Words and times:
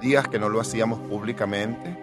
días 0.00 0.26
que 0.28 0.38
no 0.38 0.48
lo 0.48 0.60
hacíamos 0.60 0.98
públicamente. 1.00 1.96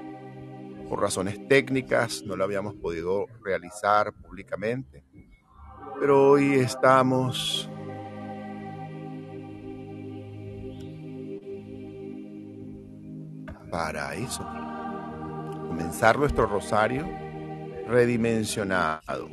Por 0.88 1.02
razones 1.02 1.48
técnicas 1.48 2.24
no 2.26 2.36
lo 2.36 2.44
habíamos 2.44 2.76
podido 2.76 3.26
realizar 3.44 4.14
públicamente. 4.14 5.04
Pero 6.00 6.30
hoy 6.32 6.54
estamos 6.56 7.70
para 13.70 14.16
eso. 14.16 14.48
Comenzar 15.68 16.18
nuestro 16.18 16.46
rosario 16.46 17.06
redimensionado. 17.88 19.30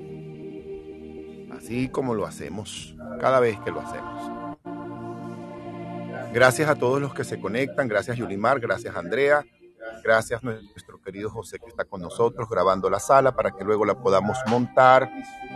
Así 1.56 1.88
como 1.88 2.14
lo 2.14 2.26
hacemos 2.26 2.96
cada 3.20 3.40
vez 3.40 3.58
que 3.60 3.70
lo 3.70 3.80
hacemos. 3.80 4.43
Gracias 6.34 6.68
a 6.68 6.74
todos 6.74 7.00
los 7.00 7.14
que 7.14 7.22
se 7.22 7.38
conectan, 7.38 7.86
gracias 7.86 8.16
Yulimar, 8.16 8.58
gracias 8.58 8.96
Andrea, 8.96 9.46
gracias 10.02 10.42
nuestro 10.42 11.00
querido 11.00 11.30
José 11.30 11.61
que 11.61 11.68
está 11.68 11.84
con 11.84 12.00
nosotros 12.00 12.48
grabando 12.48 12.90
la 12.90 12.98
sala 12.98 13.36
para 13.36 13.52
que 13.52 13.62
luego 13.62 13.84
la 13.84 13.94
podamos 13.94 14.36
montar 14.48 15.08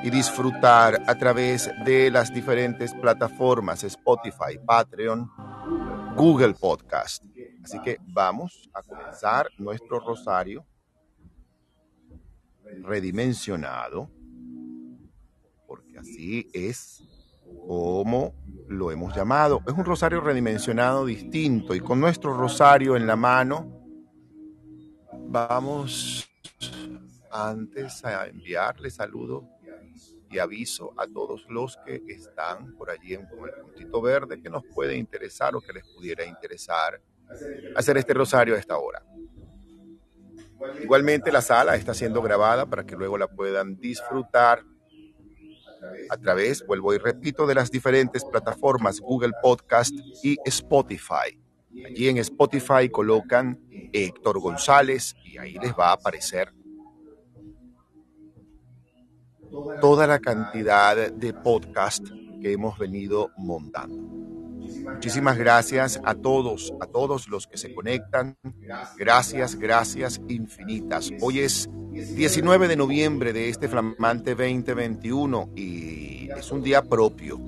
y 0.05 0.10
disfrutar 0.10 1.02
a 1.09 1.19
través 1.19 1.69
de 1.84 2.12
las 2.12 2.33
diferentes 2.33 2.95
plataformas 2.95 3.83
Spotify, 3.83 4.56
Patreon, 4.64 5.28
Google 6.14 6.55
Podcast. 6.55 7.24
Así 7.64 7.83
que 7.83 7.98
vamos 8.06 8.70
a 8.72 8.80
comenzar 8.84 9.48
nuestro 9.58 9.98
rosario 9.98 10.64
redimensionado, 12.84 14.08
porque 15.66 15.98
así 15.98 16.48
es 16.52 17.02
como 17.68 18.34
lo 18.66 18.90
hemos 18.90 19.14
llamado. 19.14 19.60
Es 19.66 19.74
un 19.74 19.84
rosario 19.84 20.22
redimensionado 20.22 21.04
distinto 21.04 21.74
y 21.74 21.80
con 21.80 22.00
nuestro 22.00 22.32
rosario 22.32 22.96
en 22.96 23.06
la 23.06 23.14
mano 23.14 23.70
vamos 25.27 26.27
antes 27.30 28.02
a 28.06 28.27
enviarle 28.27 28.88
saludo 28.88 29.47
y 30.30 30.38
aviso 30.38 30.94
a 30.97 31.06
todos 31.06 31.44
los 31.50 31.77
que 31.84 32.02
están 32.08 32.75
por 32.75 32.88
allí 32.88 33.12
en 33.12 33.20
el 33.20 33.62
puntito 33.62 34.00
verde 34.00 34.41
que 34.41 34.48
nos 34.48 34.64
puede 34.75 34.97
interesar 34.97 35.55
o 35.55 35.60
que 35.60 35.75
les 35.75 35.84
pudiera 35.94 36.25
interesar 36.25 37.03
hacer 37.77 37.98
este 37.98 38.14
rosario 38.14 38.55
a 38.55 38.58
esta 38.58 38.78
hora. 38.78 39.05
Igualmente 40.82 41.30
la 41.30 41.42
sala 41.42 41.77
está 41.77 41.92
siendo 41.92 42.22
grabada 42.22 42.64
para 42.64 42.86
que 42.86 42.97
luego 42.97 43.19
la 43.19 43.28
puedan 43.28 43.77
disfrutar 43.77 44.64
a 46.11 46.17
través, 46.17 46.65
vuelvo 46.67 46.95
y 46.95 46.98
repito, 46.98 47.47
de 47.47 47.55
las 47.55 47.71
diferentes 47.71 48.25
plataformas 48.25 49.01
Google 49.01 49.33
Podcast 49.43 49.93
y 50.23 50.37
Spotify. 50.45 51.41
Allí 51.87 52.09
en 52.09 52.19
Spotify 52.19 52.89
colocan 52.91 53.61
Héctor 53.93 54.41
González 54.41 55.15
y 55.25 55.39
ahí 55.39 55.55
les 55.55 55.73
va 55.73 55.91
a 55.91 55.93
aparecer 55.93 56.53
toda 59.81 60.06
la 60.06 60.19
cantidad 60.19 61.11
de 61.12 61.33
podcast 61.33 62.06
que 62.41 62.53
hemos 62.53 62.79
venido 62.79 63.31
montando. 63.37 64.17
Muchísimas 64.94 65.38
gracias 65.38 66.00
a 66.05 66.14
todos, 66.14 66.72
a 66.80 66.86
todos 66.86 67.28
los 67.28 67.47
que 67.47 67.56
se 67.56 67.74
conectan. 67.74 68.36
Gracias, 68.97 69.56
gracias 69.56 70.20
infinitas. 70.28 71.10
Hoy 71.20 71.41
es 71.41 71.69
19 71.92 72.69
de 72.69 72.77
noviembre 72.77 73.33
de 73.33 73.48
este 73.48 73.69
flamante 73.69 74.34
2021 74.34 75.50
y 75.56 76.28
es 76.30 76.50
un 76.50 76.62
día 76.62 76.83
propio. 76.83 77.38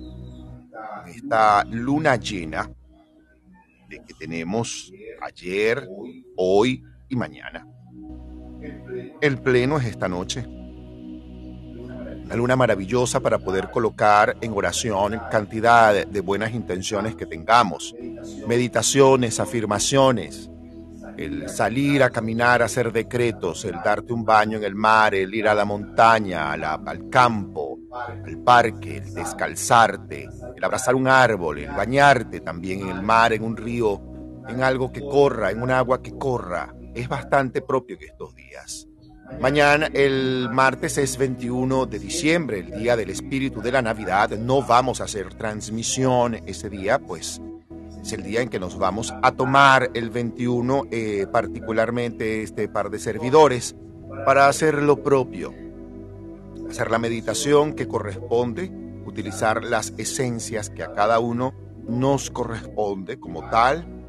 Esta 1.06 1.64
luna 1.64 2.16
llena 2.16 2.70
de 3.88 4.02
que 4.04 4.14
tenemos 4.14 4.92
ayer, 5.20 5.88
hoy 6.36 6.82
y 7.08 7.16
mañana. 7.16 7.66
El 9.20 9.38
pleno 9.38 9.78
es 9.78 9.86
esta 9.86 10.08
noche. 10.08 10.46
Una 12.30 12.36
luna 12.36 12.54
maravillosa 12.54 13.18
para 13.18 13.40
poder 13.40 13.72
colocar 13.72 14.36
en 14.40 14.52
oración 14.52 15.20
cantidad 15.32 16.06
de 16.06 16.20
buenas 16.20 16.54
intenciones 16.54 17.16
que 17.16 17.26
tengamos. 17.26 17.92
Meditaciones, 18.46 19.40
afirmaciones, 19.40 20.48
el 21.16 21.48
salir 21.48 22.04
a 22.04 22.10
caminar, 22.10 22.62
hacer 22.62 22.92
decretos, 22.92 23.64
el 23.64 23.74
darte 23.84 24.12
un 24.12 24.24
baño 24.24 24.58
en 24.58 24.62
el 24.62 24.76
mar, 24.76 25.12
el 25.12 25.34
ir 25.34 25.48
a 25.48 25.54
la 25.54 25.64
montaña, 25.64 26.52
al 26.52 27.10
campo, 27.10 27.80
al 28.24 28.38
parque, 28.38 28.98
el 28.98 29.12
descalzarte, 29.12 30.28
el 30.56 30.62
abrazar 30.62 30.94
un 30.94 31.08
árbol, 31.08 31.58
el 31.58 31.72
bañarte 31.72 32.38
también 32.42 32.82
en 32.82 32.90
el 32.90 33.02
mar, 33.02 33.32
en 33.32 33.42
un 33.42 33.56
río, 33.56 34.00
en 34.48 34.62
algo 34.62 34.92
que 34.92 35.00
corra, 35.00 35.50
en 35.50 35.60
un 35.60 35.72
agua 35.72 36.00
que 36.00 36.16
corra, 36.16 36.72
es 36.94 37.08
bastante 37.08 37.60
propio 37.60 37.96
en 37.96 38.04
estos 38.04 38.36
días. 38.36 38.86
Mañana, 39.38 39.88
el 39.94 40.48
martes 40.50 40.98
es 40.98 41.16
21 41.16 41.86
de 41.86 41.98
diciembre, 41.98 42.58
el 42.58 42.72
día 42.72 42.96
del 42.96 43.08
espíritu 43.08 43.62
de 43.62 43.72
la 43.72 43.80
Navidad. 43.80 44.30
No 44.30 44.62
vamos 44.62 45.00
a 45.00 45.04
hacer 45.04 45.32
transmisión 45.34 46.40
ese 46.46 46.68
día, 46.68 46.98
pues 46.98 47.40
es 48.02 48.12
el 48.12 48.22
día 48.22 48.42
en 48.42 48.48
que 48.48 48.58
nos 48.58 48.76
vamos 48.76 49.14
a 49.22 49.32
tomar 49.32 49.90
el 49.94 50.10
21, 50.10 50.84
eh, 50.90 51.26
particularmente 51.32 52.42
este 52.42 52.68
par 52.68 52.90
de 52.90 52.98
servidores, 52.98 53.76
para 54.26 54.48
hacer 54.48 54.82
lo 54.82 55.02
propio, 55.02 55.54
hacer 56.68 56.90
la 56.90 56.98
meditación 56.98 57.74
que 57.74 57.88
corresponde, 57.88 58.70
utilizar 59.06 59.64
las 59.64 59.94
esencias 59.96 60.68
que 60.68 60.82
a 60.82 60.92
cada 60.92 61.18
uno 61.18 61.54
nos 61.88 62.30
corresponde 62.30 63.18
como 63.18 63.48
tal, 63.48 63.99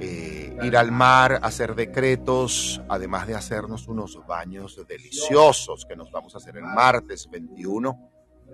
eh, 0.00 0.56
ir 0.62 0.76
al 0.76 0.92
mar, 0.92 1.40
hacer 1.42 1.74
decretos, 1.74 2.80
además 2.88 3.26
de 3.26 3.34
hacernos 3.34 3.88
unos 3.88 4.18
baños 4.26 4.80
deliciosos 4.88 5.84
que 5.86 5.96
nos 5.96 6.10
vamos 6.10 6.34
a 6.34 6.38
hacer 6.38 6.56
el 6.56 6.64
martes 6.64 7.28
21 7.30 8.10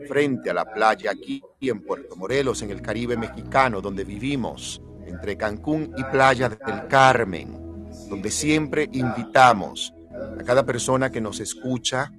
frente 0.08 0.50
a 0.50 0.54
la 0.54 0.64
playa 0.64 1.10
aquí 1.10 1.42
en 1.60 1.82
Puerto 1.82 2.16
Morelos, 2.16 2.62
en 2.62 2.70
el 2.70 2.82
Caribe 2.82 3.16
mexicano, 3.16 3.80
donde 3.80 4.04
vivimos, 4.04 4.80
entre 5.06 5.36
Cancún 5.36 5.92
y 5.96 6.04
Playa 6.04 6.48
del 6.48 6.86
Carmen, 6.86 7.88
donde 8.08 8.30
siempre 8.30 8.88
invitamos 8.92 9.92
a 10.38 10.42
cada 10.44 10.64
persona 10.64 11.10
que 11.10 11.20
nos 11.20 11.40
escucha 11.40 12.12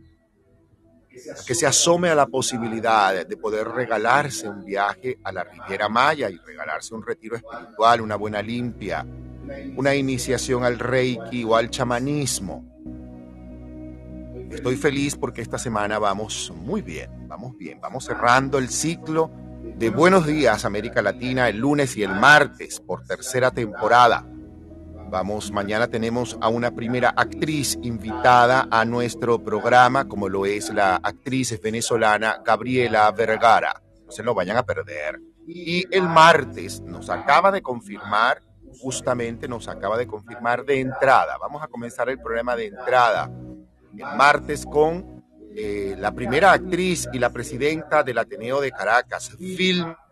que 1.45 1.55
se 1.55 1.65
asome 1.67 2.09
a 2.09 2.15
la 2.15 2.27
posibilidad 2.27 3.25
de 3.25 3.37
poder 3.37 3.67
regalarse 3.67 4.47
un 4.47 4.63
viaje 4.63 5.19
a 5.23 5.31
la 5.31 5.43
Riviera 5.43 5.89
Maya 5.89 6.29
y 6.29 6.37
regalarse 6.37 6.93
un 6.93 7.05
retiro 7.05 7.35
espiritual, 7.35 8.01
una 8.01 8.15
buena 8.15 8.41
limpia, 8.41 9.05
una 9.75 9.95
iniciación 9.95 10.63
al 10.63 10.79
Reiki 10.79 11.43
o 11.43 11.55
al 11.55 11.69
chamanismo 11.69 12.71
Estoy 14.51 14.75
feliz 14.75 15.15
porque 15.15 15.41
esta 15.41 15.57
semana 15.57 15.97
vamos 15.97 16.51
muy 16.53 16.81
bien, 16.81 17.27
vamos 17.27 17.57
bien, 17.57 17.79
vamos 17.79 18.03
cerrando 18.03 18.57
el 18.57 18.69
ciclo 18.69 19.31
de 19.77 19.89
Buenos 19.89 20.27
Días 20.27 20.65
América 20.65 21.01
Latina 21.01 21.47
el 21.47 21.57
lunes 21.57 21.95
y 21.95 22.03
el 22.03 22.11
martes 22.11 22.81
por 22.81 23.05
tercera 23.05 23.51
temporada. 23.51 24.25
Vamos, 25.11 25.51
mañana 25.51 25.89
tenemos 25.89 26.37
a 26.39 26.47
una 26.47 26.71
primera 26.71 27.09
actriz 27.09 27.77
invitada 27.81 28.69
a 28.71 28.85
nuestro 28.85 29.43
programa, 29.43 30.07
como 30.07 30.29
lo 30.29 30.45
es 30.45 30.73
la 30.73 30.95
actriz 30.95 31.59
venezolana 31.61 32.41
Gabriela 32.45 33.11
Vergara. 33.11 33.81
No 34.05 34.11
se 34.13 34.23
lo 34.23 34.33
vayan 34.33 34.55
a 34.55 34.63
perder. 34.63 35.19
Y 35.45 35.83
el 35.93 36.03
martes 36.03 36.79
nos 36.79 37.09
acaba 37.09 37.51
de 37.51 37.61
confirmar, 37.61 38.41
justamente 38.79 39.49
nos 39.49 39.67
acaba 39.67 39.97
de 39.97 40.07
confirmar 40.07 40.63
de 40.63 40.79
entrada. 40.79 41.37
Vamos 41.37 41.61
a 41.61 41.67
comenzar 41.67 42.07
el 42.09 42.17
programa 42.17 42.55
de 42.55 42.67
entrada 42.67 43.29
el 43.93 44.17
martes 44.17 44.65
con 44.65 45.25
eh, 45.53 45.95
la 45.97 46.13
primera 46.13 46.53
actriz 46.53 47.09
y 47.11 47.19
la 47.19 47.31
presidenta 47.31 48.03
del 48.03 48.17
Ateneo 48.17 48.61
de 48.61 48.71
Caracas, 48.71 49.35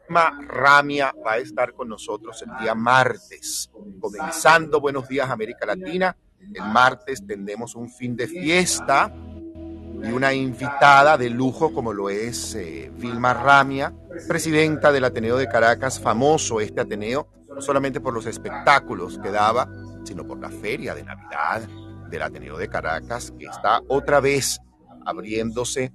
Vilma 0.09 0.39
Ramia, 0.41 1.13
va 1.23 1.33
a 1.33 1.37
estar 1.37 1.71
con 1.75 1.87
nosotros 1.87 2.41
el 2.41 2.49
día 2.59 2.73
martes, 2.73 3.69
comenzando 3.99 4.81
Buenos 4.81 5.07
Días 5.07 5.29
América 5.29 5.67
Latina. 5.67 6.17
El 6.51 6.63
martes 6.63 7.23
tendremos 7.27 7.75
un 7.75 7.91
fin 7.91 8.15
de 8.15 8.27
fiesta 8.27 9.13
y 9.13 10.11
una 10.11 10.33
invitada 10.33 11.15
de 11.15 11.29
lujo 11.29 11.71
como 11.71 11.94
lo 11.94 12.09
es 12.09 12.56
eh, 12.56 12.91
Vilma 12.95 13.35
Ramia, 13.35 13.94
presidenta 14.27 14.91
del 14.91 15.03
Ateneo 15.03 15.38
de 15.38 15.47
Caracas, 15.47 16.00
famoso 16.00 16.59
este 16.59 16.81
Ateneo, 16.81 17.27
no 17.47 17.62
solamente 17.62 18.01
por 18.01 18.12
los 18.12 18.25
espectáculos 18.25 19.19
que 19.19 19.29
daba, 19.29 19.69
sino 20.05 20.25
por 20.25 20.39
la 20.39 20.50
feria 20.50 20.95
de 20.95 21.03
Navidad, 21.03 21.62
del 22.09 22.23
Ateneo 22.23 22.57
de 22.57 22.67
Caracas, 22.67 23.31
que 23.38 23.45
está 23.45 23.79
otra 23.88 24.19
vez 24.19 24.59
abriéndose 25.05 25.94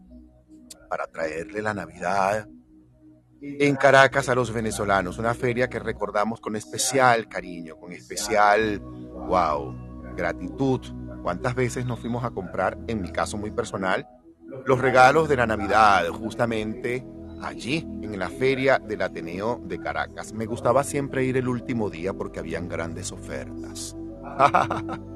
para 0.89 1.09
traerle 1.09 1.63
la 1.63 1.75
Navidad 1.75 2.47
en 3.61 3.77
Caracas 3.77 4.29
a 4.29 4.35
los 4.35 4.53
venezolanos. 4.53 5.19
Una 5.19 5.35
feria 5.35 5.69
que 5.69 5.79
recordamos 5.79 6.41
con 6.41 6.57
especial 6.57 7.29
cariño, 7.29 7.77
con 7.77 7.93
especial, 7.93 8.81
wow, 8.81 9.75
gratitud. 10.17 10.81
¿Cuántas 11.23 11.55
veces 11.55 11.87
nos 11.87 12.01
fuimos 12.01 12.25
a 12.25 12.31
comprar, 12.31 12.79
en 12.87 13.01
mi 13.01 13.11
caso 13.11 13.37
muy 13.37 13.51
personal, 13.51 14.07
los 14.67 14.79
regalos 14.79 15.29
de 15.29 15.37
la 15.37 15.47
Navidad, 15.47 16.07
justamente 16.09 17.07
allí, 17.43 17.87
en 18.03 18.19
la 18.19 18.29
feria 18.29 18.79
del 18.79 19.03
Ateneo 19.03 19.61
de 19.65 19.79
Caracas? 19.79 20.33
Me 20.33 20.47
gustaba 20.47 20.85
siempre 20.85 21.25
ir 21.25 21.37
el 21.37 21.49
último 21.49 21.91
día 21.91 22.13
porque 22.13 22.41
habían 22.41 22.69
grandes 22.69 23.13
ofertas 23.13 23.97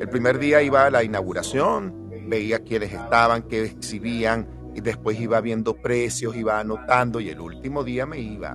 El 0.00 0.08
primer 0.08 0.38
día 0.38 0.62
iba 0.62 0.86
a 0.86 0.90
la 0.90 1.02
inauguración, 1.02 2.10
veía 2.28 2.60
quiénes 2.60 2.92
estaban, 2.92 3.42
qué 3.42 3.64
exhibían, 3.64 4.48
y 4.78 4.80
después 4.80 5.18
iba 5.18 5.40
viendo 5.40 5.74
precios, 5.74 6.36
iba 6.36 6.60
anotando, 6.60 7.18
y 7.18 7.28
el 7.30 7.40
último 7.40 7.82
día 7.82 8.06
me 8.06 8.20
iba 8.20 8.54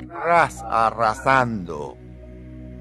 arrasando 0.69 1.97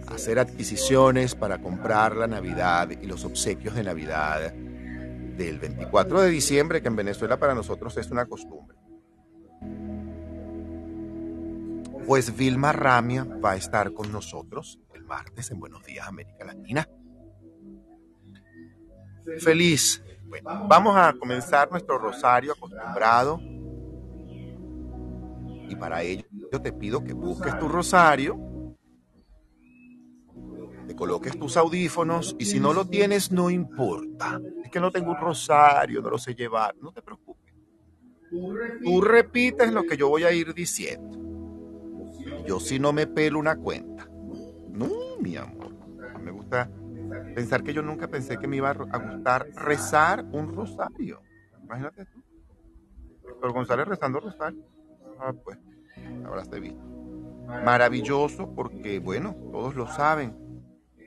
a 0.07 0.15
hacer 0.15 0.39
adquisiciones 0.39 1.35
para 1.35 1.61
comprar 1.61 2.17
la 2.17 2.29
Navidad 2.29 2.89
y 2.91 3.05
los 3.05 3.25
obsequios 3.25 3.75
de 3.75 3.83
Navidad 3.83 4.53
del 4.53 5.59
24 5.59 6.21
de 6.21 6.31
diciembre, 6.31 6.83
que 6.83 6.89
en 6.89 6.95
Venezuela 6.95 7.37
para 7.37 7.53
nosotros 7.53 7.97
es 7.97 8.13
una 8.13 8.27
costumbre. 8.27 8.79
Pues 12.07 12.37
Vilma 12.37 12.71
Ramia 12.73 13.25
va 13.25 13.53
a 13.53 13.57
estar 13.57 13.93
con 13.93 14.13
nosotros 14.13 14.79
el 14.95 15.03
martes 15.03 15.51
en 15.51 15.59
Buenos 15.59 15.85
Días 15.85 16.07
América 16.07 16.45
Latina. 16.45 16.89
Feliz. 19.41 20.01
Bueno, 20.33 20.49
vamos 20.67 20.97
a 20.97 21.13
comenzar 21.13 21.71
nuestro 21.71 21.99
rosario 21.99 22.53
acostumbrado. 22.53 23.39
Y 25.69 25.77
para 25.77 26.03
ello 26.03 26.25
yo 26.51 26.59
te 26.63 26.73
pido 26.73 27.05
que 27.05 27.13
busques 27.13 27.55
tu 27.59 27.69
rosario, 27.69 28.41
te 30.87 30.95
coloques 30.97 31.39
tus 31.39 31.59
audífonos 31.59 32.35
y 32.39 32.47
si 32.47 32.61
no 32.61 32.73
lo 32.73 32.87
tienes 32.87 33.31
no 33.31 33.51
importa. 33.51 34.41
Es 34.65 34.71
que 34.71 34.81
no 34.81 34.91
tengo 34.91 35.11
un 35.11 35.19
rosario, 35.19 36.01
no 36.01 36.09
lo 36.09 36.17
sé 36.17 36.35
llevar, 36.35 36.75
no 36.81 36.93
te 36.93 37.03
preocupes. 37.03 37.55
Tú 38.83 39.03
repites 39.03 39.71
lo 39.71 39.85
que 39.85 39.99
yo 39.99 40.09
voy 40.09 40.25
a 40.25 40.33
ir 40.33 40.55
diciendo. 40.55 41.19
Yo 42.47 42.59
si 42.59 42.79
no 42.79 42.95
me 42.95 43.07
pelo 43.07 43.39
una 43.39 43.57
cuenta. 43.57 44.09
No, 44.71 45.19
mi 45.21 45.37
amor. 45.37 45.75
Me 46.23 46.31
gusta 46.31 46.71
pensar 47.33 47.63
que 47.63 47.73
yo 47.73 47.83
nunca 47.83 48.09
pensé 48.09 48.39
que 48.39 48.47
me 48.47 48.57
iba 48.57 48.71
a 48.71 48.99
gustar 48.99 49.47
rezar 49.55 50.25
un 50.33 50.55
rosario. 50.55 51.21
Imagínate 51.63 52.07
tú. 52.07 52.23
Pero 53.41 53.53
González 53.53 53.87
rezando 53.87 54.21
rosario. 54.21 54.65
Ah, 55.19 55.33
pues, 55.33 55.59
visto. 56.61 56.83
Maravilloso 57.65 58.55
porque, 58.55 58.99
bueno, 58.99 59.37
todos 59.51 59.75
lo 59.75 59.87
saben. 59.87 60.37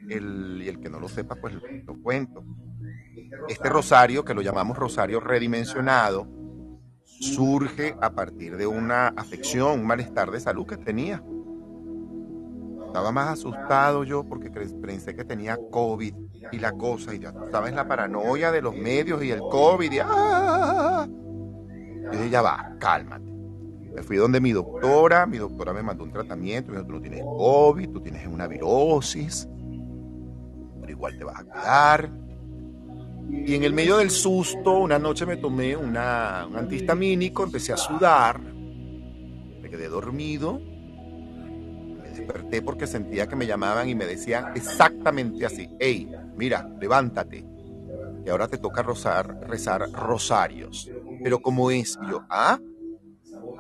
El, 0.10 0.62
y 0.62 0.68
el 0.68 0.80
que 0.80 0.90
no 0.90 1.00
lo 1.00 1.10
sepa, 1.10 1.36
pues 1.36 1.54
lo 1.54 2.02
cuento. 2.02 2.44
Este 3.48 3.70
rosario, 3.70 4.24
que 4.24 4.34
lo 4.34 4.42
llamamos 4.42 4.78
rosario 4.78 5.20
redimensionado, 5.20 6.28
surge 7.04 7.96
a 8.02 8.12
partir 8.12 8.58
de 8.58 8.68
una 8.68 9.08
afección, 9.10 9.80
un 9.80 9.88
malestar 9.88 10.32
de 10.32 10.40
salud 10.40 10.66
que 10.66 10.78
tenía. 10.78 11.24
Estaba 12.96 13.12
más 13.12 13.28
asustado 13.28 14.06
yo 14.06 14.24
porque 14.24 14.50
pensé 14.50 15.18
que 15.18 15.26
tenía 15.26 15.60
COVID 15.70 16.16
y 16.54 16.60
la 16.60 16.72
cosa, 16.72 17.14
y 17.14 17.20
ya 17.20 17.34
sabes 17.52 17.74
la 17.74 17.86
paranoia 17.86 18.54
de 18.54 18.62
los 18.62 18.74
medios 18.74 19.22
y 19.22 19.32
el 19.32 19.42
COVID. 19.42 19.92
Y, 19.92 20.00
¡ah! 20.02 21.06
Yo 21.06 22.10
dije, 22.10 22.30
ya 22.30 22.42
va, 22.42 22.74
cálmate. 22.80 23.30
Me 23.94 24.02
fui 24.02 24.16
donde 24.16 24.40
mi 24.40 24.54
doctora, 24.54 25.26
mi 25.26 25.38
doctora 25.38 25.74
me 25.74 25.84
mandó 25.84 26.06
un 26.06 26.14
tratamiento, 26.14 26.72
me 26.72 26.78
dijo, 26.78 26.88
tú 26.88 26.94
no 26.94 27.02
tienes 27.02 27.22
COVID, 27.22 27.90
tú 27.90 28.00
tienes 28.00 28.26
una 28.28 28.48
virosis, 28.48 29.46
pero 30.80 30.90
igual 30.90 31.18
te 31.18 31.26
vas 31.26 31.42
a 31.42 31.44
quedar 31.44 32.12
y 33.30 33.56
en 33.56 33.64
el 33.66 33.74
medio 33.74 33.98
del 33.98 34.10
susto, 34.10 34.72
una 34.78 35.00
noche 35.00 35.26
me 35.26 35.36
tomé 35.36 35.76
una, 35.76 36.48
un 36.50 36.56
antihistamínico, 36.56 37.44
empecé 37.44 37.74
a 37.74 37.78
sudar, 37.78 38.40
me 38.40 39.70
quedé 39.70 39.90
dormido, 39.90 40.62
desperté 42.16 42.62
porque 42.62 42.88
sentía 42.88 43.28
que 43.28 43.36
me 43.36 43.48
llamaban 43.48 43.90
y 43.90 43.96
me 43.96 44.06
decían 44.06 44.56
exactamente 44.56 45.46
así, 45.46 45.70
hey, 45.80 46.10
mira, 46.36 46.70
levántate, 46.80 47.46
y 48.26 48.30
ahora 48.30 48.48
te 48.48 48.58
toca 48.58 48.82
rozar, 48.82 49.48
rezar 49.48 49.92
rosarios. 49.92 50.90
Pero 51.24 51.40
¿cómo 51.40 51.70
es? 51.70 51.98
Yo, 52.10 52.24
ah, 52.30 52.60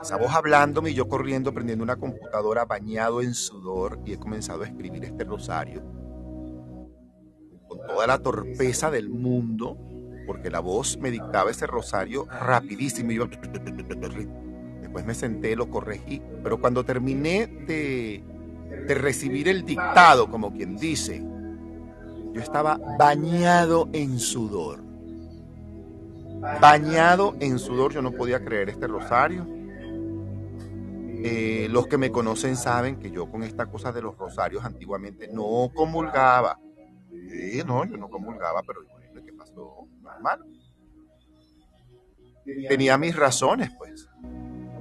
esa 0.01 0.17
voz 0.17 0.33
hablándome 0.33 0.91
y 0.91 0.93
yo 0.95 1.07
corriendo, 1.07 1.53
prendiendo 1.53 1.83
una 1.83 1.97
computadora 1.97 2.65
bañado 2.65 3.21
en 3.21 3.33
sudor 3.33 3.99
y 4.05 4.13
he 4.13 4.17
comenzado 4.17 4.63
a 4.63 4.65
escribir 4.65 5.05
este 5.05 5.23
rosario 5.23 5.83
toda 7.87 8.07
la 8.07 8.19
torpeza 8.19 8.91
del 8.91 9.09
mundo, 9.09 9.77
porque 10.25 10.49
la 10.49 10.59
voz 10.59 10.97
me 10.97 11.11
dictaba 11.11 11.51
ese 11.51 11.67
rosario 11.67 12.25
rapidísimo. 12.25 13.09
Después 14.81 15.05
me 15.05 15.13
senté, 15.13 15.55
lo 15.55 15.69
corregí, 15.69 16.21
pero 16.43 16.59
cuando 16.59 16.83
terminé 16.83 17.47
de, 17.47 18.23
de 18.69 18.95
recibir 18.95 19.47
el 19.47 19.65
dictado, 19.65 20.29
como 20.29 20.53
quien 20.53 20.77
dice, 20.77 21.23
yo 22.33 22.41
estaba 22.41 22.77
bañado 22.99 23.89
en 23.93 24.19
sudor. 24.19 24.83
Bañado 26.59 27.35
en 27.39 27.57
sudor, 27.59 27.93
yo 27.93 28.01
no 28.01 28.11
podía 28.11 28.43
creer 28.43 28.69
este 28.69 28.87
rosario. 28.87 29.47
Eh, 31.27 31.67
los 31.71 31.87
que 31.87 31.97
me 31.97 32.11
conocen 32.11 32.55
saben 32.55 32.97
que 32.97 33.09
yo 33.09 33.31
con 33.31 33.41
esta 33.41 33.65
cosa 33.65 33.91
de 33.91 34.01
los 34.01 34.17
rosarios 34.17 34.63
antiguamente 34.63 35.27
no 35.31 35.71
comulgaba. 35.73 36.59
Sí, 37.09 37.63
no, 37.65 37.85
yo 37.85 37.97
no 37.97 38.09
comulgaba, 38.09 38.61
pero 38.61 38.81
¿qué 39.25 39.33
pasó? 39.33 39.87
Normal. 40.01 40.45
Tenía 42.67 42.97
mis 42.97 43.15
razones, 43.15 43.71
pues. 43.77 44.07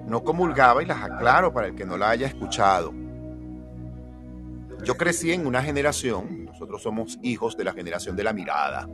No 0.06 0.22
comulgaba 0.22 0.82
y 0.82 0.86
las 0.86 1.02
aclaro 1.02 1.54
para 1.54 1.68
el 1.68 1.74
que 1.74 1.86
no 1.86 1.96
la 1.96 2.10
haya 2.10 2.26
escuchado. 2.26 2.92
Yo 4.84 4.96
crecí 4.98 5.32
en 5.32 5.46
una 5.46 5.62
generación, 5.62 6.44
nosotros 6.44 6.82
somos 6.82 7.18
hijos 7.22 7.56
de 7.56 7.64
la 7.64 7.72
generación 7.72 8.16
de 8.16 8.24
la 8.24 8.34
mirada. 8.34 8.86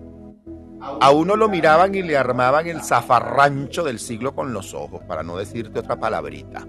A 1.00 1.10
uno 1.10 1.34
lo 1.34 1.48
miraban 1.48 1.94
y 1.94 2.02
le 2.02 2.16
armaban 2.16 2.66
el 2.68 2.80
zafarrancho 2.80 3.82
del 3.82 3.98
siglo 3.98 4.34
con 4.34 4.52
los 4.52 4.72
ojos, 4.72 5.02
para 5.08 5.22
no 5.22 5.36
decirte 5.36 5.80
otra 5.80 5.96
palabrita. 5.96 6.66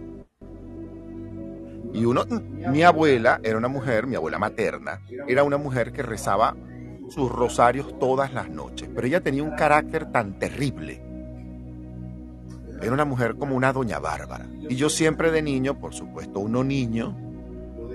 Y 1.94 2.06
uno, 2.06 2.26
mi 2.70 2.82
abuela 2.84 3.40
era 3.44 3.58
una 3.58 3.68
mujer, 3.68 4.08
mi 4.08 4.16
abuela 4.16 4.40
materna, 4.40 5.02
era 5.28 5.44
una 5.44 5.58
mujer 5.58 5.92
que 5.92 6.02
rezaba 6.02 6.56
sus 7.10 7.32
rosarios 7.32 8.00
todas 8.00 8.34
las 8.34 8.50
noches, 8.50 8.90
pero 8.94 9.06
ella 9.06 9.22
tenía 9.22 9.44
un 9.44 9.56
carácter 9.56 10.12
tan 10.12 10.40
terrible. 10.40 11.04
Era 12.82 12.92
una 12.92 13.06
mujer 13.06 13.36
como 13.36 13.56
una 13.56 13.72
doña 13.72 14.00
Bárbara. 14.00 14.48
Y 14.68 14.76
yo 14.76 14.90
siempre 14.90 15.30
de 15.30 15.44
niño, 15.44 15.80
por 15.80 15.94
supuesto, 15.94 16.40
uno 16.40 16.64
niño, 16.64 17.31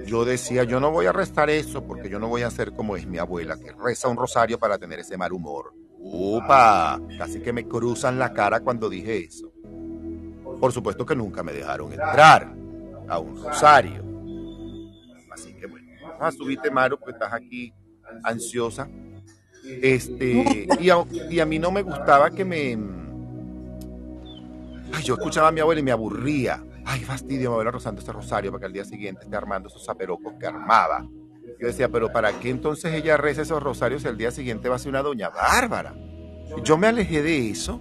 yo 0.06 0.24
decía, 0.24 0.64
yo 0.64 0.80
no 0.80 0.90
voy 0.90 1.06
a 1.06 1.12
rezar 1.12 1.50
eso 1.50 1.84
porque 1.84 2.08
yo 2.08 2.18
no 2.18 2.28
voy 2.28 2.42
a 2.42 2.50
ser 2.50 2.72
como 2.72 2.96
es 2.96 3.06
mi 3.06 3.18
abuela, 3.18 3.58
que 3.58 3.72
reza 3.72 4.08
un 4.08 4.16
rosario 4.16 4.58
para 4.58 4.78
tener 4.78 5.00
ese 5.00 5.16
mal 5.16 5.32
humor. 5.32 5.74
¡Upa! 5.98 7.00
Casi 7.18 7.40
que 7.40 7.52
me 7.52 7.66
cruzan 7.66 8.18
la 8.18 8.32
cara 8.32 8.60
cuando 8.60 8.88
dije 8.88 9.24
eso. 9.24 9.52
Por 10.60 10.72
supuesto 10.72 11.04
que 11.04 11.16
nunca 11.16 11.42
me 11.42 11.52
dejaron 11.52 11.92
entrar 11.92 12.54
a 13.08 13.18
un 13.18 13.42
rosario. 13.42 14.04
Así 15.32 15.52
que 15.54 15.66
bueno, 15.66 15.88
a 16.20 16.30
subirte, 16.30 16.70
Maru, 16.70 16.98
porque 16.98 17.12
estás 17.12 17.32
aquí 17.32 17.74
ansiosa. 18.22 18.88
Este, 19.64 20.68
y 20.78 20.90
a, 20.90 21.04
y 21.28 21.40
a 21.40 21.46
mí 21.46 21.58
no 21.58 21.72
me 21.72 21.82
gustaba 21.82 22.30
que 22.30 22.44
me... 22.44 22.78
Ay, 24.92 25.02
yo 25.02 25.14
escuchaba 25.14 25.48
a 25.48 25.52
mi 25.52 25.60
abuela 25.60 25.80
y 25.80 25.84
me 25.84 25.90
aburría. 25.90 26.62
Ay, 26.88 27.00
fastidio, 27.00 27.50
mi 27.50 27.54
abuela 27.54 27.72
rozando 27.72 28.00
ese 28.00 28.12
rosario 28.12 28.52
para 28.52 28.60
que 28.60 28.66
al 28.66 28.72
día 28.72 28.84
siguiente 28.84 29.24
esté 29.24 29.36
armando 29.36 29.68
esos 29.68 29.84
zaperocos 29.84 30.34
que 30.38 30.46
armaba. 30.46 31.04
Yo 31.60 31.66
decía, 31.66 31.88
pero 31.88 32.12
¿para 32.12 32.32
qué 32.38 32.48
entonces 32.48 32.94
ella 32.94 33.16
reza 33.16 33.42
esos 33.42 33.60
rosarios 33.60 34.02
si 34.02 34.08
al 34.08 34.16
día 34.16 34.30
siguiente 34.30 34.68
va 34.68 34.76
a 34.76 34.78
ser 34.78 34.90
una 34.90 35.02
doña 35.02 35.28
bárbara? 35.28 35.94
Yo 36.62 36.78
me 36.78 36.86
alejé 36.86 37.22
de 37.22 37.50
eso, 37.50 37.80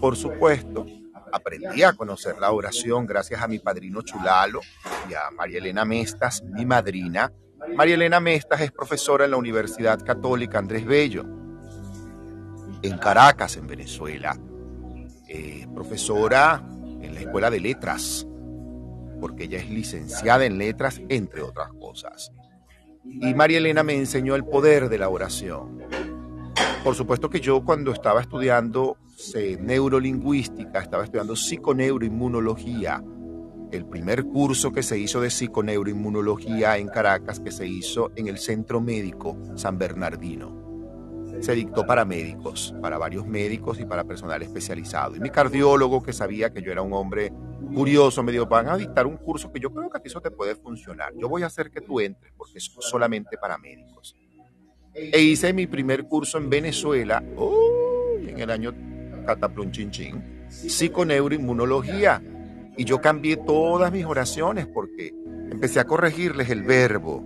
por 0.00 0.16
supuesto. 0.16 0.84
Aprendí 1.32 1.84
a 1.84 1.92
conocer 1.92 2.36
la 2.38 2.50
oración 2.50 3.06
gracias 3.06 3.40
a 3.40 3.46
mi 3.46 3.60
padrino 3.60 4.02
Chulalo 4.02 4.60
y 5.08 5.14
a 5.14 5.30
María 5.30 5.58
Elena 5.58 5.84
Mestas, 5.84 6.42
mi 6.42 6.66
madrina, 6.66 7.32
María 7.76 7.94
Elena 7.94 8.20
Mestas 8.20 8.60
es 8.60 8.72
profesora 8.72 9.24
en 9.24 9.30
la 9.30 9.36
Universidad 9.36 10.04
Católica 10.04 10.58
Andrés 10.58 10.84
Bello, 10.84 11.24
en 12.82 12.98
Caracas, 12.98 13.56
en 13.56 13.66
Venezuela. 13.66 14.36
profesora 15.74 16.62
la 17.14 17.20
Escuela 17.20 17.50
de 17.50 17.60
Letras, 17.60 18.26
porque 19.20 19.44
ella 19.44 19.58
es 19.58 19.70
licenciada 19.70 20.44
en 20.44 20.58
letras, 20.58 21.00
entre 21.08 21.42
otras 21.42 21.72
cosas. 21.80 22.32
Y 23.04 23.34
María 23.34 23.58
Elena 23.58 23.82
me 23.82 23.94
enseñó 23.94 24.34
el 24.34 24.44
poder 24.44 24.88
de 24.88 24.98
la 24.98 25.08
oración. 25.08 25.82
Por 26.82 26.94
supuesto 26.94 27.30
que 27.30 27.40
yo 27.40 27.64
cuando 27.64 27.92
estaba 27.92 28.20
estudiando 28.20 28.98
neurolingüística, 29.60 30.80
estaba 30.80 31.04
estudiando 31.04 31.36
psiconeuroinmunología, 31.36 33.02
el 33.70 33.86
primer 33.86 34.24
curso 34.24 34.72
que 34.72 34.82
se 34.82 34.98
hizo 34.98 35.20
de 35.20 35.30
psiconeuroinmunología 35.30 36.76
en 36.78 36.88
Caracas, 36.88 37.40
que 37.40 37.50
se 37.50 37.66
hizo 37.66 38.12
en 38.16 38.28
el 38.28 38.38
Centro 38.38 38.80
Médico 38.80 39.38
San 39.56 39.78
Bernardino. 39.78 40.73
Se 41.40 41.54
dictó 41.54 41.86
para 41.86 42.04
médicos, 42.04 42.74
para 42.80 42.98
varios 42.98 43.26
médicos 43.26 43.78
y 43.80 43.84
para 43.84 44.04
personal 44.04 44.42
especializado. 44.42 45.16
Y 45.16 45.20
mi 45.20 45.30
cardiólogo, 45.30 46.02
que 46.02 46.12
sabía 46.12 46.52
que 46.52 46.62
yo 46.62 46.72
era 46.72 46.82
un 46.82 46.92
hombre 46.92 47.32
curioso, 47.74 48.22
me 48.22 48.32
dijo, 48.32 48.46
van 48.46 48.68
a 48.68 48.76
dictar 48.76 49.06
un 49.06 49.16
curso 49.16 49.52
que 49.52 49.60
yo 49.60 49.72
creo 49.72 49.90
que 49.90 49.98
a 49.98 50.00
ti 50.00 50.08
eso 50.08 50.20
te 50.20 50.30
puede 50.30 50.54
funcionar. 50.54 51.12
Yo 51.16 51.28
voy 51.28 51.42
a 51.42 51.46
hacer 51.46 51.70
que 51.70 51.80
tú 51.80 52.00
entres 52.00 52.32
porque 52.36 52.58
es 52.58 52.70
solamente 52.80 53.36
para 53.36 53.58
médicos. 53.58 54.16
e 54.94 55.20
hice 55.20 55.52
mi 55.52 55.66
primer 55.66 56.04
curso 56.04 56.38
en 56.38 56.48
Venezuela, 56.48 57.22
uy, 57.36 58.28
en 58.28 58.38
el 58.38 58.50
año 58.50 58.72
cataplum 59.26 59.70
chin 59.70 59.90
chin, 59.90 60.46
psiconeuroinmunología. 60.48 62.22
Y 62.76 62.84
yo 62.84 63.00
cambié 63.00 63.36
todas 63.36 63.92
mis 63.92 64.04
oraciones 64.04 64.66
porque 64.66 65.12
empecé 65.50 65.80
a 65.80 65.84
corregirles 65.84 66.50
el 66.50 66.62
verbo, 66.62 67.24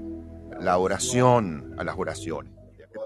la 0.61 0.79
oración 0.79 1.75
a 1.79 1.85
las 1.85 1.97
oraciones. 1.99 2.58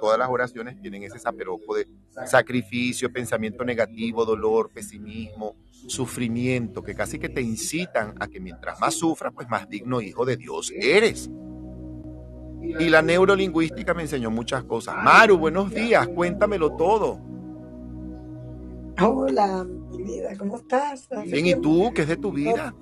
Todas 0.03 0.19
las 0.19 0.29
oraciones 0.29 0.81
tienen 0.81 1.05
ese 1.05 1.21
saperoco 1.21 1.77
de 1.77 1.87
sacrificio, 2.27 3.13
pensamiento 3.13 3.65
negativo, 3.65 4.25
dolor, 4.25 4.69
pesimismo, 4.75 5.55
sufrimiento, 5.71 6.83
que 6.83 6.93
casi 6.93 7.21
que 7.21 7.29
te 7.29 7.41
incitan 7.41 8.13
a 8.19 8.27
que 8.27 8.41
mientras 8.41 8.81
más 8.81 8.95
sufras, 8.95 9.33
pues 9.33 9.49
más 9.49 9.69
digno 9.69 10.01
hijo 10.01 10.25
de 10.25 10.37
Dios 10.37 10.73
eres. 10.75 11.31
Y 12.81 12.89
la 12.89 13.01
neurolingüística 13.01 13.95
me 13.95 14.03
enseñó 14.03 14.33
muchas 14.33 14.65
cosas. 14.65 14.97
Maru, 15.05 15.39
buenos 15.39 15.73
días, 15.73 16.09
cuéntamelo 16.09 16.75
todo. 16.75 17.21
Hola, 19.01 19.65
mi 19.65 20.03
vida, 20.03 20.37
¿cómo 20.37 20.57
estás? 20.57 21.09
Bien, 21.27 21.47
¿y 21.47 21.55
tú? 21.55 21.93
¿Qué 21.95 22.03
es 22.03 22.09
de 22.09 22.17
tu 22.17 22.33
vida? 22.33 22.75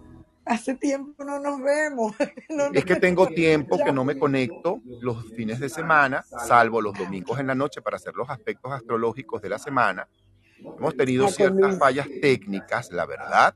Hace 0.50 0.74
tiempo 0.74 1.22
no 1.22 1.38
nos 1.38 1.62
vemos. 1.62 2.12
es 2.74 2.84
que 2.84 2.96
tengo 2.96 3.28
tiempo 3.28 3.78
que 3.78 3.92
no 3.92 4.04
me 4.04 4.18
conecto 4.18 4.82
los 5.00 5.24
fines 5.30 5.60
de 5.60 5.68
semana, 5.68 6.24
salvo 6.24 6.80
los 6.80 6.98
domingos 6.98 7.38
en 7.38 7.46
la 7.46 7.54
noche 7.54 7.80
para 7.80 7.98
hacer 7.98 8.16
los 8.16 8.28
aspectos 8.28 8.72
astrológicos 8.72 9.40
de 9.40 9.48
la 9.48 9.60
semana. 9.60 10.08
Hemos 10.58 10.96
tenido 10.96 11.26
ah, 11.26 11.30
ciertas 11.30 11.78
fallas 11.78 12.08
técnicas, 12.20 12.90
la 12.90 13.06
verdad. 13.06 13.54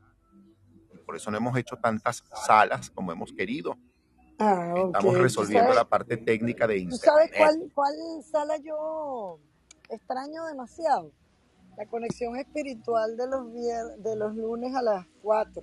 Por 1.05 1.17
eso 1.17 1.29
no 1.31 1.35
hemos 1.35 1.57
hecho 1.57 1.75
tantas 1.75 2.23
salas 2.45 2.89
como 2.91 3.11
hemos 3.11 3.33
querido. 3.33 3.77
Ah, 4.39 4.73
Estamos 4.85 5.17
resolviendo 5.17 5.73
la 5.73 5.83
parte 5.83 6.15
técnica 6.15 6.65
de 6.65 6.77
Internet. 6.77 7.01
¿Sabes 7.03 7.31
cuál, 7.35 7.71
cuál 7.73 7.93
sala 8.23 8.55
yo 8.63 9.37
extraño 9.89 10.45
demasiado? 10.45 11.11
La 11.75 11.85
conexión 11.87 12.37
espiritual 12.37 13.17
de 13.17 13.27
los, 13.27 13.53
de 13.53 14.15
los 14.15 14.33
lunes 14.33 14.73
a 14.73 14.81
las 14.81 15.05
4 15.21 15.61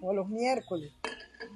o 0.00 0.14
los 0.14 0.28
miércoles. 0.28 0.92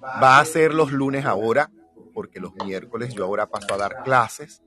Va 0.02 0.40
a 0.40 0.44
ser 0.44 0.74
los 0.74 0.92
lunes 0.92 1.24
ahora, 1.24 1.70
porque 2.14 2.40
los 2.40 2.54
miércoles 2.64 3.14
yo 3.14 3.24
ahora 3.24 3.46
paso 3.46 3.74
a 3.74 3.76
dar 3.76 4.02
clases 4.02 4.62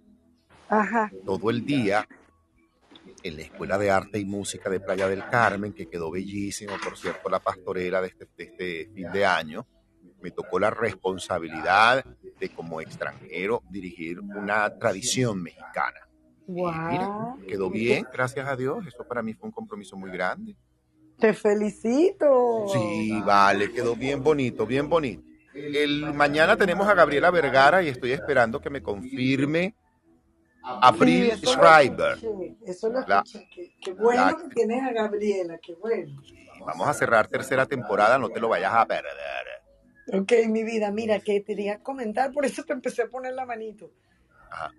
Ajá. 0.70 1.12
todo 1.26 1.50
el 1.50 1.66
día 1.66 2.08
en 3.24 3.36
la 3.38 3.44
Escuela 3.44 3.78
de 3.78 3.92
Arte 3.92 4.20
y 4.20 4.26
Música 4.26 4.70
de 4.70 4.80
Playa 4.80 5.08
del 5.08 5.28
Carmen, 5.28 5.74
que 5.74 5.88
quedó 5.88 6.12
bellísimo, 6.12 6.74
por 6.84 6.98
cierto, 6.98 7.30
la 7.30 7.40
pastorela 7.40 8.02
de 8.02 8.08
este, 8.10 8.28
de 8.38 8.44
este 8.44 8.92
fin 8.94 9.12
de 9.12 9.26
año 9.26 9.66
me 10.24 10.32
tocó 10.32 10.58
la 10.58 10.70
responsabilidad 10.70 12.06
de 12.40 12.50
como 12.50 12.80
extranjero 12.80 13.62
dirigir 13.70 14.22
una 14.22 14.78
tradición 14.78 15.44
mexicana. 15.44 16.00
Wow. 16.48 17.46
quedó 17.46 17.70
bien, 17.70 18.06
gracias 18.12 18.48
a 18.48 18.56
Dios. 18.56 18.86
Eso 18.88 19.06
para 19.06 19.22
mí 19.22 19.34
fue 19.34 19.48
un 19.48 19.54
compromiso 19.54 19.98
muy 19.98 20.12
grande. 20.12 20.56
Te 21.20 21.34
felicito. 21.34 22.66
Sí, 22.72 23.22
vale, 23.26 23.72
quedó 23.72 23.96
bien 23.96 24.24
bonito, 24.24 24.66
bien 24.66 24.90
bonito. 24.90 25.24
El, 25.54 26.14
mañana 26.14 26.58
tenemos 26.58 26.88
a 26.88 26.94
Gabriela 26.94 27.30
Vergara 27.30 27.84
y 27.84 27.90
estoy 27.90 28.12
esperando 28.12 28.60
que 28.60 28.70
me 28.70 28.82
confirme 28.82 29.76
Abril 30.64 31.32
Schreiber. 31.38 32.18
eso 32.66 32.90
lo 32.90 33.00
escuché. 33.00 33.48
Qué, 33.82 33.94
bueno 33.94 34.38
que 34.38 34.56
tienes 34.56 34.82
a 34.84 34.92
Gabriela, 34.92 35.60
qué 35.62 35.76
bueno. 35.76 36.22
Vamos 36.66 36.88
a 36.88 36.94
cerrar 36.94 37.28
tercera 37.28 37.66
temporada, 37.66 38.18
no 38.18 38.30
te 38.30 38.40
lo 38.40 38.50
vayas 38.50 38.74
a 38.74 38.86
perder. 38.86 39.54
Ok, 40.12 40.32
mi 40.50 40.64
vida, 40.64 40.92
mira, 40.92 41.20
que 41.20 41.40
te 41.40 41.46
quería 41.46 41.80
comentar, 41.80 42.32
por 42.32 42.46
eso 42.46 42.64
te 42.64 42.74
empecé 42.74 43.04
a 43.04 43.08
poner 43.08 43.34
la 43.34 43.46
manito. 43.46 43.92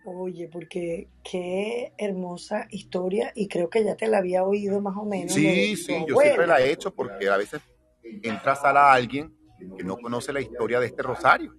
Oye, 0.06 0.48
porque 0.48 1.08
qué 1.22 1.92
hermosa 1.96 2.66
historia 2.70 3.32
y 3.34 3.48
creo 3.48 3.70
que 3.70 3.84
ya 3.84 3.96
te 3.96 4.06
la 4.06 4.18
había 4.18 4.44
oído 4.44 4.80
más 4.80 4.96
o 4.96 5.04
menos. 5.04 5.32
Sí, 5.34 5.76
sí, 5.76 6.04
yo 6.06 6.16
siempre 6.16 6.46
la 6.46 6.60
he 6.60 6.70
hecho 6.70 6.94
porque 6.94 7.28
a 7.28 7.36
veces 7.36 7.62
entras 8.22 8.64
a 8.64 8.92
alguien 8.92 9.32
que 9.76 9.84
no 9.84 9.96
conoce 9.96 10.32
la 10.32 10.40
historia 10.40 10.80
de 10.80 10.86
este 10.86 11.02
rosario. 11.02 11.54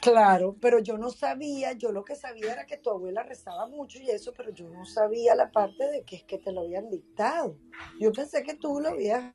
Claro, 0.00 0.56
pero 0.60 0.80
yo 0.80 0.98
no 0.98 1.10
sabía, 1.10 1.72
yo 1.72 1.90
lo 1.90 2.04
que 2.04 2.14
sabía 2.14 2.52
era 2.52 2.66
que 2.66 2.76
tu 2.76 2.90
abuela 2.90 3.22
rezaba 3.22 3.66
mucho 3.66 3.98
y 4.00 4.10
eso, 4.10 4.34
pero 4.36 4.50
yo 4.50 4.68
no 4.68 4.84
sabía 4.84 5.34
la 5.34 5.50
parte 5.50 5.86
de 5.90 6.02
que 6.04 6.16
es 6.16 6.24
que 6.24 6.38
te 6.38 6.52
lo 6.52 6.62
habían 6.62 6.90
dictado. 6.90 7.56
Yo 7.98 8.12
pensé 8.12 8.42
que 8.42 8.54
tú 8.54 8.80
lo 8.80 8.90
habías 8.90 9.32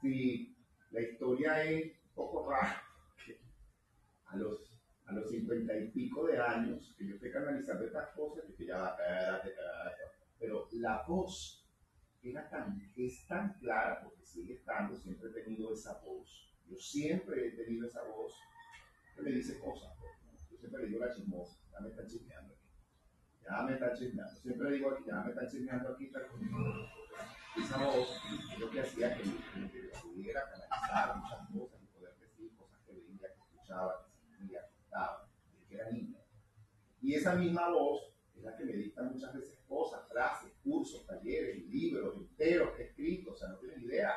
si 0.00 0.49
la 0.90 1.00
historia 1.00 1.62
es 1.62 1.84
un 1.84 2.14
poco 2.14 2.50
rara, 2.50 2.82
a 4.26 4.36
los, 4.36 4.80
a 5.06 5.12
los 5.12 5.28
50 5.30 5.76
y 5.76 5.90
pico 5.90 6.26
de 6.26 6.38
años, 6.38 6.94
que 6.96 7.06
yo 7.06 7.14
estoy 7.14 7.32
canalizando 7.32 7.84
estas 7.84 8.10
cosas, 8.14 8.44
que 8.56 8.66
ya, 8.66 8.96
pero 10.38 10.68
la 10.72 11.04
voz 11.06 11.66
era 12.22 12.48
tan, 12.48 12.80
es 12.96 13.26
tan 13.26 13.54
clara, 13.54 14.02
porque 14.02 14.24
sigue 14.24 14.54
estando, 14.54 14.96
siempre 14.96 15.30
he 15.30 15.42
tenido 15.42 15.72
esa 15.72 16.00
voz. 16.00 16.48
Yo 16.66 16.76
siempre 16.76 17.48
he 17.48 17.50
tenido 17.52 17.86
esa 17.86 18.02
voz 18.04 18.34
que 19.16 19.22
me 19.22 19.30
dice 19.32 19.58
cosas. 19.58 19.90
Yo 20.50 20.58
siempre 20.58 20.86
digo 20.86 21.00
la 21.04 21.12
chismosa, 21.14 21.58
ya 21.72 21.80
me 21.80 21.88
están 21.88 22.06
chismeando 22.06 22.54
aquí. 22.54 22.68
Ya 23.42 23.62
me 23.62 23.72
están 23.74 23.96
chismeando. 23.96 24.40
Siempre 24.40 24.72
digo 24.72 24.90
aquí, 24.90 25.04
ya 25.06 25.22
me 25.22 25.30
están 25.30 25.48
chismeando 25.48 25.88
aquí, 25.90 26.04
está 26.06 26.20
esa 27.56 27.84
voz 27.84 28.08
lo 28.58 28.70
que 28.70 28.80
hacía 28.80 29.16
que, 29.16 29.22
que 29.22 29.90
pudiera 30.02 30.42
canalizar 30.50 31.16
muchas 31.16 31.48
cosas 31.48 31.82
y 31.82 31.86
poder 31.86 32.14
decir 32.18 32.56
cosas 32.56 32.80
que 32.86 32.92
veía, 32.92 33.28
que 33.34 33.40
escuchaba, 33.40 34.06
que 34.06 34.36
sentía, 34.36 34.60
que 34.68 34.80
estaba, 34.82 35.28
que 35.68 35.74
era 35.74 35.90
niña. 35.90 36.18
Y 37.02 37.14
esa 37.14 37.34
misma 37.34 37.68
voz 37.70 38.14
es 38.36 38.42
la 38.42 38.56
que 38.56 38.64
me 38.64 38.72
dicta 38.72 39.02
muchas 39.02 39.34
veces 39.34 39.58
cosas, 39.66 40.06
frases, 40.08 40.52
cursos, 40.62 41.06
talleres, 41.06 41.64
libros 41.66 42.16
enteros 42.16 42.78
escritos, 42.78 43.34
o 43.34 43.38
sea, 43.38 43.48
no 43.48 43.58
tienen 43.58 43.82
idea. 43.82 44.14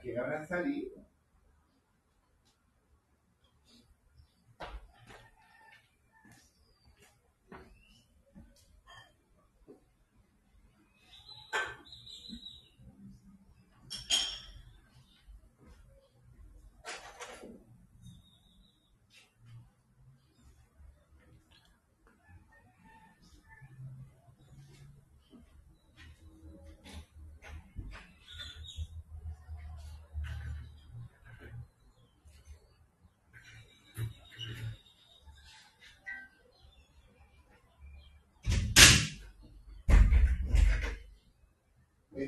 ¿A 0.00 0.02
quién 0.02 0.18
habrán 0.18 0.48
salido? 0.48 1.09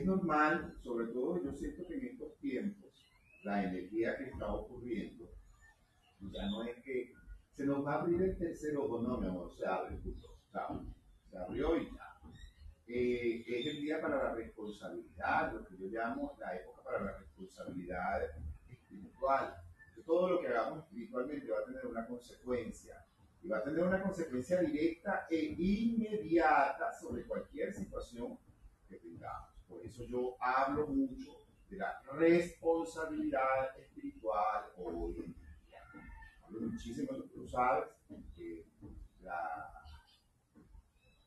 Normal, 0.04 0.76
sobre 0.82 1.06
todo 1.08 1.42
yo 1.42 1.52
siento 1.52 1.86
que 1.86 1.94
en 1.94 2.06
estos 2.06 2.36
tiempos, 2.38 2.90
la 3.44 3.64
energía 3.64 4.16
que 4.16 4.24
está 4.24 4.52
ocurriendo, 4.52 5.28
ya 6.20 6.46
no 6.50 6.62
es 6.62 6.76
que 6.82 7.12
se 7.50 7.66
nos 7.66 7.84
va 7.84 7.94
a 7.94 8.00
abrir 8.00 8.22
el 8.22 8.38
tercer 8.38 8.76
ojo, 8.76 9.00
no, 9.02 9.18
mi 9.18 9.26
amor, 9.26 9.52
se 9.56 9.66
abre, 9.66 9.98
justo, 10.02 10.38
se 11.30 11.38
abrió 11.38 11.76
y 11.76 11.86
ya. 11.86 12.12
Eh, 12.86 13.44
es 13.46 13.66
el 13.66 13.80
día 13.80 14.00
para 14.00 14.22
la 14.22 14.34
responsabilidad, 14.34 15.52
lo 15.52 15.66
que 15.66 15.76
yo 15.78 15.86
llamo 15.86 16.36
la 16.38 16.56
época 16.56 16.82
para 16.82 17.04
la 17.04 17.18
responsabilidad 17.18 18.22
espiritual. 18.68 19.54
Todo 20.04 20.30
lo 20.30 20.40
que 20.40 20.48
hagamos 20.48 20.84
espiritualmente 20.84 21.50
va 21.50 21.60
a 21.60 21.64
tener 21.64 21.86
una 21.86 22.06
consecuencia 22.06 23.04
y 23.42 23.48
va 23.48 23.58
a 23.58 23.64
tener 23.64 23.84
una 23.84 24.02
consecuencia 24.02 24.60
directa 24.60 25.26
e 25.30 25.54
inmediata 25.58 26.92
sobre 27.00 27.24
cualquier 27.24 27.72
situación 27.72 28.38
que 28.88 28.96
tengamos. 28.96 29.51
Por 29.72 29.86
eso 29.86 30.04
yo 30.04 30.36
hablo 30.38 30.86
mucho 30.86 31.30
de 31.70 31.78
la 31.78 32.02
responsabilidad 32.12 33.78
espiritual 33.78 34.66
hoy 34.76 35.16
en 35.24 35.32
día. 35.32 35.80
Hablo 36.44 36.60
muchísimo, 36.68 37.08
tú 37.34 37.48
sabes, 37.48 37.88
que 38.36 38.66
la 39.22 39.82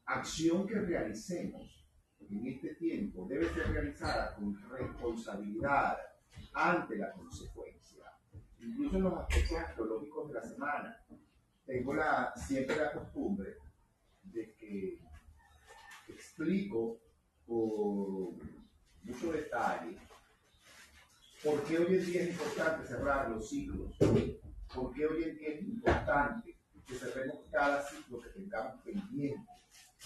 acción 0.06 0.68
que 0.68 0.76
realicemos 0.76 1.88
en 2.30 2.48
este 2.48 2.76
tiempo 2.76 3.26
debe 3.28 3.52
ser 3.52 3.72
realizada 3.72 4.36
con 4.36 4.56
responsabilidad 4.70 5.98
ante 6.54 6.98
la 6.98 7.12
consecuencia. 7.14 8.06
Incluso 8.60 8.98
en 8.98 9.04
los 9.04 9.14
aspectos 9.14 9.58
astrológicos 9.58 10.28
de 10.28 10.34
la 10.36 10.42
semana, 10.44 11.06
tengo 11.66 11.94
la, 11.96 12.32
siempre 12.36 12.76
la 12.76 12.94
costumbre 12.94 13.58
de 14.24 14.54
que 14.54 15.00
explico 16.08 17.00
por 17.46 18.34
mucho 19.04 19.32
detalle 19.32 19.98
por 21.46 21.64
qué 21.64 21.78
hoy 21.78 21.96
en 21.96 22.06
día 22.06 22.24
es 22.24 22.30
importante 22.30 22.88
cerrar 22.88 23.30
los 23.30 23.48
ciclos, 23.48 23.96
por 24.74 24.94
qué 24.94 25.06
hoy 25.06 25.24
en 25.24 25.38
día 25.38 25.50
es 25.50 25.62
importante 25.62 26.58
que 26.88 26.96
cerremos 26.96 27.38
cada 27.52 27.84
ciclo 27.84 28.20
que 28.20 28.30
tengamos 28.30 28.82
pendiente. 28.82 29.48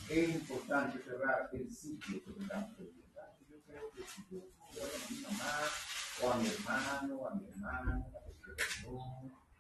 Es 0.09 0.29
importante 0.35 0.99
cerrar 0.99 1.49
el 1.53 1.71
ciclo 1.71 2.21
que 2.25 2.31
tengamos 2.31 2.75
pendiente. 2.75 2.99
Yo 3.49 3.57
creo 3.65 3.91
que 3.91 4.01
si 4.03 4.23
yo 4.29 4.83
a 4.83 5.09
mi 5.09 5.21
mamá, 5.21 5.59
o 6.21 6.31
a 6.31 6.37
mi 6.37 6.47
hermano, 6.47 7.27
a 7.27 7.35
mi 7.35 7.47
hermana, 7.47 8.05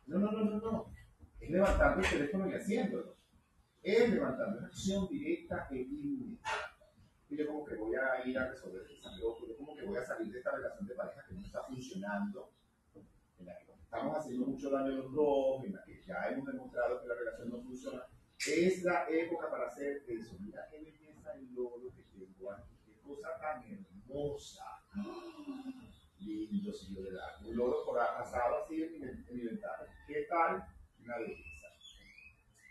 no, 0.05 0.19
no, 0.19 0.31
no, 0.31 0.43
no, 0.43 0.59
no. 0.59 0.93
Es 1.39 1.49
levantando 1.49 2.01
el 2.01 2.09
teléfono 2.09 2.49
y 2.49 2.53
haciéndolo. 2.55 3.15
Es 3.81 4.09
levantando 4.09 4.57
una 4.57 4.67
acción 4.67 5.07
directa 5.07 5.67
e 5.71 5.77
inmediata. 5.77 6.68
Y 7.29 7.37
yo 7.37 7.47
como 7.47 7.63
que 7.63 7.75
voy 7.75 7.95
a 7.95 8.27
ir 8.27 8.37
a 8.37 8.49
resolver 8.49 8.81
el 8.81 9.01
sangrado, 9.01 9.37
yo 9.47 9.57
como 9.57 9.75
que 9.75 9.85
voy 9.85 9.97
a 9.97 10.03
salir 10.03 10.31
de 10.31 10.39
esta 10.39 10.51
relación 10.51 10.87
de 10.87 10.95
pareja 10.95 11.25
que 11.27 11.35
no 11.35 11.45
está 11.45 11.63
funcionando, 11.63 12.51
en 13.39 13.45
la 13.45 13.57
que 13.59 13.71
estamos 13.71 14.17
haciendo 14.17 14.47
mucho 14.47 14.69
daño 14.71 14.95
los 14.95 15.13
dos, 15.13 15.63
en 15.63 15.73
la 15.73 15.83
que 15.83 16.01
ya 16.01 16.29
hemos 16.29 16.47
demostrado 16.47 17.01
que 17.01 17.07
la 17.07 17.15
relación 17.15 17.49
no 17.49 17.61
funciona. 17.61 18.03
Es 18.47 18.83
la 18.83 19.07
época 19.09 19.49
para 19.49 19.67
hacer 19.67 20.03
eso. 20.07 20.35
Mira 20.39 20.67
qué 20.71 20.81
belleza 20.81 21.33
el 21.33 21.53
lodo 21.53 21.93
que 21.95 22.03
tengo 22.03 22.51
aquí, 22.51 22.75
qué 22.85 22.99
cosa 23.01 23.37
tan 23.39 23.63
hermosa 23.63 24.63
lindo, 26.19 26.73
señor 26.73 27.03
de 27.05 27.11
la 27.11 27.37
Un 27.45 27.55
loro 27.55 27.85
por 27.85 27.99
asado 27.99 28.63
así 28.63 28.83
en 28.83 28.91
mi, 28.91 29.07
en 29.07 29.35
mi 29.35 29.45
ventana. 29.45 29.85
¿Qué 30.07 30.25
tal? 30.29 30.63
Una 31.03 31.17
belleza. 31.17 31.67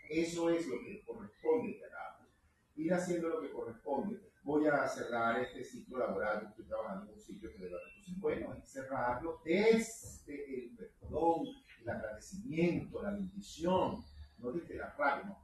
Eso 0.09 0.49
es 0.49 0.67
lo 0.67 0.79
que 0.79 1.03
corresponde 1.05 1.77
que 1.77 1.85
hagamos. 1.85 2.27
Ir 2.75 2.93
haciendo 2.93 3.29
lo 3.29 3.41
que 3.41 3.51
corresponde. 3.51 4.28
Voy 4.49 4.65
a 4.65 4.87
cerrar 4.87 5.39
este 5.39 5.63
ciclo 5.63 5.99
laboral, 5.99 6.47
estoy 6.49 6.65
trabajando 6.65 7.05
en 7.05 7.13
un 7.13 7.19
sitio 7.19 7.51
que 7.51 7.59
de 7.59 7.65
verdad, 7.65 7.79
entonces, 7.87 8.19
bueno, 8.19 8.55
es 8.55 8.67
cerrarlo 8.67 9.39
desde 9.45 10.33
el 10.57 10.75
perdón, 10.75 11.43
el 11.83 11.89
agradecimiento, 11.89 13.03
la 13.03 13.11
bendición, 13.11 14.03
no 14.39 14.51
desde 14.51 14.77
la 14.77 14.89
rabia, 14.97 15.25
no, 15.27 15.37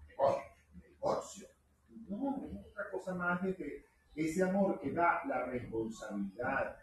el 0.74 0.91
negocio. 0.91 1.47
No, 2.09 2.47
es 2.47 2.65
otra 2.65 2.89
cosa 2.91 3.13
más 3.13 3.43
desde 3.43 3.85
ese 4.15 4.41
amor 4.41 4.79
que 4.79 4.91
da 4.91 5.21
la 5.27 5.45
responsabilidad, 5.45 6.75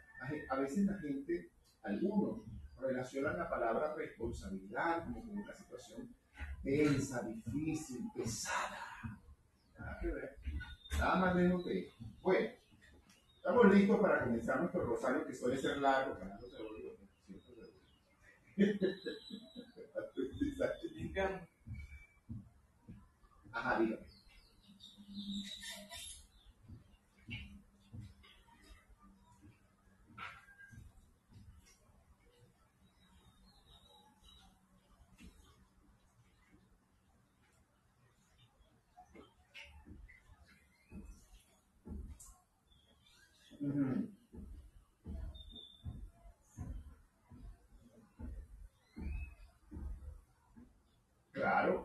a 0.48 0.56
veces 0.60 0.86
la 0.86 0.96
gente, 1.00 1.50
algunos, 1.82 2.42
relacionan 2.78 3.36
la 3.36 3.50
palabra 3.50 3.96
responsabilidad 3.96 5.02
como 5.06 5.26
con 5.26 5.38
una 5.38 5.54
situación 5.56 6.14
densa, 6.62 7.20
difícil, 7.22 7.98
pesada. 8.14 8.78
Nada 9.76 9.98
que 10.00 10.06
ver. 10.06 10.38
Nada 10.98 11.16
más 11.16 11.34
lejos 11.34 11.64
que 11.64 11.91
Bueno, 12.22 12.50
estamos 13.34 13.74
listos 13.74 14.00
para 14.00 14.22
comenzar 14.22 14.60
nuestro 14.60 14.84
rosario 14.84 15.26
que 15.26 15.34
suele 15.34 15.60
ser 15.60 15.78
largo, 15.78 16.14
para 16.14 16.36
no 16.36 16.40
se 16.40 16.62
lo 16.62 16.74
digo, 16.74 16.92
Ajá, 23.52 23.78
dígame. 23.78 24.06
Claro. 51.42 51.81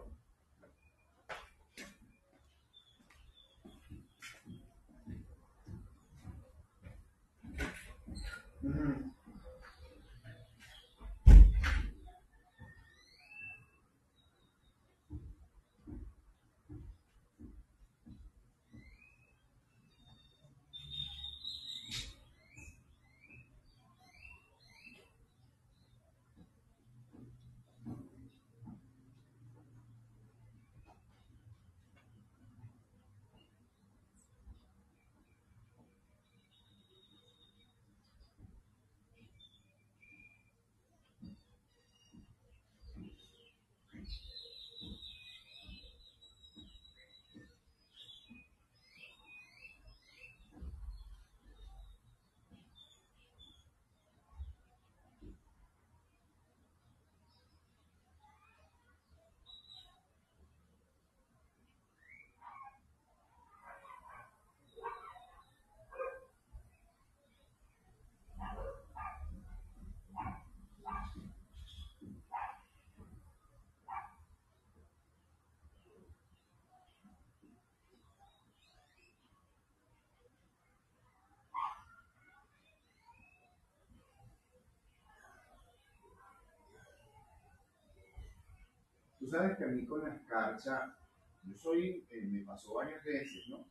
Tú 89.28 89.32
sabes 89.32 89.58
que 89.58 89.66
a 89.66 89.68
mí 89.68 89.86
con 89.86 90.02
la 90.02 90.16
escarcha, 90.16 90.96
yo 91.44 91.54
soy, 91.54 92.08
eh, 92.10 92.22
me 92.28 92.46
pasó 92.46 92.76
varias 92.76 93.04
veces, 93.04 93.44
¿no? 93.50 93.68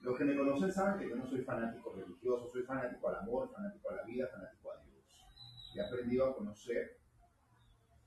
Los 0.00 0.18
que 0.18 0.24
me 0.24 0.36
conocen 0.36 0.72
saben 0.72 0.98
que 0.98 1.08
yo 1.08 1.14
no 1.14 1.24
soy 1.24 1.42
fanático 1.42 1.94
religioso, 1.94 2.50
soy 2.50 2.64
fanático 2.64 3.08
al 3.08 3.20
amor, 3.20 3.52
fanático 3.52 3.88
a 3.88 3.94
la 3.94 4.02
vida, 4.02 4.26
fanático 4.26 4.72
a 4.72 4.82
Dios. 4.82 5.04
He 5.76 5.80
aprendido 5.80 6.26
a 6.26 6.34
conocer. 6.34 6.98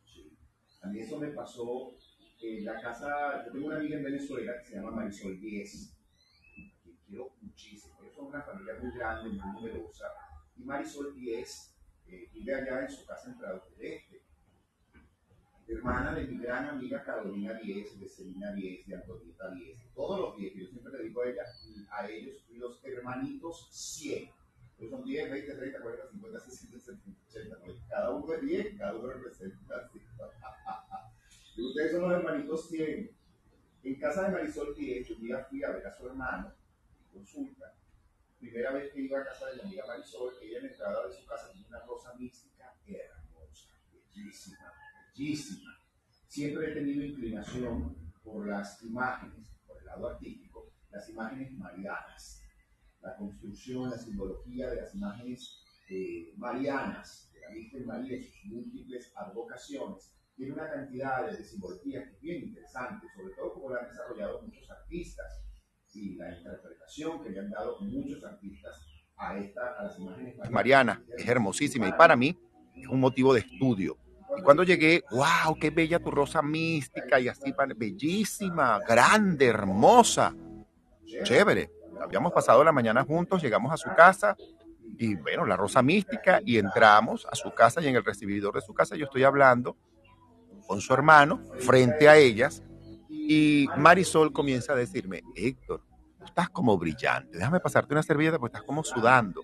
Sí. 0.04 0.38
A 0.82 0.88
mí 0.88 1.00
eso 1.00 1.18
me 1.18 1.30
pasó 1.30 1.96
en 2.42 2.66
la 2.66 2.82
casa, 2.82 3.46
yo 3.46 3.54
tengo 3.54 3.68
una 3.68 3.78
amiga 3.78 3.96
en 3.96 4.04
Venezuela 4.04 4.52
que 4.60 4.66
se 4.66 4.76
llama 4.76 4.92
Marisol 4.92 5.40
10, 5.40 5.98
que 6.84 6.98
quiero 7.08 7.34
muchísimo. 7.40 7.96
Ellos 8.02 8.14
son 8.14 8.26
una 8.26 8.42
familia 8.42 8.74
muy 8.82 8.92
grande, 8.92 9.30
muy 9.30 9.54
numerosa. 9.54 10.08
Y 10.58 10.66
Marisol 10.66 11.16
10 11.16 11.76
eh, 12.08 12.30
vive 12.34 12.54
allá 12.54 12.82
en 12.82 12.92
su 12.92 13.06
casa 13.06 13.32
en 13.32 13.38
Prado 13.38 13.64
del 13.78 13.86
Este 13.86 14.23
hermana 15.68 16.14
de 16.14 16.28
mi 16.28 16.38
gran 16.38 16.68
amiga 16.68 17.04
Carolina 17.04 17.54
Díez, 17.54 18.00
de 18.00 18.08
Celina 18.08 18.54
Díez, 18.54 18.86
de 18.86 18.96
Antonieta 18.96 19.50
Díez, 19.52 19.78
todos 19.96 20.20
los 20.20 20.38
10, 20.38 20.54
yo 20.56 20.68
siempre 20.68 20.94
le 20.94 21.04
digo 21.04 21.22
a 21.22 21.30
ella, 21.30 21.44
a 21.92 22.10
ellos, 22.10 22.44
los 22.52 22.84
hermanitos 22.84 23.68
100. 23.72 24.30
Pues 24.78 24.90
son 24.90 25.04
10, 25.04 25.32
20, 25.32 25.56
30, 25.56 25.82
40, 25.82 26.10
50, 26.12 26.40
60, 26.40 26.80
70, 26.80 27.20
80, 27.30 27.58
90. 27.60 27.88
Cada 27.88 28.10
uno 28.12 28.34
es 28.34 28.42
10, 28.42 28.78
cada 28.78 28.96
uno 28.96 29.08
representa 29.08 29.90
5. 29.92 30.06
y 31.56 31.62
ustedes 31.62 31.92
son 31.92 32.02
los 32.02 32.12
hermanitos 32.12 32.70
100. 32.70 33.12
En 33.84 34.00
casa 34.00 34.24
de 34.24 34.30
Marisol 34.30 34.76
10, 34.76 35.12
un 35.12 35.22
día 35.22 35.46
fui 35.50 35.64
a 35.64 35.72
ver 35.72 35.86
a 35.86 35.94
su 35.94 36.08
hermano, 36.08 36.54
consulta, 37.12 37.76
primera 38.40 38.72
vez 38.72 38.92
que 38.92 39.02
iba 39.02 39.20
a 39.20 39.26
casa 39.26 39.48
de 39.48 39.56
mi 39.56 39.62
amiga 39.62 39.86
Marisol, 39.88 40.34
ella 40.42 40.58
en 40.58 40.64
la 40.64 40.72
entrada 40.72 41.08
de 41.08 41.14
su 41.14 41.26
casa 41.26 41.52
tenía 41.52 41.68
una 41.68 41.80
rosa 41.86 42.14
mística 42.16 42.76
hermosa, 42.88 43.70
bellísima, 43.92 44.73
bellísima. 45.14 45.72
Siempre 46.28 46.72
he 46.72 46.74
tenido 46.74 47.04
inclinación 47.04 47.96
por 48.24 48.48
las 48.48 48.82
imágenes, 48.84 49.56
por 49.66 49.78
el 49.80 49.86
lado 49.86 50.10
artístico, 50.10 50.72
las 50.90 51.08
imágenes 51.10 51.52
marianas. 51.54 52.42
La 53.02 53.16
construcción, 53.18 53.90
la 53.90 53.98
simbología 53.98 54.70
de 54.70 54.78
las 54.78 54.96
imágenes 54.96 55.62
eh, 55.90 56.34
marianas, 56.38 57.30
de 57.34 57.42
la 57.42 57.50
Virgen 57.50 57.86
María 57.86 58.18
y 58.18 58.24
sus 58.24 58.46
múltiples 58.46 59.12
advocaciones, 59.16 60.16
tiene 60.36 60.54
una 60.54 60.70
cantidad 60.70 61.30
de 61.30 61.44
simbologías 61.44 62.06
que 62.06 62.16
es 62.16 62.22
bien 62.22 62.44
interesante, 62.46 63.06
sobre 63.16 63.36
todo 63.36 63.54
como 63.54 63.70
la 63.70 63.82
han 63.82 63.90
desarrollado 63.90 64.42
muchos 64.42 64.68
artistas 64.72 65.44
y 65.94 66.16
la 66.16 66.36
interpretación 66.36 67.22
que 67.22 67.30
le 67.30 67.40
han 67.40 67.52
dado 67.52 67.80
muchos 67.82 68.24
artistas 68.24 68.82
a, 69.18 69.38
esta, 69.38 69.76
a 69.78 69.84
las 69.84 70.00
imágenes 70.00 70.38
marianas. 70.38 70.52
Mariana 70.52 71.04
es 71.16 71.28
hermosísima 71.28 71.88
y 71.88 71.92
para 71.92 72.16
mí 72.16 72.36
es 72.76 72.88
un 72.88 73.00
motivo 73.00 73.34
de 73.34 73.42
estudio. 73.42 73.98
Y 74.38 74.42
cuando 74.42 74.64
llegué, 74.64 75.04
wow, 75.12 75.56
qué 75.60 75.70
bella 75.70 76.00
tu 76.00 76.12
rosa 76.12 76.42
mística 76.42 77.20
y 77.20 77.28
así, 77.28 77.54
bellísima, 77.76 78.80
grande, 78.88 79.48
hermosa, 79.48 80.34
chévere. 81.24 81.70
Habíamos 82.02 82.34
pasado 82.34 82.64
la 82.64 82.72
mañana 82.72 83.04
juntos, 83.04 83.42
llegamos 83.42 83.72
a 83.72 83.78
su 83.78 83.90
casa 83.96 84.36
y 84.98 85.16
bueno, 85.16 85.46
la 85.46 85.56
rosa 85.56 85.82
mística 85.82 86.42
y 86.44 86.58
entramos 86.58 87.28
a 87.32 87.36
su 87.36 87.52
casa 87.52 87.82
y 87.82 87.88
en 87.88 87.96
el 87.96 88.04
recibidor 88.04 88.56
de 88.56 88.62
su 88.62 88.74
casa 88.74 88.96
yo 88.96 89.06
estoy 89.06 89.24
hablando 89.24 89.78
con 90.68 90.82
su 90.82 90.94
hermano 90.94 91.42
frente 91.60 92.10
a 92.10 92.18
ellas 92.18 92.64
y 93.10 93.68
Marisol 93.78 94.34
comienza 94.34 94.74
a 94.74 94.76
decirme, 94.76 95.24
Héctor, 95.36 95.82
tú 96.18 96.26
estás 96.26 96.50
como 96.50 96.78
brillante, 96.78 97.38
déjame 97.38 97.60
pasarte 97.60 97.94
una 97.94 98.04
servilleta 98.04 98.40
porque 98.40 98.56
estás 98.56 98.68
como 98.68 98.84
sudando. 98.84 99.42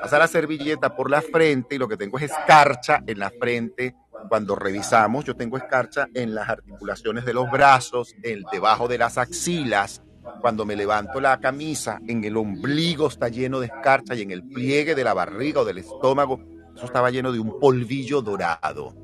Pasa 0.00 0.18
la 0.18 0.28
servilleta 0.28 0.94
por 0.94 1.10
la 1.10 1.22
frente 1.22 1.74
y 1.74 1.78
lo 1.78 1.88
que 1.88 1.96
tengo 1.96 2.18
es 2.18 2.24
escarcha 2.24 3.02
en 3.06 3.18
la 3.18 3.30
frente. 3.30 3.96
Cuando 4.28 4.56
revisamos, 4.56 5.24
yo 5.24 5.36
tengo 5.36 5.56
escarcha 5.56 6.08
en 6.14 6.34
las 6.34 6.48
articulaciones 6.48 7.24
de 7.24 7.34
los 7.34 7.50
brazos, 7.50 8.14
el 8.22 8.44
debajo 8.50 8.88
de 8.88 8.98
las 8.98 9.18
axilas. 9.18 10.02
Cuando 10.40 10.64
me 10.64 10.76
levanto 10.76 11.20
la 11.20 11.38
camisa, 11.40 12.00
en 12.06 12.22
el 12.24 12.36
ombligo 12.36 13.08
está 13.08 13.28
lleno 13.28 13.60
de 13.60 13.66
escarcha 13.66 14.14
y 14.14 14.22
en 14.22 14.30
el 14.30 14.42
pliegue 14.42 14.94
de 14.94 15.04
la 15.04 15.14
barriga 15.14 15.60
o 15.60 15.64
del 15.64 15.78
estómago, 15.78 16.40
eso 16.74 16.84
estaba 16.84 17.10
lleno 17.10 17.32
de 17.32 17.40
un 17.40 17.58
polvillo 17.58 18.20
dorado. 18.20 18.94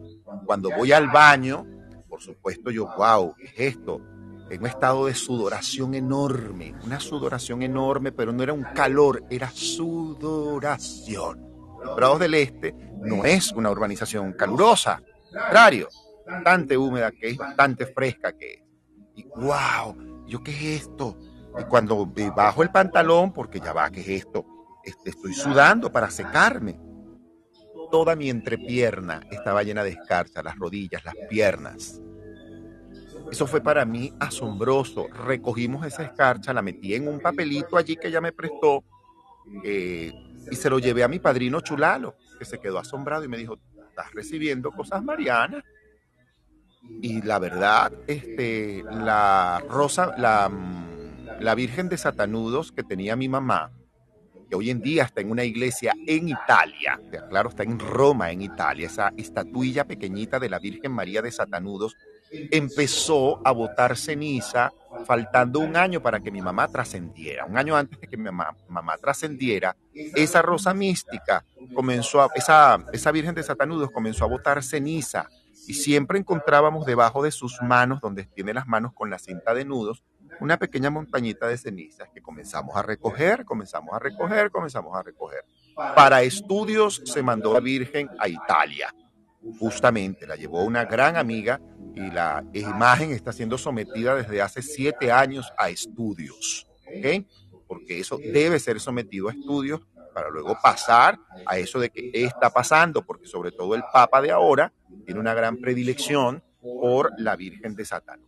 Cuando 0.44 0.70
voy 0.70 0.92
al 0.92 1.09
baño, 1.09 1.66
por 2.09 2.20
supuesto 2.20 2.70
yo, 2.70 2.88
wow, 2.96 3.35
¿qué 3.37 3.44
es 3.44 3.77
esto? 3.77 4.00
En 4.50 4.61
un 4.61 4.66
estado 4.66 5.07
de 5.07 5.14
sudoración 5.14 5.94
enorme, 5.94 6.74
una 6.85 7.00
sudoración 7.00 7.62
enorme, 7.62 8.12
pero 8.12 8.33
no 8.33 8.42
era 8.42 8.53
un 8.53 8.64
calor, 8.74 9.24
era 9.31 9.50
sudoración. 9.50 11.54
Prados 11.97 12.20
del 12.20 12.35
Este 12.35 12.75
no 13.03 13.25
es 13.25 13.53
una 13.53 13.70
urbanización 13.70 14.33
calurosa, 14.33 15.03
contrario, 15.31 15.88
bastante 16.27 16.77
húmeda 16.77 17.11
que 17.11 17.31
es, 17.31 17.37
bastante 17.37 17.87
fresca 17.87 18.33
que 18.37 18.55
es. 18.55 18.62
Y 19.16 19.25
wow, 19.37 20.25
¿yo 20.27 20.42
qué 20.42 20.51
es 20.51 20.83
esto? 20.83 21.18
Y 21.59 21.64
cuando 21.64 22.07
bajo 22.35 22.62
el 22.62 22.70
pantalón, 22.70 23.33
porque 23.33 23.61
ya 23.61 23.73
va, 23.73 23.90
¿qué 23.90 24.01
es 24.01 24.09
esto? 24.09 24.44
Este, 24.83 25.11
estoy 25.11 25.35
sudando 25.35 25.92
para 25.92 26.11
secarme 26.11 26.79
toda 27.94 28.16
mi 28.16 28.29
entrepierna 28.29 29.20
estaba 29.31 29.62
llena 29.62 29.85
de 29.85 29.90
escarcha, 29.90 30.42
las 30.42 30.57
rodillas, 30.57 31.05
las 31.05 31.14
piernas. 31.29 32.01
Eso 33.31 33.47
fue 33.47 33.61
para 33.61 33.85
mí 33.85 34.12
asombroso. 34.18 35.07
Recogimos 35.09 35.87
esa 35.87 36.03
escarcha, 36.03 36.53
la 36.53 36.61
metí 36.61 36.94
en 36.94 37.07
un 37.07 37.20
papelito 37.20 37.77
allí 37.77 37.94
que 37.94 38.09
ella 38.09 38.20
me 38.20 38.33
prestó 38.33 38.83
eh, 39.62 40.12
y 40.51 40.57
se 40.57 40.71
lo 40.71 40.79
llevé 40.79 41.03
a 41.03 41.09
mi 41.09 41.19
padrino 41.19 41.61
Chulalo, 41.61 42.17
que 42.39 42.45
se 42.45 42.59
quedó 42.59 42.79
asombrado 42.79 43.25
y 43.25 43.29
me 43.29 43.37
dijo, 43.37 43.59
estás 43.89 44.13
recibiendo 44.13 44.71
cosas 44.71 45.03
marianas. 45.03 45.63
Y 47.01 47.23
la 47.23 47.39
verdad, 47.39 47.93
este, 48.07 48.83
la 48.91 49.63
rosa, 49.69 50.15
la, 50.19 50.51
la 51.41 51.55
Virgen 51.55 51.89
de 51.89 51.97
Satanudos 51.97 52.73
que 52.73 52.83
tenía 52.83 53.17
mi 53.17 53.29
mamá, 53.29 53.71
que 54.49 54.57
hoy 54.57 54.71
en 54.71 54.81
día 54.81 55.05
está 55.05 55.23
en 55.23 55.31
una 55.31 55.45
iglesia 55.45 55.95
en 56.07 56.29
Italia, 56.29 57.01
claro, 57.31 57.49
está 57.49 57.63
en 57.63 57.79
Roma, 57.79 58.31
en 58.31 58.43
Italia, 58.43 58.87
esa 58.87 59.13
estatuilla 59.17 59.87
pequeñita 59.87 60.39
de 60.39 60.51
la 60.51 60.59
Virgen 60.59 60.93
María 60.93 61.23
de 61.23 61.33
Satanudos, 61.33 61.97
empezó 62.51 63.40
a 63.47 63.53
botar 63.53 63.97
ceniza 63.97 64.73
faltando 65.07 65.59
un 65.61 65.77
año 65.77 66.01
para 66.01 66.20
que 66.20 66.31
mi 66.31 66.40
mamá 66.40 66.68
trascendiera. 66.68 67.44
Un 67.44 67.59
año 67.59 67.77
antes 67.77 68.01
de 68.01 68.07
que 68.07 68.16
mi 68.16 68.25
mamá, 68.25 68.97
trascendiera, 68.99 69.77
esa 69.92 70.42
rosa 70.42 70.73
mística 70.73 71.44
comenzó 71.75 72.23
a, 72.23 72.29
esa, 72.35 72.85
esa 72.92 73.11
Virgen 73.12 73.35
de 73.35 73.42
Satanudos 73.42 73.90
comenzó 73.90 74.25
a 74.25 74.29
botar 74.29 74.62
ceniza 74.62 75.29
y 75.66 75.75
siempre 75.75 76.18
encontrábamos 76.18 76.87
debajo 76.87 77.23
de 77.23 77.31
sus 77.31 77.61
manos, 77.62 78.01
donde 78.01 78.25
tiene 78.25 78.55
las 78.55 78.66
manos 78.66 78.92
con 78.92 79.11
la 79.11 79.18
cinta 79.18 79.55
de 79.55 79.64
nudos, 79.64 80.03
una 80.40 80.59
pequeña 80.59 80.90
montañita 80.90 81.47
de 81.47 81.57
cenizas 81.57 82.09
que 82.12 82.20
comenzamos 82.20 82.77
a 82.77 82.83
recoger, 82.83 83.44
comenzamos 83.44 83.94
a 83.94 83.99
recoger, 83.99 84.51
comenzamos 84.51 84.97
a 84.97 85.03
recoger. 85.03 85.44
Para 85.75 86.23
estudios 86.23 87.03
se 87.05 87.23
mandó 87.23 87.53
la 87.53 87.61
Virgen 87.61 88.11
a 88.18 88.29
Italia. 88.29 88.92
Justamente 89.59 90.27
la 90.27 90.37
llevó 90.37 90.65
una 90.65 90.85
gran 90.85 91.17
amiga 91.17 91.61
y 91.95 92.11
la 92.11 92.45
imagen 92.53 93.13
está 93.13 93.33
siendo 93.33 93.59
sometida 93.59 94.17
desde 94.17 94.43
hace 94.43 94.63
siete 94.63 95.13
años 95.13 95.53
a 95.57 95.71
estudios. 95.71 96.67
¿ok? 96.87 97.27
Porque 97.67 98.01
eso 98.01 98.19
debe 98.19 98.59
ser 98.59 98.81
sometido 98.81 99.29
a 99.29 99.33
estudios 99.33 99.81
para 100.15 100.31
luego 100.31 100.57
pasar 100.63 101.19
a 101.45 101.59
eso 101.59 101.81
de 101.81 101.91
que 101.91 102.11
está 102.15 102.51
pasando, 102.51 103.05
porque 103.05 103.27
sobre 103.27 103.51
todo 103.51 103.75
el 103.75 103.83
Papa 103.93 104.23
de 104.23 104.31
ahora 104.31 104.73
tiene 105.05 105.21
una 105.21 105.35
gran 105.35 105.57
predilección 105.57 106.43
por 106.61 107.13
la 107.19 107.37
Virgen 107.37 107.75
de 107.75 107.85
Satán. 107.85 108.21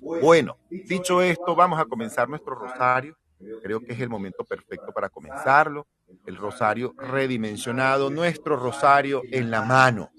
Bueno, 0.00 0.58
dicho 0.68 1.22
esto, 1.22 1.54
vamos 1.54 1.80
a 1.80 1.86
comenzar 1.86 2.28
nuestro 2.28 2.54
rosario. 2.54 3.16
Creo 3.62 3.80
que 3.80 3.92
es 3.94 4.00
el 4.00 4.08
momento 4.08 4.44
perfecto 4.44 4.92
para 4.92 5.08
comenzarlo. 5.08 5.86
El 6.26 6.36
rosario 6.36 6.94
redimensionado, 6.96 8.10
nuestro 8.10 8.56
rosario 8.56 9.22
en 9.30 9.50
la 9.50 9.62
mano. 9.62 10.10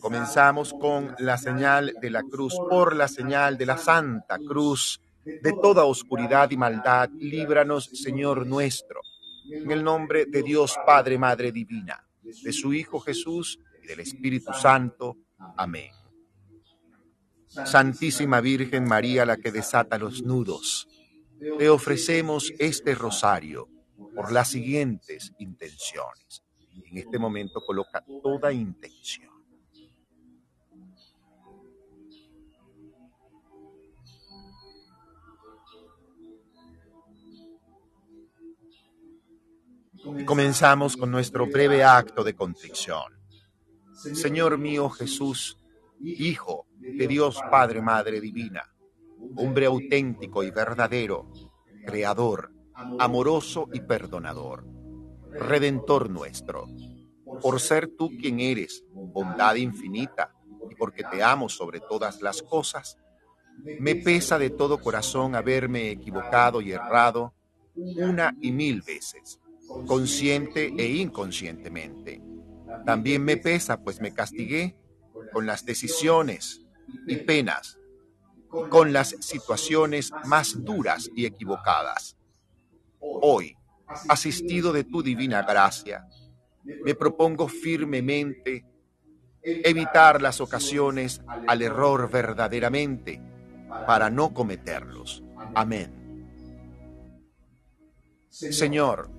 Comenzamos 0.00 0.74
con 0.74 1.14
la 1.18 1.38
señal 1.38 1.94
de 2.00 2.10
la 2.10 2.22
cruz, 2.22 2.54
por 2.68 2.94
la 2.94 3.08
señal 3.08 3.56
de 3.56 3.66
la 3.66 3.78
Santa 3.78 4.38
Cruz, 4.38 5.00
de 5.24 5.52
toda 5.62 5.84
oscuridad 5.84 6.50
y 6.50 6.56
maldad, 6.56 7.10
líbranos, 7.18 7.84
Señor 7.84 8.46
nuestro. 8.46 9.00
En 9.50 9.70
el 9.70 9.82
nombre 9.82 10.26
de 10.26 10.42
Dios 10.42 10.76
Padre, 10.86 11.18
Madre 11.18 11.52
Divina, 11.52 12.06
de 12.22 12.52
su 12.52 12.72
Hijo 12.72 13.00
Jesús 13.00 13.58
y 13.82 13.86
del 13.86 14.00
Espíritu 14.00 14.52
Santo. 14.52 15.16
Amén. 15.56 15.90
Santísima 17.46 18.40
Virgen 18.40 18.84
María, 18.84 19.24
la 19.24 19.36
que 19.36 19.50
desata 19.50 19.98
los 19.98 20.22
nudos, 20.22 20.88
te 21.58 21.68
ofrecemos 21.68 22.52
este 22.58 22.94
rosario 22.94 23.68
por 24.14 24.32
las 24.32 24.48
siguientes 24.48 25.32
intenciones. 25.38 26.42
En 26.84 26.98
este 26.98 27.18
momento 27.18 27.60
coloca 27.64 28.04
toda 28.22 28.52
intención. 28.52 29.30
Comenzamos 40.24 40.96
con 40.96 41.10
nuestro 41.10 41.46
breve 41.46 41.84
acto 41.84 42.24
de 42.24 42.34
contrición. 42.34 43.20
Señor 43.92 44.56
mío 44.56 44.88
Jesús, 44.88 45.58
Hijo 46.00 46.66
de 46.78 47.06
Dios 47.06 47.38
Padre, 47.50 47.82
Madre 47.82 48.20
Divina, 48.20 48.62
hombre 49.36 49.66
auténtico 49.66 50.42
y 50.42 50.50
verdadero, 50.50 51.30
creador, 51.84 52.50
amoroso 52.98 53.68
y 53.72 53.80
perdonador, 53.80 54.66
redentor 55.32 56.10
nuestro, 56.10 56.66
por 57.40 57.60
ser 57.60 57.88
tú 57.96 58.10
quien 58.20 58.40
eres, 58.40 58.84
bondad 58.92 59.54
infinita, 59.54 60.34
y 60.70 60.74
porque 60.74 61.04
te 61.04 61.22
amo 61.22 61.48
sobre 61.48 61.80
todas 61.80 62.20
las 62.22 62.42
cosas, 62.42 62.98
me 63.78 63.96
pesa 63.96 64.38
de 64.38 64.50
todo 64.50 64.78
corazón 64.78 65.34
haberme 65.34 65.90
equivocado 65.90 66.60
y 66.60 66.72
errado 66.72 67.34
una 67.74 68.34
y 68.40 68.52
mil 68.52 68.82
veces, 68.82 69.40
consciente 69.86 70.72
e 70.76 70.86
inconscientemente. 70.86 72.22
También 72.86 73.24
me 73.24 73.36
pesa, 73.36 73.82
pues 73.82 74.00
me 74.00 74.12
castigué 74.12 74.76
con 75.32 75.46
las 75.46 75.64
decisiones 75.64 76.66
y 77.06 77.16
penas, 77.16 77.78
con 78.68 78.92
las 78.92 79.16
situaciones 79.20 80.12
más 80.24 80.64
duras 80.64 81.10
y 81.14 81.26
equivocadas. 81.26 82.16
Hoy, 83.00 83.56
asistido 84.08 84.72
de 84.72 84.84
tu 84.84 85.02
divina 85.02 85.42
gracia, 85.42 86.06
me 86.84 86.94
propongo 86.94 87.48
firmemente 87.48 88.64
evitar 89.42 90.20
las 90.20 90.40
ocasiones 90.40 91.22
al 91.46 91.62
error 91.62 92.10
verdaderamente 92.10 93.20
para 93.86 94.10
no 94.10 94.34
cometerlos. 94.34 95.22
Amén. 95.54 96.00
Señor, 98.28 99.10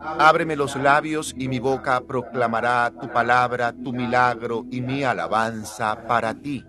ábreme 0.00 0.56
los 0.56 0.76
labios 0.76 1.34
y 1.38 1.48
mi 1.48 1.58
boca 1.58 2.00
proclamará 2.00 2.92
tu 3.00 3.10
palabra, 3.12 3.72
tu 3.72 3.92
milagro 3.92 4.64
y 4.70 4.80
mi 4.80 5.04
alabanza 5.04 6.06
para 6.06 6.34
ti. 6.34 6.64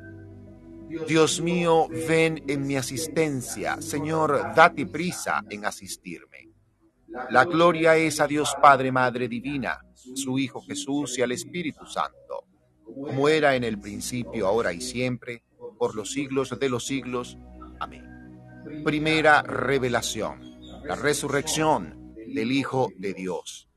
Dios 1.08 1.42
mío, 1.42 1.88
ven 2.08 2.44
en 2.48 2.66
mi 2.66 2.76
asistencia. 2.76 3.82
Señor, 3.82 4.54
date 4.56 4.86
prisa 4.86 5.44
en 5.50 5.66
asistirme. 5.66 6.50
La 7.30 7.46
gloria 7.46 7.96
es 7.96 8.20
a 8.20 8.28
Dios 8.28 8.56
Padre, 8.62 8.92
Madre 8.92 9.28
Divina, 9.28 9.80
su 9.96 10.38
Hijo 10.38 10.62
Jesús 10.62 11.18
y 11.18 11.22
al 11.22 11.32
Espíritu 11.32 11.86
Santo, 11.86 12.46
como 12.84 13.30
era 13.30 13.56
en 13.56 13.64
el 13.64 13.80
principio, 13.80 14.48
ahora 14.48 14.74
y 14.74 14.82
siempre, 14.82 15.44
por 15.78 15.96
los 15.96 16.12
siglos 16.12 16.58
de 16.60 16.70
los 16.70 16.86
siglos. 16.86 17.38
Amén. 17.80 18.04
Primera 18.84 19.42
revelación, 19.42 20.42
la 20.84 20.96
resurrección 20.96 22.14
del 22.28 22.52
Hijo 22.52 22.90
de 22.98 23.14
Dios. 23.14 23.70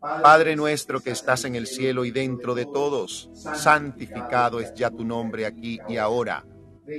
Padre 0.00 0.56
nuestro 0.56 1.00
que 1.00 1.10
estás 1.10 1.44
en 1.44 1.54
el 1.54 1.66
cielo 1.66 2.06
y 2.06 2.10
dentro 2.10 2.54
de 2.54 2.64
todos, 2.64 3.30
santificado 3.34 4.60
es 4.60 4.72
ya 4.72 4.90
tu 4.90 5.04
nombre 5.04 5.44
aquí 5.44 5.78
y 5.88 5.98
ahora. 5.98 6.46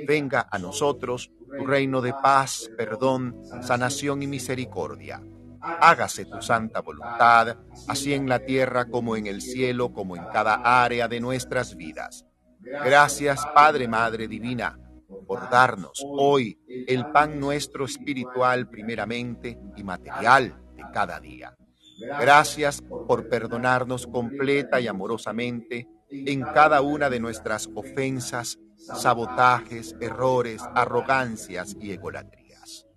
Venga 0.08 0.48
a 0.52 0.60
nosotros 0.60 1.32
tu 1.58 1.66
reino 1.66 2.02
de 2.02 2.14
paz, 2.14 2.70
perdón, 2.78 3.42
sanación 3.64 4.22
y 4.22 4.28
misericordia. 4.28 5.22
Hágase 5.60 6.26
tu 6.26 6.42
santa 6.44 6.82
voluntad, 6.82 7.58
así 7.88 8.14
en 8.14 8.30
la 8.30 8.40
tierra 8.40 8.86
como 8.86 9.16
en 9.16 9.26
el 9.26 9.42
cielo, 9.42 9.94
como 9.94 10.16
en 10.16 10.26
cada 10.32 10.84
área 10.84 11.08
de 11.08 11.20
nuestras 11.20 11.76
vidas. 11.76 12.26
Gracias, 12.60 13.44
Padre, 13.56 13.88
Madre 13.88 14.28
Divina, 14.28 14.80
por 15.26 15.50
darnos 15.50 16.04
hoy 16.04 16.60
el 16.88 17.08
pan 17.08 17.40
nuestro 17.40 17.86
espiritual 17.86 18.70
primeramente 18.70 19.58
y 19.76 19.84
material 19.84 20.56
de 20.76 20.84
cada 20.94 21.20
día. 21.20 21.56
Gracias 22.02 22.82
por 22.82 23.30
perdonarnos 23.30 24.08
completa 24.08 24.80
y 24.80 24.88
amorosamente 24.88 25.88
en 26.10 26.42
cada 26.42 26.82
una 26.82 27.10
de 27.10 27.20
nuestras 27.20 27.70
ofensas, 27.76 28.60
sabotajes, 28.78 29.96
errores, 30.00 30.62
arrogancias 30.76 31.76
y 31.80 31.92
egolatrías. 31.92 32.88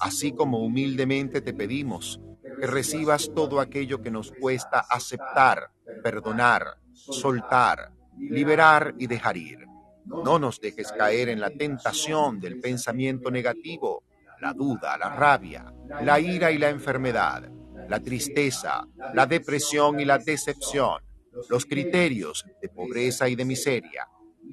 Así 0.00 0.32
como 0.32 0.58
humildemente 0.58 1.40
te 1.40 1.54
pedimos 1.54 2.20
que 2.60 2.66
recibas 2.66 3.30
todo 3.34 3.60
aquello 3.60 4.02
que 4.02 4.10
nos 4.10 4.32
cuesta 4.32 4.80
aceptar, 4.80 5.70
perdonar, 6.02 6.78
soltar, 6.92 7.92
liberar 8.18 8.94
y 8.98 9.06
dejar 9.06 9.36
ir. 9.36 9.58
No 10.04 10.38
nos 10.38 10.60
dejes 10.60 10.92
caer 10.92 11.28
en 11.28 11.40
la 11.40 11.50
tentación 11.50 12.40
del 12.40 12.60
pensamiento 12.60 13.30
negativo, 13.30 14.04
la 14.40 14.52
duda, 14.52 14.96
la 14.98 15.10
rabia, 15.10 15.72
la 16.02 16.20
ira 16.20 16.50
y 16.50 16.58
la 16.58 16.68
enfermedad 16.68 17.50
la 17.88 18.00
tristeza, 18.00 18.86
la 19.14 19.26
depresión 19.26 20.00
y 20.00 20.04
la 20.04 20.18
decepción, 20.18 21.02
los 21.48 21.66
criterios 21.66 22.44
de 22.60 22.68
pobreza 22.68 23.28
y 23.28 23.36
de 23.36 23.44
miseria. 23.44 24.08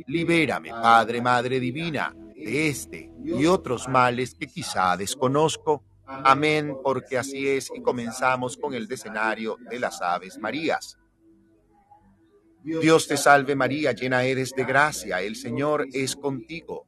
Libérame, 0.08 0.70
Padre, 0.70 1.22
Madre 1.22 1.60
Divina, 1.60 2.14
de 2.36 2.68
este 2.68 3.10
y 3.24 3.46
otros 3.46 3.88
males 3.88 4.36
que 4.36 4.48
quizá 4.48 4.98
desconozco. 4.98 5.84
Amén, 6.06 6.76
porque 6.84 7.18
así 7.18 7.48
es 7.48 7.72
y 7.74 7.82
comenzamos 7.82 8.58
con 8.58 8.74
el 8.74 8.88
decenario 8.88 9.58
de 9.70 9.80
las 9.80 10.02
Aves 10.02 10.38
Marías. 10.38 10.98
Dios 12.64 13.08
te 13.08 13.18
salve 13.18 13.56
María, 13.56 13.92
llena 13.92 14.24
eres 14.24 14.52
de 14.52 14.64
gracia, 14.64 15.22
el 15.22 15.36
Señor 15.36 15.86
es 15.92 16.16
contigo. 16.16 16.88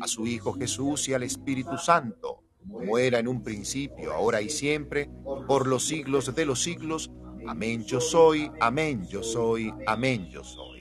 a 0.00 0.08
su 0.08 0.26
Hijo 0.26 0.52
Jesús 0.52 1.08
y 1.08 1.14
al 1.14 1.22
Espíritu 1.22 1.76
Santo, 1.78 2.44
como 2.70 2.98
era 2.98 3.18
en 3.18 3.28
un 3.28 3.42
principio, 3.42 4.12
ahora 4.12 4.40
y 4.42 4.50
siempre, 4.50 5.10
por 5.46 5.66
los 5.66 5.86
siglos 5.86 6.34
de 6.34 6.44
los 6.44 6.62
siglos. 6.62 7.10
Amén 7.46 7.84
yo 7.84 8.00
soy, 8.00 8.50
amén 8.60 9.06
yo 9.08 9.22
soy, 9.22 9.72
amén 9.86 10.28
yo 10.30 10.44
soy. 10.44 10.78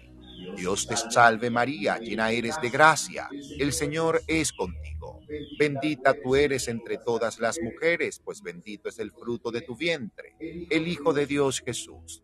Dios 0.56 0.88
te 0.88 0.98
salve 0.98 1.50
María, 1.50 1.98
llena 2.00 2.32
eres 2.32 2.60
de 2.62 2.70
gracia, 2.70 3.30
el 3.60 3.74
Señor 3.74 4.22
es 4.28 4.52
contigo. 4.52 5.20
Bendita 5.60 6.16
tú 6.22 6.36
eres 6.36 6.68
entre 6.68 6.98
todas 6.98 7.40
las 7.40 7.60
mujeres, 7.62 8.22
pues 8.24 8.42
bendito 8.42 8.90
es 8.90 9.00
el 9.00 9.12
fruto 9.12 9.52
de 9.52 9.62
tu 9.62 9.76
vientre, 9.76 10.36
el 10.40 10.88
Hijo 10.88 11.14
de 11.14 11.26
Dios 11.26 11.62
Jesús. 11.64 12.24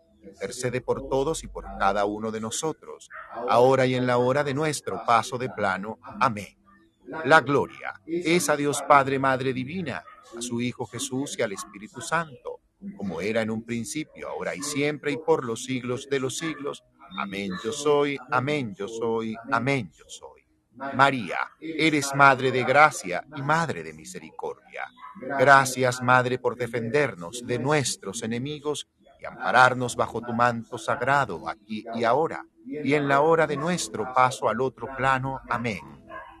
intercede 0.23 0.81
por 0.81 1.07
todos 1.07 1.43
y 1.43 1.47
por 1.47 1.65
cada 1.79 2.05
uno 2.05 2.31
de 2.31 2.41
nosotros, 2.41 3.09
ahora 3.47 3.85
y 3.85 3.95
en 3.95 4.07
la 4.07 4.17
hora 4.17 4.43
de 4.43 4.53
nuestro 4.53 5.03
paso 5.05 5.37
de 5.37 5.49
plano. 5.49 5.99
Amén. 6.19 6.57
La 7.25 7.41
gloria 7.41 7.99
es 8.05 8.49
a 8.49 8.55
Dios 8.55 8.81
Padre, 8.87 9.19
Madre 9.19 9.53
Divina, 9.53 10.03
a 10.37 10.41
su 10.41 10.61
Hijo 10.61 10.85
Jesús 10.85 11.35
y 11.37 11.41
al 11.41 11.51
Espíritu 11.51 12.01
Santo, 12.01 12.61
como 12.95 13.21
era 13.21 13.41
en 13.41 13.51
un 13.51 13.63
principio, 13.63 14.29
ahora 14.29 14.55
y 14.55 14.61
siempre, 14.61 15.11
y 15.11 15.17
por 15.17 15.43
los 15.43 15.63
siglos 15.63 16.07
de 16.09 16.19
los 16.19 16.37
siglos. 16.37 16.83
Amén 17.17 17.51
yo 17.63 17.73
soy, 17.73 18.17
amén 18.31 18.73
yo 18.75 18.87
soy, 18.87 19.35
amén 19.51 19.91
yo 19.93 20.05
soy. 20.07 20.41
María, 20.95 21.37
eres 21.59 22.15
Madre 22.15 22.51
de 22.51 22.63
gracia 22.63 23.25
y 23.35 23.41
Madre 23.41 23.83
de 23.83 23.93
misericordia. 23.93 24.85
Gracias, 25.37 26.01
Madre, 26.01 26.39
por 26.39 26.55
defendernos 26.55 27.45
de 27.45 27.59
nuestros 27.59 28.23
enemigos 28.23 28.87
y 29.21 29.25
ampararnos 29.25 29.95
bajo 29.95 30.21
tu 30.21 30.33
manto 30.33 30.77
sagrado 30.77 31.47
aquí 31.47 31.85
y 31.93 32.03
ahora, 32.03 32.45
y 32.65 32.93
en 32.93 33.07
la 33.07 33.21
hora 33.21 33.47
de 33.47 33.57
nuestro 33.57 34.13
paso 34.13 34.49
al 34.49 34.61
otro 34.61 34.87
plano. 34.97 35.39
Amén. 35.49 35.79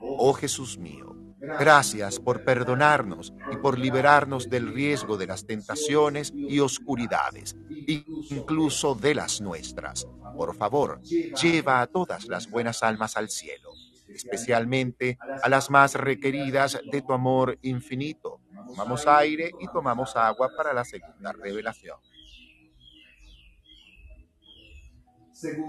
Oh 0.01 0.33
Jesús 0.33 0.77
mío, 0.77 1.15
gracias 1.37 2.19
por 2.19 2.43
perdonarnos 2.43 3.33
y 3.51 3.57
por 3.57 3.77
liberarnos 3.77 4.49
del 4.49 4.73
riesgo 4.73 5.17
de 5.17 5.27
las 5.27 5.45
tentaciones 5.45 6.31
y 6.35 6.59
oscuridades, 6.59 7.55
incluso 7.69 8.95
de 8.95 9.15
las 9.15 9.41
nuestras. 9.41 10.07
Por 10.35 10.55
favor, 10.55 11.01
lleva 11.01 11.81
a 11.81 11.87
todas 11.87 12.25
las 12.27 12.49
buenas 12.49 12.81
almas 12.81 13.15
al 13.15 13.29
cielo, 13.29 13.69
especialmente 14.07 15.19
a 15.43 15.49
las 15.49 15.69
más 15.69 15.93
requeridas 15.95 16.79
de 16.91 17.01
tu 17.01 17.13
amor 17.13 17.59
infinito. 17.61 18.39
Tomamos 18.67 19.05
aire 19.05 19.51
y 19.59 19.67
tomamos 19.67 20.15
agua 20.15 20.49
para 20.55 20.73
la 20.73 20.85
segunda 20.85 21.31
revelación. 21.33 21.97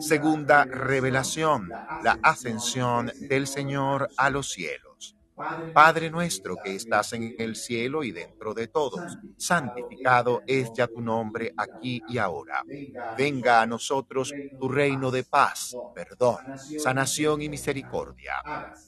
Segunda 0.01 0.65
revelación, 0.65 1.71
la 2.03 2.19
ascensión 2.23 3.11
del 3.21 3.47
Señor 3.47 4.11
a 4.17 4.29
los 4.29 4.51
cielos. 4.51 5.17
Padre 5.73 6.11
nuestro 6.11 6.57
que 6.62 6.75
estás 6.75 7.12
en 7.12 7.35
el 7.38 7.57
cielo 7.57 8.05
y 8.05 8.12
dentro 8.12 8.55
de 8.55 8.68
todos, 8.68 9.18
santificado 9.37 10.42
es 10.47 10.71
ya 10.75 10.87
tu 10.87 11.01
nombre 11.01 11.53
aquí 11.57 12.03
y 12.09 12.18
ahora. 12.18 12.62
Venga 13.16 13.62
a 13.62 13.66
nosotros 13.66 14.33
tu 14.61 14.68
reino 14.68 15.11
de 15.11 15.25
paz, 15.25 15.77
perdón, 15.95 16.38
sanación 16.79 17.42
y 17.42 17.49
misericordia. 17.49 18.35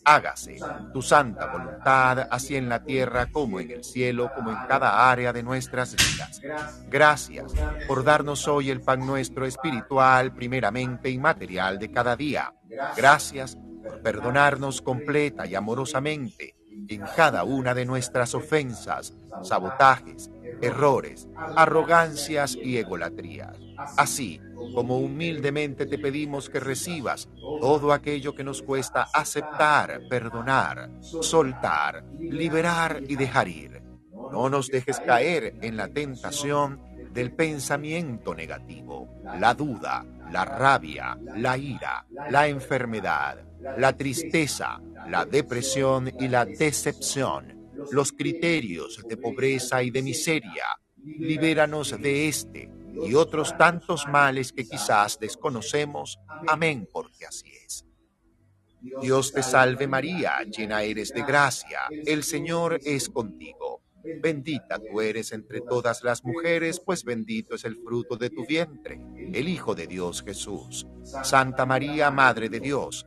Hágase 0.04 0.58
tu 0.92 1.02
santa 1.02 1.46
voluntad, 1.46 2.28
así 2.30 2.56
en 2.56 2.68
la 2.68 2.84
tierra 2.84 3.30
como 3.30 3.60
en 3.60 3.70
el 3.70 3.84
cielo, 3.84 4.30
como 4.34 4.50
en 4.50 4.58
cada 4.68 5.10
área 5.10 5.32
de 5.32 5.42
nuestras 5.42 5.96
vidas. 5.96 6.40
Gracias 6.88 7.52
por 7.88 8.04
darnos 8.04 8.46
hoy 8.48 8.70
el 8.70 8.80
pan 8.82 9.06
nuestro 9.06 9.46
espiritual, 9.46 10.34
primeramente 10.34 11.10
y 11.10 11.18
material 11.18 11.78
de 11.78 11.90
cada 11.90 12.16
día. 12.16 12.52
Gracias 12.96 13.56
perdonarnos 14.02 14.82
completa 14.82 15.46
y 15.46 15.54
amorosamente 15.54 16.56
en 16.88 17.02
cada 17.16 17.44
una 17.44 17.74
de 17.74 17.84
nuestras 17.84 18.34
ofensas, 18.34 19.14
sabotajes, 19.42 20.30
errores, 20.60 21.28
arrogancias 21.36 22.56
y 22.56 22.78
egolatrías. 22.78 23.56
Así 23.96 24.40
como 24.74 24.98
humildemente 24.98 25.86
te 25.86 25.98
pedimos 25.98 26.48
que 26.48 26.60
recibas 26.60 27.28
todo 27.60 27.92
aquello 27.92 28.34
que 28.34 28.44
nos 28.44 28.62
cuesta 28.62 29.08
aceptar, 29.12 30.00
perdonar, 30.08 30.90
soltar, 31.00 32.04
liberar 32.18 33.02
y 33.06 33.16
dejar 33.16 33.48
ir. 33.48 33.82
No 34.32 34.48
nos 34.48 34.68
dejes 34.68 35.00
caer 35.00 35.56
en 35.60 35.76
la 35.76 35.88
tentación 35.88 36.80
del 37.12 37.32
pensamiento 37.32 38.34
negativo, 38.34 39.08
la 39.38 39.54
duda, 39.54 40.04
la 40.32 40.44
rabia, 40.44 41.16
la 41.36 41.56
ira, 41.56 42.04
la 42.30 42.48
enfermedad, 42.48 43.38
la 43.76 43.96
tristeza, 43.96 44.80
la 45.08 45.24
depresión 45.24 46.12
y 46.18 46.28
la 46.28 46.44
decepción, 46.44 47.70
los 47.90 48.12
criterios 48.12 49.02
de 49.08 49.16
pobreza 49.16 49.82
y 49.82 49.90
de 49.90 50.02
miseria. 50.02 50.64
Libéranos 50.96 52.00
de 52.00 52.28
este 52.28 52.70
y 53.04 53.14
otros 53.14 53.56
tantos 53.58 54.06
males 54.06 54.52
que 54.52 54.66
quizás 54.66 55.18
desconocemos. 55.18 56.18
Amén, 56.46 56.88
porque 56.90 57.26
así 57.26 57.50
es. 57.64 57.84
Dios 59.00 59.32
te 59.32 59.42
salve 59.42 59.86
María, 59.86 60.42
llena 60.42 60.82
eres 60.82 61.10
de 61.12 61.22
gracia, 61.22 61.80
el 61.90 62.22
Señor 62.22 62.78
es 62.84 63.08
contigo. 63.08 63.82
Bendita 64.22 64.78
tú 64.78 65.00
eres 65.00 65.32
entre 65.32 65.62
todas 65.62 66.04
las 66.04 66.22
mujeres, 66.22 66.80
pues 66.80 67.04
bendito 67.04 67.54
es 67.54 67.64
el 67.64 67.76
fruto 67.76 68.16
de 68.16 68.28
tu 68.28 68.46
vientre. 68.46 69.00
el 69.16 69.48
Hijo 69.48 69.74
de 69.74 69.86
Dios 69.86 70.22
Jesús. 70.22 70.86
Santa 71.22 71.64
María, 71.64 72.10
Madre 72.10 72.50
de 72.50 72.60
Dios, 72.60 73.06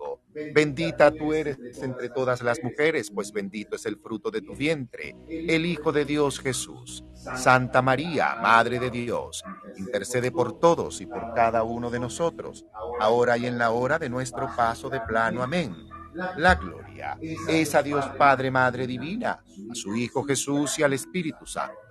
Bendita 0.53 1.11
tú 1.11 1.33
eres 1.33 1.57
entre 1.81 2.09
todas 2.09 2.41
las 2.41 2.63
mujeres, 2.63 3.11
pues 3.13 3.31
bendito 3.31 3.75
es 3.75 3.85
el 3.85 3.97
fruto 3.97 4.31
de 4.31 4.41
tu 4.41 4.55
vientre, 4.55 5.15
el 5.27 5.65
Hijo 5.65 5.91
de 5.91 6.05
Dios 6.05 6.39
Jesús. 6.39 7.03
Santa 7.13 7.81
María, 7.81 8.35
Madre 8.41 8.79
de 8.79 8.89
Dios, 8.89 9.43
intercede 9.77 10.31
por 10.31 10.59
todos 10.59 11.01
y 11.01 11.05
por 11.05 11.33
cada 11.33 11.63
uno 11.63 11.89
de 11.89 11.99
nosotros, 11.99 12.65
ahora 12.99 13.37
y 13.37 13.45
en 13.45 13.57
la 13.57 13.71
hora 13.71 13.99
de 13.99 14.09
nuestro 14.09 14.49
paso 14.55 14.89
de 14.89 15.01
plano. 15.01 15.43
Amén. 15.43 15.75
La 16.37 16.55
gloria 16.55 17.17
es 17.21 17.75
a 17.75 17.83
Dios 17.83 18.05
Padre, 18.17 18.51
Madre 18.51 18.87
Divina, 18.87 19.43
a 19.71 19.75
su 19.75 19.95
Hijo 19.95 20.23
Jesús 20.23 20.79
y 20.79 20.83
al 20.83 20.93
Espíritu 20.93 21.45
Santo 21.45 21.90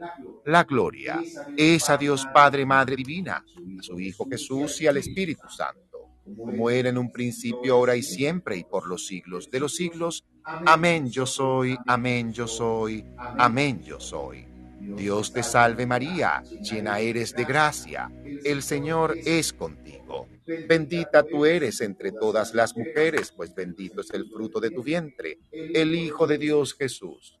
La 0.45 0.63
gloria 0.63 1.21
es 1.55 1.89
a 1.89 1.97
Dios 1.97 2.25
Padre, 2.33 2.65
Madre 2.65 2.95
Divina, 2.95 3.43
a 3.79 3.83
su 3.83 3.99
Hijo 3.99 4.27
Jesús 4.29 4.81
y 4.81 4.87
al 4.87 4.97
Espíritu 4.97 5.47
Santo, 5.49 6.09
como 6.35 6.69
era 6.69 6.89
en 6.89 6.97
un 6.97 7.11
principio, 7.11 7.75
ahora 7.75 7.95
y 7.95 8.03
siempre, 8.03 8.57
y 8.57 8.63
por 8.63 8.87
los 8.87 9.05
siglos 9.05 9.49
de 9.49 9.59
los 9.59 9.75
siglos. 9.75 10.25
Amén 10.43 11.09
yo 11.11 11.25
soy, 11.25 11.77
amén 11.85 12.33
yo 12.33 12.47
soy, 12.47 13.05
amén 13.17 13.81
yo 13.83 13.99
soy. 13.99 14.47
Dios 14.79 15.31
te 15.31 15.43
salve 15.43 15.85
María, 15.85 16.41
llena 16.61 16.99
eres 16.99 17.33
de 17.33 17.45
gracia, 17.45 18.11
el 18.43 18.63
Señor 18.63 19.15
es 19.23 19.53
contigo. 19.53 20.27
Bendita 20.67 21.23
tú 21.23 21.45
eres 21.45 21.81
entre 21.81 22.11
todas 22.11 22.53
las 22.55 22.75
mujeres, 22.75 23.31
pues 23.31 23.53
bendito 23.53 24.01
es 24.01 24.09
el 24.11 24.27
fruto 24.27 24.59
de 24.59 24.71
tu 24.71 24.81
vientre, 24.81 25.37
el 25.51 25.93
Hijo 25.93 26.25
de 26.25 26.39
Dios 26.39 26.73
Jesús. 26.73 27.40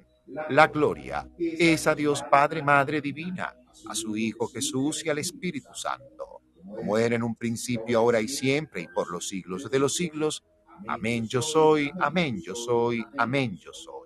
La 0.49 0.67
gloria 0.67 1.27
es 1.37 1.87
a 1.87 1.95
Dios 1.95 2.23
Padre, 2.29 2.63
Madre 2.63 3.01
Divina, 3.01 3.53
a 3.87 3.95
su 3.95 4.15
Hijo 4.15 4.47
Jesús 4.47 5.05
y 5.05 5.09
al 5.09 5.17
Espíritu 5.17 5.73
Santo, 5.73 6.41
como 6.63 6.97
era 6.97 7.15
en 7.15 7.23
un 7.23 7.35
principio, 7.35 7.99
ahora 7.99 8.21
y 8.21 8.27
siempre, 8.27 8.81
y 8.81 8.87
por 8.87 9.11
los 9.11 9.27
siglos 9.27 9.69
de 9.69 9.79
los 9.79 9.95
siglos. 9.95 10.43
Amén 10.87 11.27
yo 11.27 11.41
soy, 11.41 11.91
amén 11.99 12.41
yo 12.41 12.55
soy, 12.55 13.05
amén 13.17 13.57
yo 13.57 13.73
soy. 13.73 14.01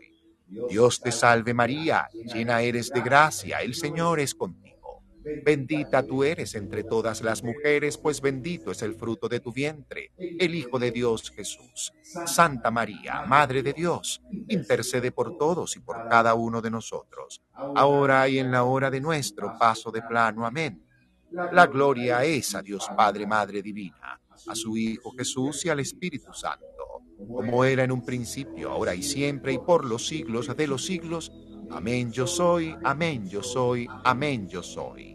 Dios 0.70 1.02
te 1.02 1.12
salve 1.12 1.54
María, 1.54 2.08
llena 2.34 2.62
eres 2.62 2.90
de 2.90 3.02
gracia, 3.02 3.60
el 3.62 3.76
Señor 3.76 4.20
es 4.20 4.34
contigo. 4.36 4.65
Bendita 5.44 6.06
tú 6.06 6.24
eres 6.24 6.54
entre 6.56 6.84
todas 6.84 7.22
las 7.22 7.44
mujeres, 7.44 7.98
pues 7.98 8.22
bendito 8.22 8.72
es 8.72 8.82
el 8.84 8.94
fruto 8.94 9.28
de 9.28 9.40
tu 9.40 9.52
vientre, 9.52 10.12
el 10.18 10.54
Hijo 10.54 10.78
de 10.78 10.92
Dios 10.92 11.32
Jesús. 11.32 11.94
Santa 12.26 12.70
María, 12.70 13.24
Madre 13.26 13.64
de 13.64 13.74
Dios, 13.74 14.22
intercede 14.48 15.12
por 15.12 15.38
todos 15.38 15.76
y 15.76 15.80
por 15.80 16.08
cada 16.08 16.36
uno 16.36 16.62
de 16.62 16.70
nosotros, 16.70 17.42
ahora 17.54 18.28
y 18.30 18.38
en 18.38 18.52
la 18.52 18.64
hora 18.64 18.92
de 18.92 19.02
nuestro 19.02 19.58
paso 19.58 19.92
de 19.92 20.04
plano. 20.04 20.46
Amén. 20.46 20.84
La 21.52 21.66
gloria 21.66 22.24
es 22.24 22.54
a 22.56 22.62
Dios 22.62 22.88
Padre, 22.96 23.26
Madre 23.26 23.62
Divina, 23.62 24.22
a 24.48 24.56
su 24.56 24.78
Hijo 24.78 25.12
Jesús 25.12 25.66
y 25.66 25.70
al 25.70 25.80
Espíritu 25.80 26.34
Santo, 26.34 27.02
como 27.28 27.66
era 27.66 27.84
en 27.84 27.92
un 27.92 28.06
principio, 28.06 28.72
ahora 28.72 28.94
y 28.94 29.02
siempre, 29.02 29.54
y 29.54 29.58
por 29.58 29.86
los 29.86 30.08
siglos 30.08 30.56
de 30.56 30.68
los 30.68 30.86
siglos. 30.86 31.32
Amén 31.72 32.12
yo 32.12 32.28
soy, 32.28 32.76
amén 32.84 33.28
yo 33.28 33.42
soy, 33.42 33.88
amén 34.04 34.48
yo 34.48 34.62
soy. 34.62 35.15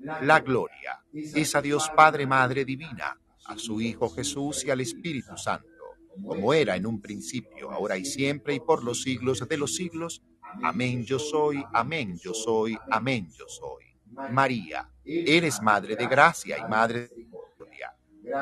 La 0.00 0.40
gloria 0.40 1.02
es 1.12 1.54
a 1.54 1.62
Dios 1.62 1.90
Padre, 1.94 2.26
Madre 2.26 2.64
Divina, 2.64 3.18
a 3.46 3.58
su 3.58 3.80
Hijo 3.80 4.08
Jesús 4.10 4.64
y 4.64 4.70
al 4.70 4.80
Espíritu 4.80 5.36
Santo 5.36 5.70
como 6.26 6.52
era 6.54 6.76
en 6.76 6.86
un 6.86 7.00
principio, 7.00 7.70
ahora 7.70 7.96
y 7.96 8.04
siempre, 8.04 8.54
y 8.54 8.60
por 8.60 8.84
los 8.84 9.02
siglos 9.02 9.46
de 9.48 9.56
los 9.56 9.74
siglos. 9.74 10.22
Amén 10.62 11.04
yo 11.04 11.18
soy, 11.18 11.64
amén 11.72 12.18
yo 12.18 12.34
soy, 12.34 12.78
amén 12.90 13.28
yo 13.36 13.46
soy. 13.48 13.84
María, 14.30 14.90
eres 15.04 15.62
Madre 15.62 15.96
de 15.96 16.06
Gracia 16.06 16.58
y 16.58 16.68
Madre 16.68 17.08
de 17.08 17.24
Gloria. 17.24 17.94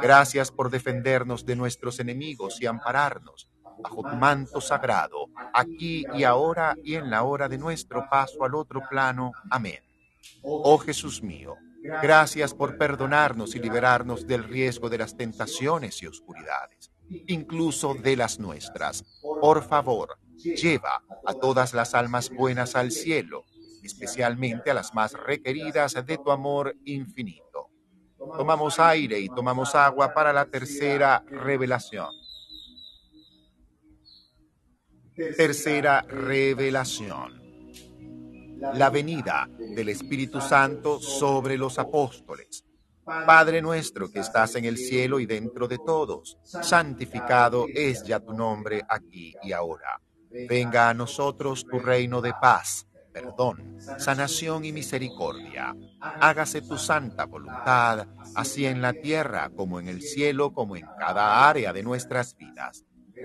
Gracias 0.03 0.51
por 0.51 0.71
defendernos 0.71 1.45
de 1.45 1.57
nuestros 1.57 2.01
enemigos 2.01 2.61
y 2.61 2.67
ampararnos 2.67 3.51
bajo 3.81 4.03
tu 4.03 4.17
manto 4.17 4.61
sagrado, 4.61 5.27
aquí 5.53 6.05
y 6.15 6.25
ahora 6.25 6.75
y 6.83 6.97
en 6.97 7.11
la 7.11 7.23
hora 7.23 7.49
de 7.49 7.59
nuestro 7.59 8.09
paso 8.11 8.43
al 8.45 8.55
otro 8.55 8.83
plano. 8.91 9.33
Amén. 9.51 9.88
Oh 10.43 10.79
Jesús 10.79 11.23
mío, 11.23 11.57
gracias 11.83 12.55
por 12.55 12.79
perdonarnos 12.79 13.55
y 13.55 13.59
liberarnos 13.59 14.27
del 14.27 14.45
riesgo 14.45 14.89
de 14.89 14.99
las 14.99 15.17
tentaciones 15.17 16.03
y 16.03 16.07
oscuridades 16.07 16.91
incluso 17.09 17.95
de 17.95 18.17
las 18.17 18.39
nuestras. 18.39 19.05
Por 19.41 19.63
favor, 19.63 20.19
lleva 20.37 21.03
a 21.25 21.35
todas 21.35 21.75
las 21.75 21.95
almas 21.95 22.31
buenas 22.31 22.77
al 22.77 22.91
cielo, 22.91 23.45
especialmente 23.83 24.71
a 24.71 24.75
las 24.75 24.95
más 24.95 25.13
requeridas 25.13 25.95
de 25.95 26.19
tu 26.19 26.31
amor 26.31 26.77
infinito. 26.85 27.71
Tomamos 28.19 28.79
aire 28.79 29.19
y 29.21 29.29
tomamos 29.29 29.75
agua 29.75 30.13
para 30.13 30.33
la 30.33 30.47
tercera 30.47 31.23
revelación. 31.27 32.11
Tercera 35.37 36.03
revelación. 36.03 37.38
La 38.75 38.91
venida 38.91 39.49
del 39.59 39.89
Espíritu 39.89 40.41
Santo 40.41 41.01
sobre 41.01 41.57
los 41.57 41.79
apóstoles 41.79 42.65
Padre 43.09 43.63
nuestro 43.63 44.11
que 44.11 44.21
estás 44.21 44.55
en 44.57 44.67
el 44.67 44.77
cielo 44.77 45.19
y 45.19 45.25
dentro 45.25 45.67
de 45.67 45.79
todos, 45.79 46.37
santificado 46.43 47.65
es 47.75 48.05
ya 48.05 48.21
tu 48.21 48.35
nombre 48.35 48.83
aquí 48.87 49.35
y 49.43 49.53
ahora. 49.53 49.99
Venga 50.31 50.91
a 50.91 50.95
nosotros 50.95 51.65
tu 51.65 51.79
reino 51.79 52.21
de 52.21 52.35
paz, 52.39 52.87
perdón, 53.11 53.79
sanación 53.97 54.67
y 54.67 54.73
misericordia. 54.73 55.75
Hágase 56.01 56.61
tu 56.61 56.77
santa 56.77 57.25
voluntad, 57.25 58.07
así 58.35 58.67
en 58.67 58.83
la 58.83 58.93
tierra 58.93 59.49
como 59.57 59.81
en 59.81 59.89
el 59.89 60.03
cielo, 60.03 60.53
como 60.53 60.77
en 60.77 60.87
cada 60.99 61.49
área 61.49 61.73
de 61.73 61.83
nuestras 61.83 62.37
vidas. 62.37 62.85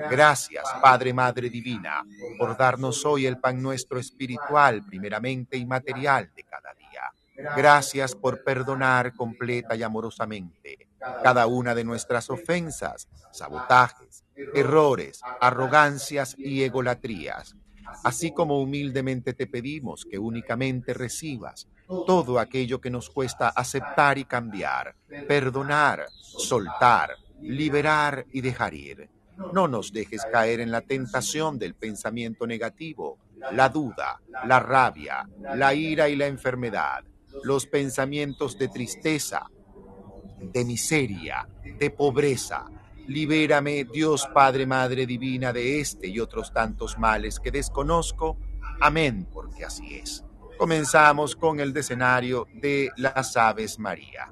Gracias, 0.10 0.66
Padre, 0.82 1.14
Madre 1.14 1.50
Divina, 1.50 2.04
por 2.38 2.58
darnos 2.58 3.06
hoy 3.06 3.26
el 3.26 3.38
pan 3.38 3.62
nuestro 3.62 4.00
espiritual, 4.00 4.84
primeramente 4.86 5.58
y 5.58 5.66
material 5.66 6.32
de 6.36 6.44
cada 6.44 6.74
día. 6.74 7.54
Gracias 7.56 8.16
por 8.16 8.44
perdonar 8.44 9.14
completa 9.14 9.76
y 9.76 9.84
amorosamente 9.84 10.88
cada 11.22 11.48
una 11.48 11.76
de 11.76 11.84
nuestras 11.84 12.30
ofensas, 12.30 13.08
sabotajes, 13.32 14.24
errores, 14.54 15.22
arrogancias 15.42 16.36
y 16.38 16.64
egolatrías, 16.64 17.56
así 18.04 18.32
como 18.34 18.62
humildemente 18.62 19.34
te 19.34 19.48
pedimos 19.48 20.06
que 20.10 20.18
únicamente 20.18 20.94
recibas 20.94 21.68
todo 22.08 22.40
aquello 22.40 22.80
que 22.80 22.90
nos 22.90 23.10
cuesta 23.10 23.50
aceptar 23.50 24.18
y 24.18 24.26
cambiar, 24.26 24.96
perdonar, 25.28 26.08
soltar, 26.12 27.12
liberar 27.42 28.26
y 28.32 28.42
dejar 28.42 28.74
ir. 28.74 29.10
No 29.54 29.68
nos 29.68 29.92
dejes 29.92 30.26
caer 30.32 30.60
en 30.60 30.72
la 30.72 30.82
tentación 30.82 31.58
del 31.58 31.76
pensamiento 31.76 32.46
negativo, 32.48 33.18
la 33.52 33.70
duda, 33.70 34.22
la 34.46 34.60
rabia, 34.60 35.28
la 35.56 35.74
ira 35.74 36.10
y 36.10 36.16
la 36.16 36.28
enfermedad 36.28 37.04
los 37.44 37.66
pensamientos 37.66 38.58
de 38.58 38.68
tristeza, 38.68 39.50
de 40.40 40.66
miseria, 40.66 41.48
de 41.80 41.90
pobreza. 41.90 42.66
Libérame, 43.08 43.86
Dios 43.86 44.28
Padre, 44.34 44.66
Madre 44.66 45.06
Divina, 45.06 45.52
de 45.52 45.80
este 45.80 46.08
y 46.08 46.20
otros 46.20 46.54
tantos 46.54 46.98
males 46.98 47.40
que 47.40 47.52
desconozco. 47.52 48.38
Amén, 48.80 49.28
porque 49.32 49.66
así 49.66 49.96
es. 49.96 50.24
Comenzamos 50.58 51.36
con 51.36 51.60
el 51.60 51.74
decenario 51.74 52.48
de 52.54 52.92
las 52.98 53.36
Aves 53.36 53.80
María. 53.80 54.32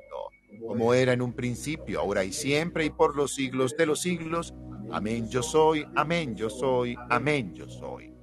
como 0.59 0.93
era 0.93 1.13
en 1.13 1.21
un 1.21 1.33
principio, 1.33 1.99
ahora 1.99 2.23
y 2.23 2.33
siempre, 2.33 2.85
y 2.85 2.89
por 2.89 3.15
los 3.15 3.33
siglos 3.33 3.75
de 3.77 3.85
los 3.85 4.01
siglos. 4.01 4.53
Amén 4.91 5.29
yo 5.29 5.41
soy, 5.41 5.85
amén 5.95 6.35
yo 6.35 6.49
soy, 6.49 6.95
amén 7.09 7.53
yo 7.53 7.69
soy. 7.69 8.13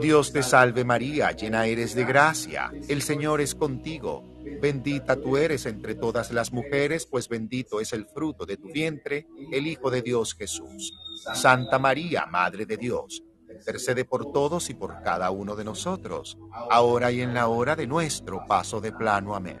Dios 0.00 0.32
te 0.32 0.42
salve 0.42 0.84
María, 0.84 1.30
llena 1.30 1.66
eres 1.66 1.94
de 1.94 2.04
gracia, 2.04 2.72
el 2.88 3.02
Señor 3.02 3.40
es 3.40 3.54
contigo. 3.54 4.24
Bendita 4.60 5.16
tú 5.16 5.36
eres 5.36 5.66
entre 5.66 5.94
todas 5.94 6.32
las 6.32 6.52
mujeres, 6.52 7.06
pues 7.06 7.28
bendito 7.28 7.80
es 7.80 7.92
el 7.92 8.06
fruto 8.06 8.46
de 8.46 8.56
tu 8.56 8.68
vientre, 8.72 9.26
el 9.52 9.66
Hijo 9.66 9.90
de 9.90 10.02
Dios 10.02 10.34
Jesús. 10.34 10.92
Santa 11.34 11.78
María, 11.78 12.26
Madre 12.26 12.66
de 12.66 12.76
Dios 12.76 13.22
intercede 13.56 14.04
por 14.04 14.32
todos 14.32 14.70
y 14.70 14.74
por 14.74 15.02
cada 15.02 15.30
uno 15.30 15.56
de 15.56 15.64
nosotros, 15.64 16.38
ahora 16.70 17.10
y 17.10 17.20
en 17.20 17.34
la 17.34 17.48
hora 17.48 17.74
de 17.74 17.86
nuestro 17.86 18.44
paso 18.46 18.80
de 18.80 18.92
plano. 18.92 19.34
Amén. 19.34 19.60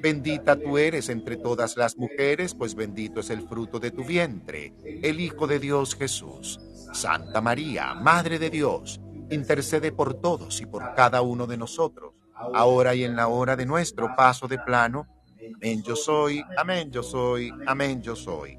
Bendita 0.00 0.56
tú 0.56 0.78
eres 0.78 1.08
entre 1.08 1.36
todas 1.36 1.76
las 1.76 1.96
mujeres, 1.96 2.54
pues 2.54 2.74
bendito 2.74 3.20
es 3.20 3.30
el 3.30 3.42
fruto 3.48 3.80
de 3.80 3.90
tu 3.90 4.04
vientre, 4.04 4.74
el 4.84 5.20
Hijo 5.20 5.46
de 5.46 5.58
Dios 5.58 5.94
Jesús. 5.94 6.60
Santa 6.92 7.40
María, 7.40 7.94
Madre 7.94 8.38
de 8.38 8.50
Dios, 8.50 9.00
intercede 9.30 9.92
por 9.92 10.14
todos 10.14 10.60
y 10.60 10.66
por 10.66 10.94
cada 10.94 11.22
uno 11.22 11.46
de 11.46 11.56
nosotros, 11.56 12.14
ahora 12.34 12.94
y 12.94 13.04
en 13.04 13.16
la 13.16 13.28
hora 13.28 13.56
de 13.56 13.66
nuestro 13.66 14.14
paso 14.16 14.46
de 14.46 14.58
plano 14.58 15.06
Amén 15.56 15.82
yo 15.82 15.96
soy, 15.96 16.44
amén 16.56 16.90
yo 16.90 17.02
soy, 17.02 17.52
amén 17.66 18.00
yo 18.00 18.14
soy. 18.14 18.58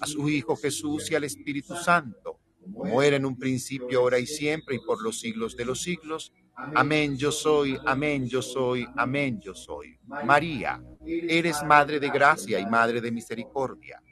a 0.00 0.06
su 0.06 0.28
Hijo 0.28 0.56
Jesús 0.56 1.10
y 1.10 1.14
al 1.14 1.24
Espíritu 1.24 1.74
Santo, 1.76 2.40
como 2.74 3.02
era 3.02 3.16
en 3.16 3.26
un 3.26 3.38
principio, 3.38 4.00
ahora 4.00 4.18
y 4.18 4.26
siempre, 4.26 4.76
y 4.76 4.78
por 4.78 5.02
los 5.02 5.20
siglos 5.20 5.56
de 5.56 5.64
los 5.64 5.82
siglos. 5.82 6.32
Amén 6.74 7.16
yo 7.16 7.30
soy, 7.30 7.78
amén 7.84 8.26
yo 8.28 8.42
soy, 8.42 8.86
amén 8.96 9.40
yo 9.40 9.54
soy. 9.54 9.98
María, 10.06 10.82
eres 11.04 11.62
Madre 11.62 12.00
de 12.00 12.08
gracia 12.08 12.58
y 12.58 12.66
Madre 12.66 13.00
de 13.00 13.12
misericordia. 13.12 14.02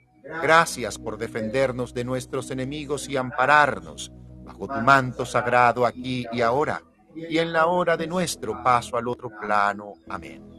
Gracias 0.43 0.99
por 0.99 1.18
defendernos 1.18 1.93
de 1.93 2.05
nuestros 2.05 2.51
enemigos 2.51 3.09
y 3.09 3.16
ampararnos 3.16 4.12
bajo 4.45 4.68
tu 4.68 4.80
manto 4.80 5.26
sagrado 5.26 5.87
aquí 5.87 6.26
y 6.32 6.41
ahora, 6.41 6.82
y 7.14 7.39
en 7.39 7.53
la 7.53 7.66
hora 7.66 7.97
de 7.97 8.07
nuestro 8.07 8.62
paso 8.62 8.97
al 8.97 9.09
otro 9.09 9.30
plano. 9.41 9.95
Amén. 10.09 10.53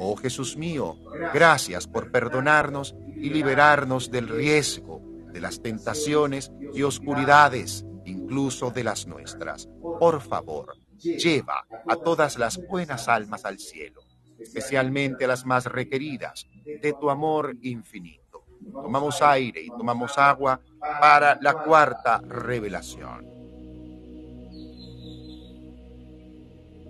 Oh 0.00 0.14
Jesús 0.14 0.56
mío, 0.56 0.96
gracias 1.34 1.88
por 1.88 2.12
perdonarnos 2.12 2.94
y 3.16 3.30
liberarnos 3.30 4.12
del 4.12 4.28
riesgo, 4.28 5.02
de 5.32 5.40
las 5.40 5.60
tentaciones 5.60 6.52
y 6.72 6.84
oscuridades, 6.84 7.84
incluso 8.04 8.70
de 8.70 8.84
las 8.84 9.08
nuestras. 9.08 9.68
Por 9.98 10.20
favor, 10.20 10.76
lleva 10.98 11.66
a 11.88 11.96
todas 11.96 12.38
las 12.38 12.64
buenas 12.68 13.08
almas 13.08 13.44
al 13.44 13.58
cielo, 13.58 14.02
especialmente 14.38 15.24
a 15.24 15.28
las 15.28 15.44
más 15.44 15.66
requeridas 15.66 16.46
de 16.64 16.92
tu 16.92 17.10
amor 17.10 17.56
infinito. 17.62 18.44
Tomamos 18.72 19.20
aire 19.20 19.62
y 19.62 19.68
tomamos 19.68 20.16
agua 20.16 20.60
para 20.78 21.38
la 21.40 21.54
cuarta 21.54 22.20
revelación. 22.24 23.26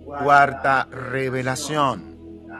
Cuarta 0.05 0.85
revelación 0.91 2.08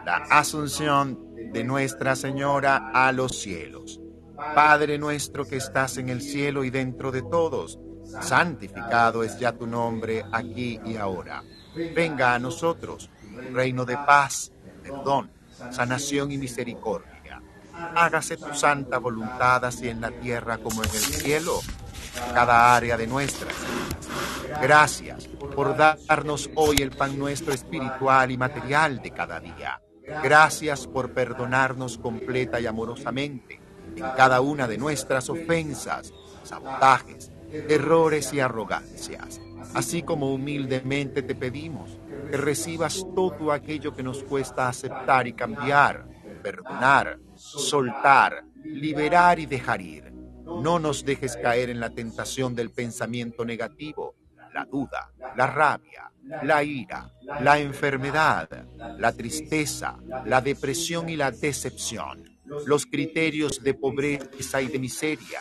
la 0.05 0.17
asunción 0.29 1.29
de 1.51 1.63
Nuestra 1.63 2.15
Señora 2.15 2.91
a 2.93 3.11
los 3.11 3.39
cielos. 3.39 3.99
Padre 4.55 4.97
nuestro 4.97 5.45
que 5.45 5.57
estás 5.57 5.97
en 5.97 6.09
el 6.09 6.21
cielo 6.21 6.63
y 6.63 6.69
dentro 6.69 7.11
de 7.11 7.21
todos, 7.21 7.79
santificado 8.21 9.23
es 9.23 9.37
ya 9.37 9.51
tu 9.51 9.67
nombre 9.67 10.23
aquí 10.31 10.79
y 10.85 10.95
ahora. 10.95 11.43
Venga 11.95 12.33
a 12.33 12.39
nosotros 12.39 13.09
reino 13.51 13.85
de 13.85 13.97
paz, 13.97 14.51
perdón, 14.81 15.31
sanación 15.71 16.31
y 16.31 16.37
misericordia. 16.37 17.41
Hágase 17.95 18.37
tu 18.37 18.53
santa 18.53 18.97
voluntad 18.97 19.63
así 19.65 19.89
en 19.89 20.01
la 20.01 20.11
tierra 20.11 20.57
como 20.57 20.83
en 20.83 20.89
el 20.89 20.97
cielo, 20.97 21.59
cada 22.33 22.75
área 22.75 22.97
de 22.97 23.07
nuestras. 23.07 23.53
Gracias 24.61 25.27
por 25.55 25.75
darnos 25.75 26.49
hoy 26.55 26.77
el 26.77 26.91
pan 26.91 27.17
nuestro 27.17 27.53
espiritual 27.53 28.31
y 28.31 28.37
material 28.37 29.01
de 29.01 29.11
cada 29.11 29.39
día 29.39 29.81
Gracias 30.23 30.87
por 30.87 31.11
perdonarnos 31.11 31.97
completa 31.97 32.59
y 32.59 32.65
amorosamente 32.65 33.59
en 33.95 34.03
cada 34.15 34.41
una 34.41 34.67
de 34.67 34.77
nuestras 34.77 35.29
ofensas, 35.29 36.13
sabotajes, 36.43 37.31
errores 37.51 38.33
y 38.33 38.39
arrogancias. 38.39 39.41
Así 39.73 40.03
como 40.03 40.33
humildemente 40.33 41.21
te 41.21 41.35
pedimos 41.35 41.97
que 42.29 42.37
recibas 42.37 43.05
todo 43.15 43.51
aquello 43.51 43.95
que 43.95 44.03
nos 44.03 44.23
cuesta 44.23 44.67
aceptar 44.67 45.27
y 45.27 45.33
cambiar, 45.33 46.05
perdonar, 46.41 47.19
soltar, 47.35 48.43
liberar 48.63 49.39
y 49.39 49.45
dejar 49.45 49.81
ir. 49.81 50.11
No 50.11 50.79
nos 50.79 51.05
dejes 51.05 51.37
caer 51.37 51.69
en 51.69 51.79
la 51.79 51.91
tentación 51.91 52.55
del 52.55 52.71
pensamiento 52.71 53.45
negativo, 53.45 54.15
la 54.53 54.65
duda, 54.65 55.11
la 55.35 55.47
rabia, 55.47 56.08
la 56.43 56.63
ira, 56.63 57.11
la 57.41 57.59
enfermedad, 57.59 58.49
la 58.97 59.11
tristeza, 59.11 59.97
la 60.25 60.41
depresión 60.41 61.09
y 61.09 61.15
la 61.15 61.31
decepción, 61.31 62.23
los 62.65 62.85
criterios 62.85 63.63
de 63.63 63.73
pobreza 63.73 64.61
y 64.61 64.67
de 64.67 64.79
miseria, 64.79 65.39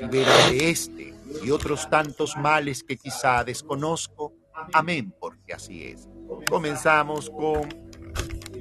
libera 0.00 0.50
de 0.50 0.70
este 0.70 1.14
y 1.42 1.50
otros 1.50 1.88
tantos 1.90 2.36
males 2.36 2.82
que 2.82 2.96
quizá 2.96 3.44
desconozco. 3.44 4.34
Amén, 4.72 5.14
porque 5.20 5.52
así 5.52 5.84
es. 5.84 6.08
Comenzamos 6.48 7.30
con 7.30 7.68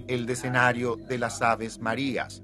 el 0.07 0.25
decenario 0.25 0.95
de 0.95 1.17
las 1.17 1.41
Aves 1.41 1.79
Marías. 1.79 2.43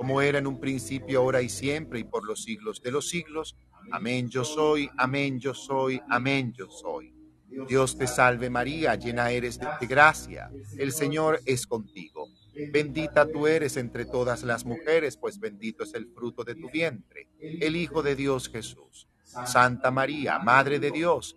como 0.00 0.22
era 0.22 0.38
en 0.38 0.46
un 0.46 0.58
principio, 0.58 1.18
ahora 1.18 1.42
y 1.42 1.50
siempre, 1.50 2.00
y 2.00 2.04
por 2.04 2.26
los 2.26 2.42
siglos 2.42 2.80
de 2.80 2.90
los 2.90 3.10
siglos. 3.10 3.58
Amén 3.92 4.30
yo 4.30 4.44
soy, 4.44 4.88
amén 4.96 5.38
yo 5.38 5.52
soy, 5.52 6.00
amén 6.08 6.54
yo 6.54 6.70
soy. 6.70 7.14
Dios 7.68 7.98
te 7.98 8.06
salve 8.06 8.48
María, 8.48 8.94
llena 8.94 9.30
eres 9.30 9.60
de 9.60 9.86
gracia, 9.86 10.50
el 10.78 10.92
Señor 10.92 11.42
es 11.44 11.66
contigo. 11.66 12.28
Bendita 12.72 13.30
tú 13.30 13.46
eres 13.46 13.76
entre 13.76 14.06
todas 14.06 14.42
las 14.42 14.64
mujeres, 14.64 15.18
pues 15.18 15.38
bendito 15.38 15.84
es 15.84 15.92
el 15.92 16.06
fruto 16.06 16.44
de 16.44 16.54
tu 16.54 16.70
vientre, 16.70 17.28
el 17.38 17.76
Hijo 17.76 18.02
de 18.02 18.16
Dios 18.16 18.48
Jesús. 18.48 19.06
Santa 19.22 19.90
María, 19.90 20.38
Madre 20.38 20.78
de 20.78 20.92
Dios, 20.92 21.36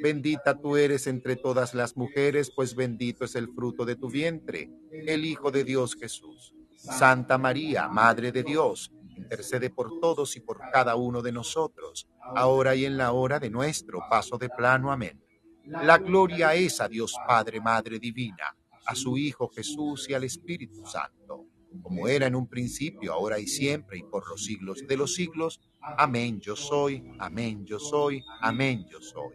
Bendita 0.00 0.58
tú 0.58 0.76
eres 0.76 1.06
entre 1.06 1.36
todas 1.36 1.74
las 1.74 1.96
mujeres, 1.96 2.52
pues 2.54 2.74
bendito 2.74 3.24
es 3.24 3.34
el 3.34 3.48
fruto 3.52 3.84
de 3.84 3.96
tu 3.96 4.08
vientre, 4.08 4.70
el 4.90 5.24
Hijo 5.24 5.50
de 5.50 5.64
Dios 5.64 5.96
Jesús. 5.98 6.54
Santa 6.76 7.38
María, 7.38 7.88
Madre 7.88 8.32
de 8.32 8.42
Dios, 8.42 8.92
intercede 9.16 9.70
por 9.70 10.00
todos 10.00 10.36
y 10.36 10.40
por 10.40 10.60
cada 10.72 10.96
uno 10.96 11.22
de 11.22 11.32
nosotros, 11.32 12.08
ahora 12.34 12.74
y 12.74 12.84
en 12.84 12.96
la 12.96 13.12
hora 13.12 13.38
de 13.38 13.50
nuestro 13.50 14.00
paso 14.10 14.38
de 14.38 14.48
plano. 14.48 14.90
Amén. 14.90 15.22
La 15.64 15.98
gloria 15.98 16.54
es 16.54 16.80
a 16.80 16.88
Dios 16.88 17.14
Padre, 17.26 17.60
Madre 17.60 17.98
Divina, 17.98 18.56
a 18.86 18.94
su 18.96 19.16
Hijo 19.16 19.48
Jesús 19.48 20.08
y 20.08 20.14
al 20.14 20.24
Espíritu 20.24 20.84
Santo, 20.84 21.46
como 21.82 22.08
era 22.08 22.26
en 22.26 22.34
un 22.34 22.48
principio, 22.48 23.12
ahora 23.12 23.38
y 23.38 23.46
siempre, 23.46 23.98
y 23.98 24.02
por 24.02 24.28
los 24.28 24.44
siglos 24.44 24.84
de 24.86 24.96
los 24.96 25.14
siglos. 25.14 25.60
Amén 25.80 26.40
yo 26.40 26.56
soy, 26.56 27.04
amén 27.18 27.64
yo 27.64 27.78
soy, 27.78 28.24
amén 28.40 28.86
yo 28.90 29.00
soy. 29.00 29.34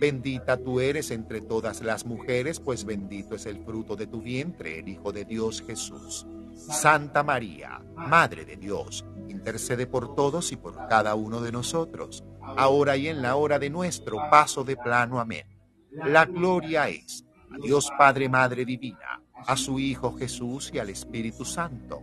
Bendita 0.00 0.56
tú 0.56 0.80
eres 0.80 1.10
entre 1.10 1.40
todas 1.40 1.82
las 1.82 2.04
mujeres, 2.06 2.60
pues 2.60 2.84
bendito 2.84 3.34
es 3.34 3.46
el 3.46 3.64
fruto 3.64 3.96
de 3.96 4.06
tu 4.06 4.20
vientre, 4.20 4.78
el 4.78 4.88
Hijo 4.88 5.12
de 5.12 5.24
Dios 5.24 5.62
Jesús. 5.66 6.26
Santa 6.54 7.22
María, 7.22 7.80
Madre 7.96 8.44
de 8.44 8.56
Dios, 8.56 9.04
intercede 9.28 9.86
por 9.86 10.14
todos 10.14 10.52
y 10.52 10.56
por 10.56 10.86
cada 10.88 11.14
uno 11.14 11.40
de 11.40 11.52
nosotros, 11.52 12.24
ahora 12.40 12.96
y 12.96 13.08
en 13.08 13.22
la 13.22 13.36
hora 13.36 13.58
de 13.58 13.70
nuestro 13.70 14.18
paso 14.30 14.64
de 14.64 14.76
plano. 14.76 15.18
Amén. 15.18 15.46
La 15.90 16.24
gloria 16.26 16.88
es 16.88 17.24
a 17.50 17.58
Dios 17.58 17.90
Padre, 17.98 18.28
Madre 18.28 18.64
Divina, 18.64 19.22
a 19.46 19.56
su 19.56 19.78
Hijo 19.78 20.16
Jesús 20.16 20.70
y 20.72 20.78
al 20.78 20.90
Espíritu 20.90 21.44
Santo 21.44 22.02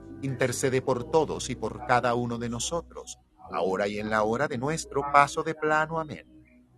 intercede 0.21 0.81
por 0.81 1.09
todos 1.09 1.49
y 1.49 1.55
por 1.55 1.85
cada 1.85 2.15
uno 2.15 2.37
de 2.37 2.49
nosotros, 2.49 3.19
ahora 3.51 3.87
y 3.87 3.99
en 3.99 4.09
la 4.09 4.23
hora 4.23 4.47
de 4.47 4.57
nuestro 4.57 5.03
paso 5.11 5.43
de 5.43 5.55
plano. 5.55 5.99
Amén. 5.99 6.25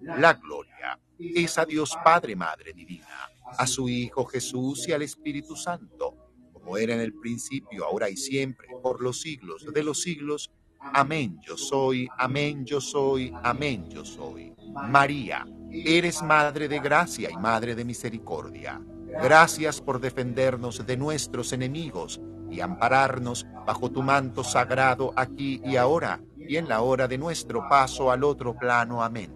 La 0.02 0.34
gloria 0.34 1.00
es 1.18 1.58
a 1.58 1.66
Dios 1.66 1.96
Padre, 2.04 2.36
Madre 2.36 2.74
Divina, 2.74 3.30
a 3.58 3.68
su 3.68 3.88
Hijo 3.88 4.26
Jesús 4.26 4.88
y 4.88 4.92
al 4.92 5.02
Espíritu 5.02 5.56
Santo, 5.56 6.16
como 6.52 6.78
era 6.78 6.94
en 6.94 7.02
el 7.02 7.14
principio, 7.14 7.86
ahora 7.86 8.10
y 8.10 8.18
siempre, 8.18 8.68
por 8.82 9.02
los 9.02 9.22
siglos 9.22 9.66
de 9.74 9.84
los 9.84 10.02
siglos. 10.02 10.52
Amén 10.80 11.40
yo 11.42 11.56
soy, 11.56 12.10
amén 12.18 12.66
yo 12.66 12.82
soy, 12.82 13.34
amén 13.44 13.90
yo 13.90 14.04
soy. 14.04 14.54
María, 14.90 15.46
eres 15.72 16.22
Madre 16.22 16.68
de 16.68 16.80
gracia 16.80 17.30
y 17.32 17.38
Madre 17.38 17.76
de 17.76 17.86
misericordia. 17.86 18.82
Gracias 19.22 19.80
por 19.80 20.02
defendernos 20.02 20.86
de 20.86 20.98
nuestros 20.98 21.54
enemigos 21.54 22.20
y 22.54 22.62
ampararnos 22.62 23.48
bajo 23.66 23.90
tu 23.90 24.04
manto 24.04 24.44
sagrado 24.44 25.12
aquí 25.16 25.60
y 25.66 25.76
ahora 25.76 26.22
y 26.38 26.58
en 26.58 26.70
la 26.70 26.82
hora 26.82 27.08
de 27.08 27.18
nuestro 27.18 27.68
paso 27.68 28.12
al 28.12 28.24
otro 28.24 28.56
plano. 28.56 29.04
Amén. 29.04 29.34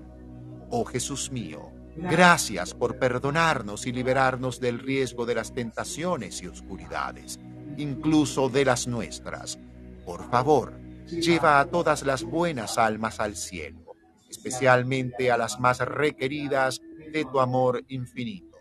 Oh 0.70 0.86
Jesús 0.86 1.32
mío, 1.32 1.72
gracias 1.96 2.74
por 2.74 3.00
perdonarnos 3.00 3.88
y 3.88 3.92
liberarnos 3.92 4.60
del 4.60 4.80
riesgo 4.80 5.26
de 5.26 5.36
las 5.36 5.54
tentaciones 5.54 6.42
y 6.44 6.48
oscuridades, 6.48 7.40
incluso 7.78 8.50
de 8.50 8.66
las 8.66 8.88
nuestras. 8.88 9.58
Por 10.06 10.30
favor, 10.30 10.80
lleva 11.08 11.60
a 11.60 11.66
todas 11.66 12.04
las 12.04 12.24
buenas 12.24 12.78
almas 12.78 13.20
al 13.20 13.36
cielo, 13.36 13.96
especialmente 14.30 15.32
a 15.32 15.38
las 15.38 15.60
más 15.60 15.80
requeridas 15.80 16.82
de 17.12 17.26
tu 17.26 17.40
amor 17.40 17.84
infinito. 17.88 18.58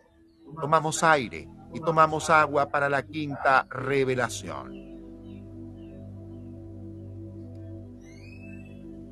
Tomamos 0.60 1.02
aire 1.02 1.48
y 1.74 1.80
tomamos 1.80 2.30
agua 2.30 2.68
para 2.68 2.88
la 2.88 3.02
quinta 3.02 3.66
revelación. 3.68 4.72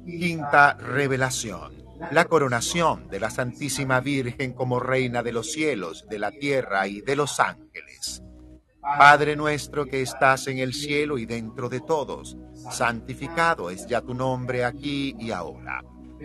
Quinta 0.04 0.74
revelación. 0.74 1.72
La 2.10 2.26
coronación 2.26 3.08
de 3.08 3.20
la 3.20 3.30
Santísima 3.30 4.00
Virgen 4.00 4.52
como 4.52 4.80
Reina 4.80 5.22
de 5.22 5.32
los 5.32 5.52
cielos, 5.52 6.06
de 6.08 6.18
la 6.18 6.30
tierra 6.30 6.86
y 6.86 7.00
de 7.00 7.16
los 7.16 7.40
ángeles. 7.40 8.22
Padre 8.80 9.36
nuestro 9.36 9.86
que 9.86 10.02
estás 10.02 10.46
en 10.48 10.58
el 10.58 10.74
cielo 10.74 11.16
y 11.16 11.24
dentro 11.24 11.68
de 11.68 11.80
todos, 11.80 12.36
santificado 12.70 13.70
es 13.70 13.86
ya 13.86 14.02
tu 14.02 14.12
nombre 14.12 14.64
aquí 14.64 15.14
y 15.18 15.30
ahora. 15.30 15.82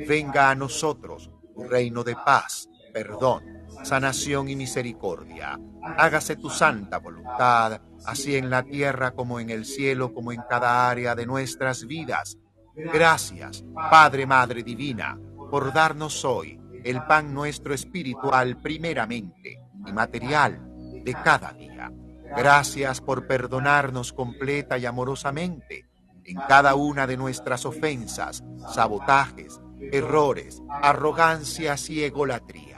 Venga 0.08 0.50
a 0.50 0.56
nosotros 0.56 1.32
tu 1.54 1.64
reino 1.64 2.04
de 2.04 2.16
paz, 2.16 2.68
perdón 2.94 3.59
sanación 3.84 4.50
y 4.50 4.56
misericordia. 4.56 5.60
Hágase 5.98 6.36
tu 6.36 6.50
santa 6.50 6.98
voluntad, 6.98 7.82
así 8.06 8.36
en 8.36 8.50
la 8.50 8.64
tierra 8.64 9.12
como 9.12 9.40
en 9.40 9.50
el 9.50 9.66
cielo, 9.66 10.14
como 10.14 10.32
en 10.32 10.42
cada 10.50 10.90
área 10.90 11.16
de 11.16 11.26
nuestras 11.26 11.86
vidas. 11.86 12.38
Gracias, 12.76 13.64
Padre, 13.74 14.26
Madre 14.26 14.64
Divina, 14.64 15.20
por 15.50 15.74
darnos 15.74 16.24
hoy 16.24 16.60
el 16.84 17.04
pan 17.04 17.34
nuestro 17.34 17.74
espiritual 17.74 18.58
primeramente 18.62 19.60
y 19.86 19.92
material 19.92 20.62
de 21.04 21.14
cada 21.24 21.52
día. 21.54 21.92
Gracias 22.38 23.02
por 23.02 23.28
perdonarnos 23.28 24.14
completa 24.14 24.78
y 24.78 24.86
amorosamente 24.86 25.86
en 26.24 26.38
cada 26.48 26.76
una 26.76 27.08
de 27.08 27.18
nuestras 27.18 27.66
ofensas, 27.66 28.44
sabotajes, 28.72 29.60
errores, 29.92 30.62
arrogancias 30.82 31.90
y 31.90 32.04
egolatrías 32.04 32.69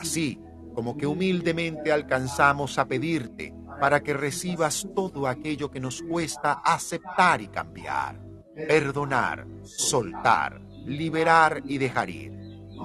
así 0.00 0.40
como 0.74 0.96
que 0.96 1.06
humildemente 1.06 1.92
alcanzamos 1.92 2.78
a 2.78 2.86
pedirte 2.86 3.54
para 3.80 4.02
que 4.02 4.14
recibas 4.14 4.86
todo 4.94 5.26
aquello 5.26 5.70
que 5.70 5.80
nos 5.80 6.02
cuesta 6.02 6.60
aceptar 6.64 7.40
y 7.40 7.48
cambiar, 7.48 8.20
perdonar, 8.54 9.46
soltar, 9.62 10.60
liberar 10.86 11.62
y 11.64 11.78
dejar 11.78 12.10
ir. 12.10 12.32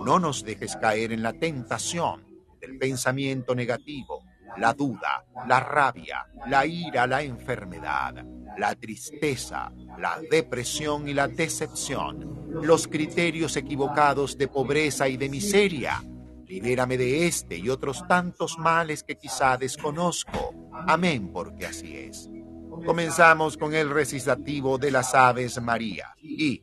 No 0.06 0.20
nos 0.20 0.44
dejes 0.44 0.76
caer 0.78 1.12
en 1.12 1.24
la 1.24 1.34
tentación 1.34 2.26
del 2.60 2.78
pensamiento 2.78 3.56
negativo, 3.56 4.24
la 4.58 4.74
duda, 4.74 5.26
la 5.48 5.60
rabia, 5.60 6.26
la 6.48 6.66
ira, 6.66 7.08
la 7.08 7.22
enfermedad, 7.22 8.26
la 8.58 8.76
tristeza, 8.76 9.72
la 10.00 10.20
depresión 10.30 11.08
y 11.08 11.14
la 11.14 11.28
decepción, 11.28 12.46
los 12.62 12.88
criterios 12.88 13.56
equivocados 13.58 14.38
de 14.38 14.48
pobreza 14.48 15.08
y 15.10 15.18
de 15.18 15.30
miseria 15.30 16.02
Libérame 16.48 16.98
de 16.98 17.28
este 17.28 17.58
y 17.58 17.70
otros 17.70 18.08
tantos 18.08 18.58
males 18.60 19.04
que 19.04 19.18
quizá 19.18 19.58
desconozco. 19.58 20.54
Amén, 20.88 21.32
porque 21.34 21.66
así 21.66 21.96
es. 21.96 22.30
Comenzamos 22.86 23.58
con 23.58 23.74
el 23.74 23.90
recitativo 23.90 24.78
de 24.78 24.92
las 24.92 25.16
Aves 25.16 25.60
María. 25.60 26.14
Y 26.22 26.62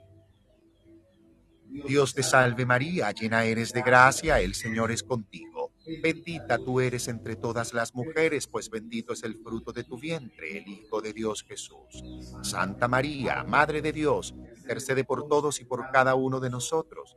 Dios 1.67 2.15
te 2.15 2.23
salve 2.23 2.65
María, 2.65 3.11
llena 3.11 3.45
eres 3.45 3.73
de 3.73 3.83
gracia, 3.83 4.39
el 4.41 4.55
Señor 4.55 4.93
es 4.93 5.03
contigo. 5.03 5.73
Bendita 6.01 6.59
tú 6.59 6.81
eres 6.81 7.09
entre 7.09 7.35
todas 7.35 7.75
las 7.75 7.93
mujeres, 7.95 8.47
pues 8.47 8.71
bendito 8.71 9.15
es 9.15 9.25
el 9.25 9.37
fruto 9.43 9.73
de 9.73 9.83
tu 9.83 9.99
vientre, 9.99 10.59
el 10.59 10.69
Hijo 10.69 11.01
de 11.01 11.13
Dios 11.13 11.43
Jesús. 11.43 12.05
Santa 12.43 12.87
María, 12.87 13.43
Madre 13.43 13.83
de 13.83 13.93
Dios, 13.93 14.33
intercede 14.59 15.03
por 15.03 15.27
todos 15.27 15.61
y 15.61 15.65
por 15.65 15.91
cada 15.91 16.15
uno 16.15 16.39
de 16.39 16.51
nosotros 16.51 17.17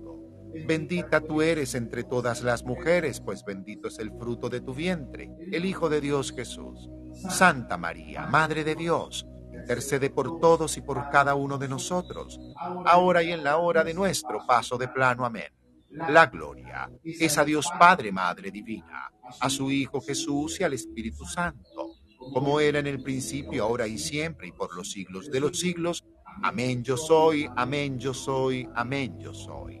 Bendita 0.67 1.21
tú 1.21 1.41
eres 1.41 1.75
entre 1.75 2.03
todas 2.03 2.43
las 2.43 2.63
mujeres, 2.63 3.21
pues 3.21 3.43
bendito 3.45 3.87
es 3.87 3.99
el 3.99 4.11
fruto 4.11 4.49
de 4.49 4.61
tu 4.61 4.73
vientre, 4.73 5.31
el 5.51 5.65
Hijo 5.65 5.89
de 5.89 6.01
Dios 6.01 6.33
Jesús. 6.33 6.89
Santa 7.29 7.77
María, 7.77 8.27
Madre 8.27 8.63
de 8.63 8.75
Dios, 8.75 9.25
intercede 9.53 10.09
por 10.09 10.39
todos 10.39 10.77
y 10.77 10.81
por 10.81 11.09
cada 11.09 11.35
uno 11.35 11.57
de 11.57 11.67
nosotros, 11.67 12.39
ahora 12.85 13.23
y 13.23 13.31
en 13.31 13.43
la 13.43 13.57
hora 13.57 13.83
de 13.83 13.93
nuestro 13.93 14.45
paso 14.47 14.77
de 14.77 14.87
plano. 14.87 15.25
Amén. 15.25 15.51
La 15.89 16.27
gloria 16.27 16.89
es 17.03 17.37
a 17.37 17.43
Dios 17.43 17.67
Padre, 17.77 18.11
Madre 18.11 18.49
Divina, 18.49 19.11
a 19.39 19.49
su 19.49 19.69
Hijo 19.69 20.01
Jesús 20.01 20.59
y 20.59 20.63
al 20.63 20.73
Espíritu 20.73 21.25
Santo, 21.25 21.95
como 22.33 22.59
era 22.59 22.79
en 22.79 22.87
el 22.87 23.03
principio, 23.03 23.63
ahora 23.63 23.87
y 23.87 23.97
siempre, 23.97 24.47
y 24.47 24.51
por 24.51 24.75
los 24.75 24.91
siglos 24.91 25.29
de 25.29 25.39
los 25.39 25.59
siglos. 25.59 26.03
Amén 26.43 26.81
yo 26.83 26.95
soy, 26.95 27.49
amén 27.57 27.99
yo 27.99 28.13
soy, 28.13 28.69
amén 28.73 29.19
yo 29.19 29.33
soy. 29.33 29.80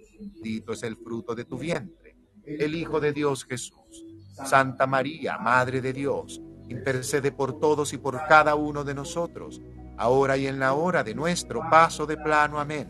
bendito 0.21 0.73
es 0.73 0.83
el 0.83 0.97
fruto 0.97 1.33
de 1.33 1.45
tu 1.45 1.57
vientre, 1.57 2.15
el 2.45 2.75
Hijo 2.75 2.99
de 2.99 3.13
Dios 3.13 3.45
Jesús. 3.45 4.05
Santa 4.45 4.87
María, 4.87 5.37
Madre 5.37 5.81
de 5.81 5.93
Dios, 5.93 6.41
intercede 6.69 7.31
por 7.31 7.59
todos 7.59 7.93
y 7.93 7.97
por 7.97 8.17
cada 8.27 8.55
uno 8.55 8.83
de 8.83 8.93
nosotros 8.93 9.61
ahora 9.97 10.35
y 10.37 10.47
en 10.47 10.59
la 10.59 10.73
hora 10.73 11.03
de 11.03 11.13
nuestro 11.13 11.61
paso 11.69 12.05
de 12.05 12.17
plano. 12.17 12.59
Amén. 12.59 12.87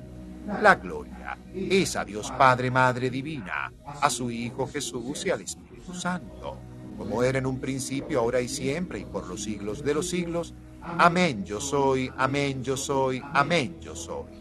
La 0.62 0.76
gloria 0.76 1.38
es 1.54 1.96
a 1.96 2.06
Dios 2.06 2.32
Padre, 2.32 2.72
Madre 2.72 3.10
Divina, 3.10 3.72
a 3.86 4.10
su 4.10 4.32
Hijo 4.32 4.68
Jesús 4.68 5.26
y 5.26 5.30
al 5.30 5.42
Espíritu 5.42 5.94
Santo, 5.94 6.58
como 6.98 7.22
era 7.24 7.40
en 7.40 7.46
un 7.46 7.60
principio, 7.60 8.20
ahora 8.20 8.40
y 8.40 8.48
siempre, 8.48 9.00
y 9.00 9.06
por 9.06 9.28
los 9.28 9.44
siglos 9.44 9.84
de 9.84 9.94
los 9.94 10.10
siglos. 10.10 10.54
Amén 10.82 11.44
yo 11.44 11.60
soy, 11.60 12.12
amén 12.18 12.64
yo 12.64 12.78
soy, 12.78 13.22
amén 13.34 13.80
yo 13.82 13.96
soy. 13.96 14.41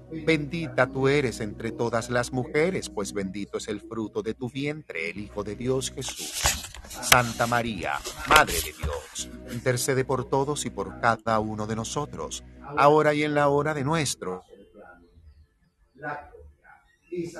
Bendita 0.25 0.87
tú 0.87 1.07
eres 1.07 1.39
entre 1.39 1.71
todas 1.71 2.09
las 2.09 2.31
mujeres, 2.31 2.89
pues 2.89 3.13
bendito 3.13 3.57
es 3.57 3.67
el 3.67 3.81
fruto 3.81 4.21
de 4.21 4.33
tu 4.33 4.49
vientre, 4.49 5.09
el 5.09 5.19
Hijo 5.19 5.43
de 5.43 5.55
Dios 5.55 5.91
Jesús. 5.91 6.41
Santa 6.87 7.47
María, 7.47 7.93
Madre 8.27 8.55
de 8.55 8.73
Dios, 8.73 9.29
intercede 9.51 10.03
por 10.03 10.29
todos 10.29 10.65
y 10.65 10.69
por 10.69 10.99
cada 10.99 11.39
uno 11.39 11.65
de 11.65 11.75
nosotros, 11.75 12.43
ahora 12.77 13.13
y 13.13 13.23
en 13.23 13.33
la 13.33 13.47
hora 13.47 13.73
de 13.73 13.83
nuestro 13.83 14.43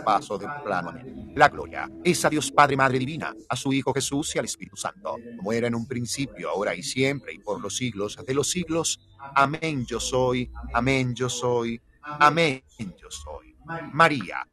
paso 0.03 0.37
de 0.37 0.47
plano. 0.63 0.93
La 1.35 1.49
gloria 1.49 1.89
es 2.03 2.23
a 2.25 2.29
Dios 2.29 2.51
Padre, 2.51 2.75
Madre 2.75 2.99
Divina, 2.99 3.33
a 3.49 3.55
su 3.55 3.71
Hijo 3.73 3.93
Jesús 3.93 4.35
y 4.35 4.39
al 4.39 4.45
Espíritu 4.45 4.75
Santo, 4.75 5.17
como 5.37 5.53
era 5.53 5.67
en 5.67 5.75
un 5.75 5.87
principio, 5.87 6.49
ahora 6.49 6.75
y 6.75 6.83
siempre, 6.83 7.33
y 7.33 7.39
por 7.39 7.61
los 7.61 7.75
siglos 7.75 8.17
de 8.25 8.33
los 8.33 8.49
siglos. 8.49 8.99
Amén 9.35 9.85
yo 9.85 9.99
soy, 9.99 10.51
amén 10.73 11.13
yo 11.13 11.29
soy, 11.29 11.81
amén 12.01 12.63
yo 12.97 13.09
soy. 13.09 13.51
María, 13.93 14.47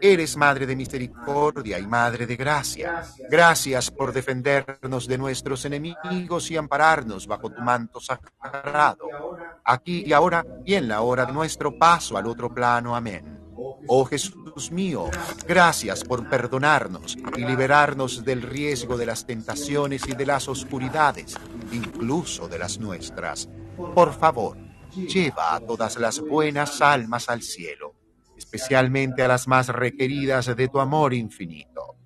eres 0.00 0.36
Madre 0.36 0.66
de 0.66 0.76
misericordia 0.76 1.78
y 1.78 1.86
Madre 1.86 2.26
de 2.26 2.36
gracia. 2.36 3.04
Gracias 3.28 3.90
por 3.90 4.12
defendernos 4.12 5.06
de 5.06 5.18
nuestros 5.18 5.64
enemigos 5.64 6.50
y 6.50 6.56
ampararnos 6.56 7.26
bajo 7.26 7.50
tu 7.50 7.60
manto 7.60 8.00
sagrado, 8.00 9.36
aquí 9.64 10.04
y 10.06 10.12
ahora 10.12 10.46
y 10.64 10.74
en 10.74 10.88
la 10.88 11.02
hora 11.02 11.26
de 11.26 11.32
nuestro 11.32 11.76
paso 11.76 12.16
al 12.16 12.26
otro 12.26 12.54
plano. 12.54 12.94
Amén. 12.94 13.38
Oh 13.88 14.04
Jesús 14.04 14.70
mío, 14.70 15.10
gracias 15.46 16.04
por 16.04 16.28
perdonarnos 16.28 17.16
y 17.36 17.44
liberarnos 17.44 18.24
del 18.24 18.42
riesgo 18.42 18.96
de 18.96 19.06
las 19.06 19.26
tentaciones 19.26 20.08
y 20.08 20.12
de 20.12 20.26
las 20.26 20.48
oscuridades, 20.48 21.36
incluso 21.72 22.48
de 22.48 22.58
las 22.58 22.78
nuestras. 22.78 23.48
Por 23.94 24.12
favor, 24.12 24.56
lleva 24.94 25.54
a 25.54 25.60
todas 25.60 25.96
las 25.98 26.20
buenas 26.20 26.80
almas 26.80 27.28
al 27.28 27.42
cielo 27.42 27.94
especialmente 28.40 29.22
a 29.22 29.28
las 29.28 29.46
más 29.46 29.68
requeridas 29.68 30.56
de 30.56 30.68
tu 30.68 30.80
amor 30.80 31.12
infinito. 31.12 31.96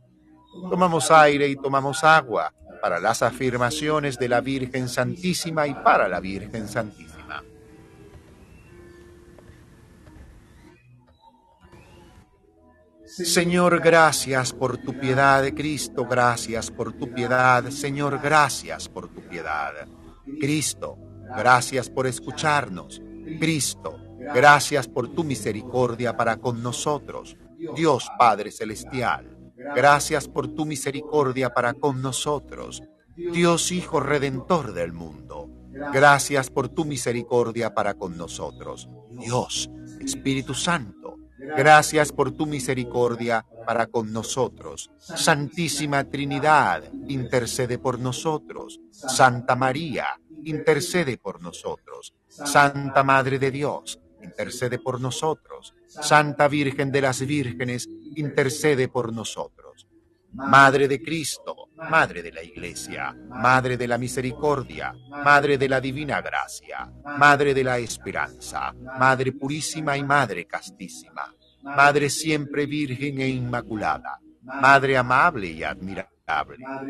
Tomamos 0.68 1.11
aire 1.11 1.49
y 1.49 1.57
tomamos 1.57 2.03
agua 2.03 2.53
para 2.82 2.99
las 2.99 3.22
afirmaciones 3.22 4.18
de 4.18 4.28
la 4.28 4.41
Virgen 4.41 4.89
Santísima 4.89 5.66
y 5.66 5.74
para 5.74 6.09
la 6.09 6.18
Virgen 6.18 6.68
Santísima. 6.68 7.43
Señor, 13.07 13.80
gracias 13.80 14.53
por 14.53 14.76
tu 14.78 14.99
piedad, 14.99 15.45
Cristo, 15.55 16.05
gracias 16.05 16.72
por 16.72 16.93
tu 16.93 17.14
piedad, 17.14 17.70
Señor, 17.70 18.20
gracias 18.20 18.89
por 18.89 19.09
tu 19.09 19.20
piedad. 19.20 19.72
Cristo, 20.41 20.99
gracias 21.37 21.91
por 21.91 22.07
escucharnos. 22.07 23.03
Cristo, 23.39 23.99
gracias 24.35 24.89
por 24.89 25.09
tu 25.09 25.24
misericordia 25.24 26.16
para 26.16 26.37
con 26.37 26.62
nosotros. 26.62 27.37
Dios 27.74 28.09
Padre 28.18 28.51
Celestial, 28.51 29.37
gracias 29.74 30.28
por 30.28 30.49
tu 30.49 30.66
misericordia 30.66 31.51
para 31.51 31.74
con 31.74 32.03
nosotros. 32.03 32.82
Dios 33.16 33.70
Hijo 33.72 34.01
Redentor 34.01 34.72
del 34.72 34.93
mundo, 34.93 35.49
gracias 35.93 36.51
por 36.51 36.68
tu 36.68 36.85
misericordia 36.85 37.74
para 37.74 37.95
con 37.95 38.16
nosotros. 38.16 38.89
Dios, 39.11 39.70
Espíritu 40.01 40.55
Santo, 40.55 41.05
Gracias 41.57 42.11
por 42.11 42.32
tu 42.32 42.47
misericordia 42.47 43.45
para 43.66 43.87
con 43.87 44.12
nosotros. 44.12 44.91
Santísima 44.99 46.05
Trinidad, 46.05 46.85
intercede 47.07 47.78
por 47.78 47.99
nosotros. 47.99 48.80
Santa 48.91 49.55
María, 49.55 50.07
intercede 50.45 51.18
por 51.18 51.42
nosotros. 51.42 52.14
Santa 52.28 53.03
Madre 53.03 53.38
de 53.38 53.51
Dios, 53.51 54.01
intercede 54.22 54.78
por 54.78 55.01
nosotros. 55.01 55.74
Santa 55.88 56.49
Virgen 56.49 56.90
de 56.90 57.03
las 57.03 57.20
Vírgenes, 57.20 57.88
intercede 58.16 58.88
por 58.88 59.12
nosotros. 59.12 59.88
Madre 60.34 60.88
de 60.88 61.01
Cristo, 61.01 61.68
Madre 61.76 62.20
de 62.20 62.32
la 62.32 62.42
Iglesia, 62.42 63.14
Madre 63.28 63.76
de 63.76 63.86
la 63.86 63.99
Misericordia, 63.99 64.92
Madre 65.09 65.59
de 65.59 65.68
la 65.68 65.80
Divina 65.80 66.20
Gracia, 66.20 66.90
Madre 67.05 67.55
de 67.55 67.62
la 67.62 67.78
Esperanza, 67.78 68.74
Madre 68.99 69.30
Purísima 69.30 69.97
y 69.97 70.03
Madre 70.03 70.47
Castísima, 70.47 71.32
Madre 71.62 72.11
siempre 72.11 72.66
Virgen 72.66 73.20
e 73.20 73.28
Inmaculada, 73.28 74.18
Madre 74.42 74.97
amable 74.97 75.47
y 75.47 75.62
admirable, 75.62 76.14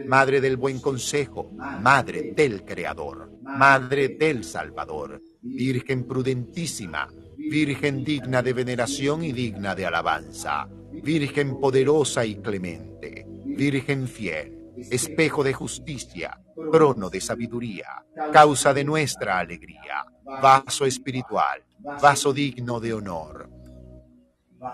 Madre 0.07 0.41
del 0.41 0.57
Buen 0.57 0.81
Consejo, 0.81 1.51
Madre 1.81 2.33
del 2.37 2.65
Creador, 2.65 3.33
Madre 3.43 4.09
del 4.09 4.45
Salvador, 4.45 5.21
Virgen 5.43 6.07
prudentísima, 6.07 7.09
Virgen 7.37 8.05
digna 8.05 8.43
de 8.43 8.53
veneración 8.53 9.25
y 9.25 9.33
digna 9.33 9.75
de 9.75 9.87
alabanza, 9.87 10.69
Virgen 11.03 11.59
poderosa 11.59 12.25
y 12.25 12.37
clemente, 12.37 13.27
Virgen 13.45 14.07
fiel, 14.07 14.73
espejo 14.91 15.43
de 15.43 15.53
justicia, 15.53 16.41
trono 16.71 17.11
de 17.11 17.21
sabiduría, 17.21 18.05
causa 18.33 18.73
de 18.73 18.85
nuestra 18.85 19.41
alegría, 19.41 20.05
vaso 20.25 20.87
espiritual, 20.87 21.65
vaso 22.01 22.33
digno 22.33 22.79
de 22.79 22.95
honor, 22.95 23.51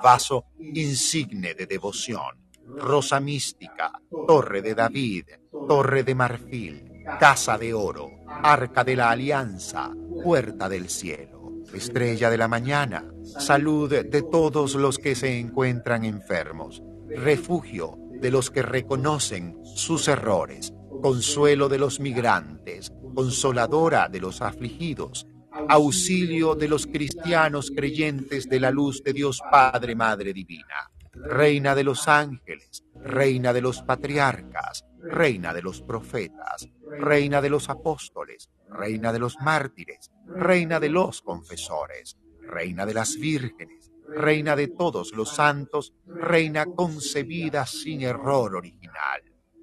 vaso 0.03 0.45
insigne 0.59 1.55
de 1.55 1.67
devoción, 1.67 2.50
rosa 2.77 3.21
mística, 3.21 3.93
torre 4.27 4.63
de 4.63 4.75
David, 4.75 5.25
torre 5.69 6.03
de 6.03 6.15
marfil, 6.15 7.05
casa 7.19 7.59
de 7.59 7.75
oro, 7.75 8.11
arca 8.27 8.85
de 8.85 8.97
la 8.97 9.11
alianza, 9.11 9.91
puerta 10.23 10.69
del 10.69 10.89
cielo, 10.89 11.63
estrella 11.73 12.31
de 12.31 12.39
la 12.39 12.49
mañana, 12.49 13.05
salud 13.39 13.91
de 13.91 14.23
todos 14.23 14.75
los 14.75 14.99
que 14.99 15.15
se 15.15 15.39
encuentran 15.39 16.05
enfermos, 16.05 16.83
refugio 17.09 17.99
de 18.21 18.31
los 18.31 18.51
que 18.51 18.63
reconocen 18.63 19.59
sus 19.65 20.09
errores, 20.09 20.73
consuelo 21.03 21.69
de 21.69 21.79
los 21.79 22.01
migrantes, 22.01 22.93
consoladora 23.15 24.09
de 24.09 24.21
los 24.21 24.43
afligidos, 24.43 25.27
auxilio 25.69 26.55
de 26.55 26.69
los 26.69 26.87
cristianos 26.87 27.71
creyentes 27.75 28.49
de 28.49 28.61
la 28.61 28.71
luz 28.71 29.03
de 29.03 29.13
Dios 29.13 29.41
Padre, 29.51 29.95
Madre 29.95 30.33
Divina, 30.33 30.90
Reina 31.13 31.75
de 31.75 31.85
los 31.85 32.09
ángeles, 32.09 32.85
Reina 32.95 33.53
de 33.53 33.61
los 33.61 33.83
patriarcas, 33.83 34.85
Reina 35.03 35.53
de 35.53 35.63
los 35.63 35.83
profetas, 35.83 36.69
Reina 36.99 37.41
de 37.41 37.51
los 37.51 37.69
apóstoles, 37.69 38.51
Reina 38.69 39.13
de 39.13 39.19
los 39.19 39.39
mártires, 39.41 40.11
Reina 40.27 40.79
de 40.79 40.89
los 40.89 41.23
confesores, 41.23 42.17
Reina 42.41 42.87
de 42.87 42.95
las 42.95 43.17
vírgenes, 43.17 43.91
Reina 44.09 44.57
de 44.57 44.69
todos 44.69 45.13
los 45.13 45.35
santos, 45.35 45.95
Reina 46.07 46.67
concebida 46.67 47.67
sin 47.67 48.03
error 48.03 48.57
original, 48.57 49.23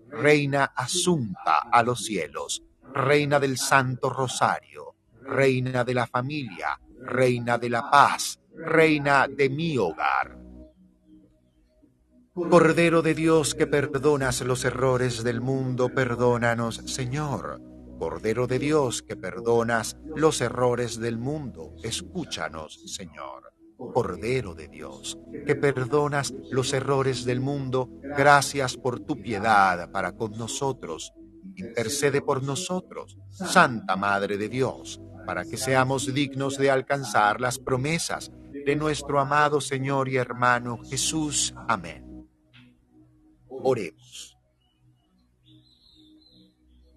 Reina 0.10 0.72
asunta 0.76 1.60
a 1.72 1.84
los 1.84 2.04
cielos, 2.06 2.64
Reina 2.94 3.40
del 3.40 3.58
Santo 3.58 4.10
Rosario, 4.10 4.96
Reina 5.22 5.84
de 5.84 5.94
la 5.94 6.08
familia, 6.08 6.80
Reina 7.02 7.58
de 7.58 7.70
la 7.70 7.90
paz, 7.90 8.40
Reina 8.56 9.28
de 9.28 9.50
mi 9.50 9.78
hogar. 9.78 10.47
Cordero 12.38 13.02
de 13.02 13.16
Dios 13.16 13.56
que 13.56 13.66
perdonas 13.66 14.42
los 14.42 14.64
errores 14.64 15.24
del 15.24 15.42
mundo, 15.42 15.90
perdónanos, 15.90 16.84
Señor. 16.86 17.60
Cordero 17.98 18.46
de 18.46 18.60
Dios 18.60 19.02
que 19.02 19.16
perdonas 19.16 19.98
los 20.16 20.40
errores 20.40 21.00
del 21.00 21.18
mundo, 21.18 21.74
escúchanos, 21.82 22.80
Señor. 22.86 23.52
Cordero 23.92 24.54
de 24.54 24.68
Dios, 24.68 25.18
que 25.48 25.56
perdonas 25.56 26.32
los 26.52 26.74
errores 26.74 27.26
del 27.26 27.42
mundo, 27.42 27.90
gracias 28.04 28.78
por 28.78 29.00
tu 29.00 29.20
piedad 29.20 29.92
para 29.92 30.12
con 30.12 30.38
nosotros. 30.38 31.12
Intercede 31.56 32.22
por 32.22 32.44
nosotros, 32.44 33.18
Santa 33.32 33.96
Madre 33.96 34.38
de 34.38 34.48
Dios, 34.48 35.02
para 35.26 35.44
que 35.44 35.58
seamos 35.58 36.14
dignos 36.14 36.60
de 36.60 36.70
alcanzar 36.70 37.42
las 37.42 37.58
promesas 37.58 38.32
de 38.64 38.76
nuestro 38.76 39.20
amado 39.20 39.60
Señor 39.60 40.08
y 40.08 40.18
hermano 40.18 40.78
Jesús. 40.88 41.56
Amén. 41.68 42.07
Oremos. 43.64 44.38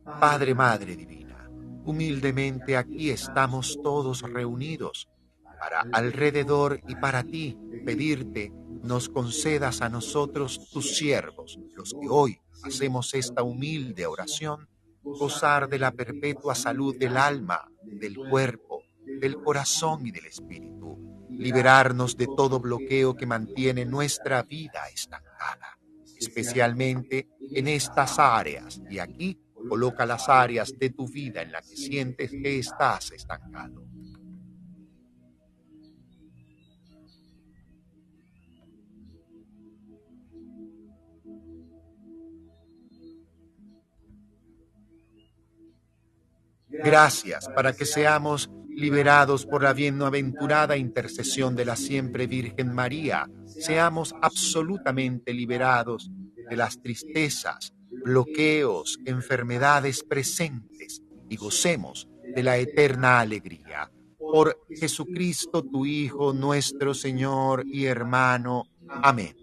Padre, 0.05 0.55
Madre 0.55 0.97
Divina, 0.97 1.49
humildemente 1.85 2.77
aquí 2.77 3.11
estamos 3.11 3.79
todos 3.83 4.23
reunidos 4.23 5.09
para 5.59 5.83
alrededor 5.93 6.81
y 6.89 6.97
para 6.97 7.23
ti 7.23 7.59
pedirte 7.85 8.53
nos 8.83 9.09
concedas 9.09 9.83
a 9.83 9.89
nosotros 9.89 10.71
tus 10.71 10.97
siervos, 10.97 11.59
los 11.75 11.93
que 11.93 12.09
hoy 12.09 12.41
hacemos 12.65 13.15
esta 13.15 13.43
humilde 13.43 14.07
oración, 14.07 14.69
gozar 15.03 15.69
de 15.69 15.79
la 15.79 15.93
perpetua 15.93 16.55
salud 16.55 16.97
del 16.99 17.17
alma, 17.17 17.69
del 17.83 18.17
cuerpo, 18.17 18.83
del 19.21 19.37
corazón 19.37 20.07
y 20.07 20.11
del 20.11 20.27
espíritu, 20.27 20.99
liberarnos 21.31 22.17
de 22.17 22.27
todo 22.27 22.59
bloqueo 22.61 23.15
que 23.17 23.27
mantiene 23.27 23.85
nuestra 23.85 24.43
vida 24.43 24.89
estancada, 24.93 25.70
especialmente 26.21 27.29
en 27.53 27.67
estas 27.67 28.19
áreas, 28.19 28.81
y 28.91 28.99
aquí 28.99 29.41
coloca 29.69 30.07
las 30.07 30.29
áreas 30.29 30.79
de 30.79 30.91
tu 30.91 31.09
vida 31.09 31.43
en 31.43 31.53
las 31.53 31.69
que 31.69 31.77
sientes 31.77 32.31
que 32.31 32.59
estás 32.59 33.11
estancado. 33.13 33.85
Gracias 46.69 47.49
para 47.55 47.73
que 47.75 47.85
seamos 47.85 48.51
liberados 48.69 49.45
por 49.45 49.63
la 49.63 49.75
bienaventurada 49.75 50.77
intercesión 50.77 51.55
de 51.55 51.65
la 51.67 51.77
siempre 51.77 52.27
Virgen 52.27 52.73
María, 52.73 53.29
seamos 53.61 54.15
absolutamente 54.21 55.33
liberados 55.33 56.11
de 56.49 56.57
las 56.57 56.81
tristezas, 56.81 57.73
bloqueos, 58.05 58.99
enfermedades 59.05 60.03
presentes 60.03 61.03
y 61.29 61.37
gocemos 61.37 62.09
de 62.35 62.43
la 62.43 62.57
eterna 62.59 63.21
alegría. 63.21 63.91
Por 64.19 64.61
Jesucristo, 64.71 65.63
tu 65.63 65.87
Hijo, 65.87 66.33
nuestro 66.33 66.95
Señor 66.95 67.65
y 67.67 67.85
hermano. 67.85 68.65
Amén. 68.89 69.37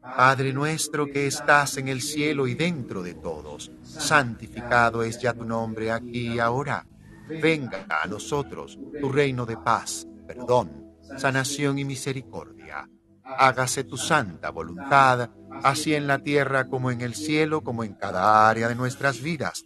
Padre 0.00 0.52
nuestro 0.52 1.06
que 1.06 1.26
estás 1.26 1.78
en 1.78 1.88
el 1.88 2.02
cielo 2.02 2.46
y 2.46 2.54
dentro 2.54 3.02
de 3.02 3.14
todos, 3.14 3.72
santificado 3.82 5.02
es 5.02 5.20
ya 5.20 5.32
tu 5.32 5.44
nombre 5.44 5.90
aquí 5.90 6.34
y 6.34 6.38
ahora. 6.38 6.86
Venga 7.26 7.86
a 7.88 8.06
nosotros 8.06 8.78
tu 9.00 9.08
reino 9.10 9.46
de 9.46 9.56
paz, 9.56 10.06
perdón, 10.26 10.96
sanación 11.16 11.78
y 11.78 11.84
misericordia. 11.84 12.88
Hágase 13.22 13.84
tu 13.84 13.96
santa 13.96 14.50
voluntad, 14.50 15.30
así 15.62 15.94
en 15.94 16.06
la 16.06 16.18
tierra 16.18 16.68
como 16.68 16.90
en 16.90 17.00
el 17.00 17.14
cielo, 17.14 17.62
como 17.62 17.84
en 17.84 17.94
cada 17.94 18.48
área 18.48 18.68
de 18.68 18.74
nuestras 18.74 19.22
vidas. 19.22 19.64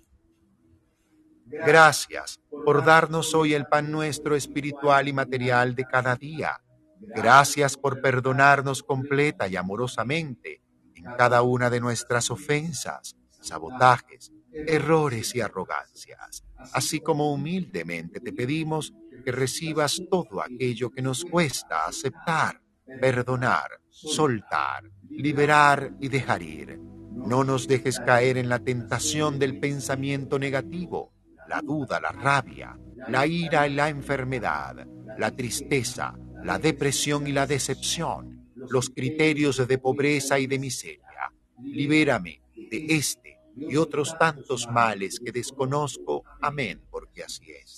Gracias 1.46 2.40
por 2.64 2.84
darnos 2.84 3.34
hoy 3.34 3.54
el 3.54 3.66
pan 3.66 3.90
nuestro 3.90 4.36
espiritual 4.36 5.08
y 5.08 5.12
material 5.12 5.74
de 5.74 5.84
cada 5.84 6.14
día. 6.14 6.60
Gracias 7.00 7.76
por 7.76 8.00
perdonarnos 8.00 8.82
completa 8.82 9.48
y 9.48 9.56
amorosamente 9.56 10.62
en 10.94 11.04
cada 11.16 11.42
una 11.42 11.70
de 11.70 11.80
nuestras 11.80 12.30
ofensas, 12.30 13.16
sabotajes, 13.40 14.32
errores 14.52 15.34
y 15.34 15.40
arrogancias, 15.40 16.44
así 16.72 17.00
como 17.00 17.32
humildemente 17.32 18.20
te 18.20 18.32
pedimos 18.32 18.92
que 19.22 19.32
recibas 19.32 20.00
todo 20.10 20.42
aquello 20.42 20.90
que 20.90 21.02
nos 21.02 21.24
cuesta 21.24 21.86
aceptar, 21.86 22.60
perdonar, 23.00 23.80
soltar, 23.88 24.84
liberar 25.10 25.92
y 26.00 26.08
dejar 26.08 26.42
ir. 26.42 26.78
No 26.78 27.44
nos 27.44 27.66
dejes 27.66 27.98
caer 28.00 28.38
en 28.38 28.48
la 28.48 28.60
tentación 28.60 29.38
del 29.38 29.58
pensamiento 29.58 30.38
negativo 30.38 31.12
la 31.48 31.62
duda, 31.62 31.98
la 32.00 32.12
rabia, 32.12 32.78
la 33.08 33.26
ira 33.26 33.66
y 33.66 33.74
la 33.74 33.88
enfermedad, 33.88 34.86
la 35.18 35.34
tristeza, 35.34 36.14
la 36.44 36.58
depresión 36.58 37.26
y 37.26 37.32
la 37.32 37.46
decepción, 37.46 38.50
los 38.54 38.90
criterios 38.90 39.66
de 39.66 39.78
pobreza 39.78 40.38
y 40.38 40.46
de 40.46 40.58
miseria. 40.58 41.32
Libérame 41.62 42.42
de 42.54 42.86
este 42.90 43.38
y 43.56 43.76
otros 43.76 44.16
tantos 44.18 44.68
males 44.70 45.18
que 45.18 45.32
desconozco. 45.32 46.22
Amén, 46.40 46.82
porque 46.90 47.24
así 47.24 47.50
es. 47.50 47.77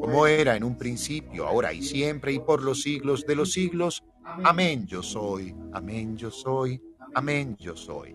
como 0.00 0.26
era 0.26 0.56
en 0.56 0.64
un 0.64 0.76
principio, 0.76 1.46
ahora 1.46 1.72
y 1.72 1.82
siempre, 1.82 2.32
y 2.32 2.38
por 2.38 2.62
los 2.62 2.82
siglos 2.82 3.26
de 3.26 3.36
los 3.36 3.52
siglos. 3.52 4.04
Amén 4.24 4.86
yo 4.86 5.02
soy, 5.02 5.54
amén 5.72 6.16
yo 6.16 6.30
soy, 6.30 6.80
amén 7.14 7.56
yo 7.58 7.76
soy. 7.76 8.14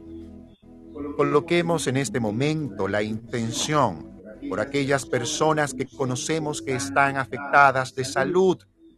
Coloquemos 1.18 1.88
en 1.88 1.98
este 1.98 2.20
momento 2.20 2.88
la 2.88 3.02
intención 3.02 4.14
por 4.50 4.60
aquellas 4.60 5.06
personas 5.06 5.74
que 5.74 5.88
conocemos 5.88 6.62
que 6.62 6.76
están 6.76 7.18
afectadas 7.18 7.96
de 7.96 8.06
salud 8.06 8.58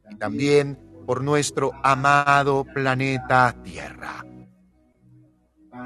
y 0.10 0.16
también 0.16 0.78
por 1.06 1.24
nuestro 1.24 1.72
amado 1.84 2.66
planeta 2.74 3.56
Tierra. 3.64 4.26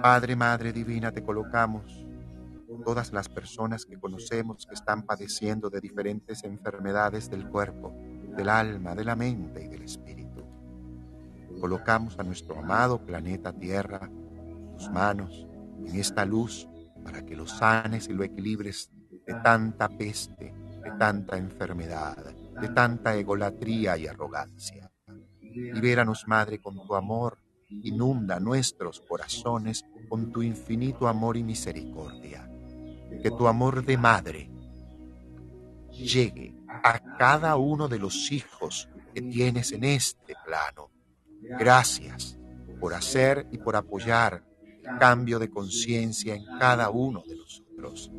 Padre, 0.01 0.35
Madre 0.35 0.71
Divina, 0.71 1.11
te 1.11 1.21
colocamos 1.21 1.98
todas 2.83 3.13
las 3.13 3.29
personas 3.29 3.85
que 3.85 3.99
conocemos 3.99 4.65
que 4.65 4.75
están 4.75 5.03
padeciendo 5.03 5.69
de 5.69 5.81
diferentes 5.81 6.43
enfermedades 6.43 7.29
del 7.29 7.47
cuerpo, 7.49 7.93
del 8.35 8.49
alma, 8.49 8.95
de 8.95 9.03
la 9.03 9.15
mente 9.15 9.65
y 9.65 9.67
del 9.67 9.83
espíritu. 9.83 10.43
Colocamos 11.59 12.17
a 12.19 12.23
nuestro 12.23 12.57
amado 12.57 13.05
planeta 13.05 13.51
Tierra 13.51 14.09
tus 14.77 14.89
manos, 14.89 15.45
en 15.85 15.95
esta 15.95 16.25
luz, 16.25 16.67
para 17.03 17.25
que 17.25 17.35
lo 17.35 17.47
sanes 17.47 18.07
y 18.07 18.13
lo 18.13 18.23
equilibres 18.23 18.91
de 19.25 19.33
tanta 19.43 19.89
peste, 19.89 20.53
de 20.83 20.91
tanta 20.97 21.37
enfermedad, 21.37 22.17
de 22.61 22.69
tanta 22.69 23.15
egolatría 23.15 23.97
y 23.97 24.07
arrogancia. 24.07 24.91
Libéranos, 25.41 26.27
Madre, 26.27 26.61
con 26.61 26.75
tu 26.85 26.95
amor, 26.95 27.39
inunda 27.69 28.39
nuestros 28.39 29.01
corazones 29.01 29.85
con 30.07 30.31
tu 30.31 30.41
infinito 30.41 31.07
amor 31.07 31.37
y 31.37 31.43
misericordia. 31.43 32.49
Que 33.21 33.31
tu 33.31 33.47
amor 33.47 33.85
de 33.85 33.97
Madre 33.97 34.49
llegue 35.91 36.53
a 36.83 36.99
cada 37.17 37.55
uno 37.57 37.87
de 37.87 37.99
los 37.99 38.31
hijos 38.31 38.89
que 39.13 39.21
tienes 39.21 39.71
en 39.71 39.83
este 39.83 40.35
plano. 40.45 40.89
Gracias 41.41 42.37
por 42.79 42.93
hacer 42.93 43.47
y 43.51 43.57
por 43.57 43.75
apoyar 43.75 44.43
el 44.83 44.97
cambio 44.97 45.39
de 45.39 45.49
conciencia 45.49 46.35
en 46.35 46.45
cada 46.59 46.89
uno 46.89 47.23
de 47.27 47.35
nosotros. 47.35 48.11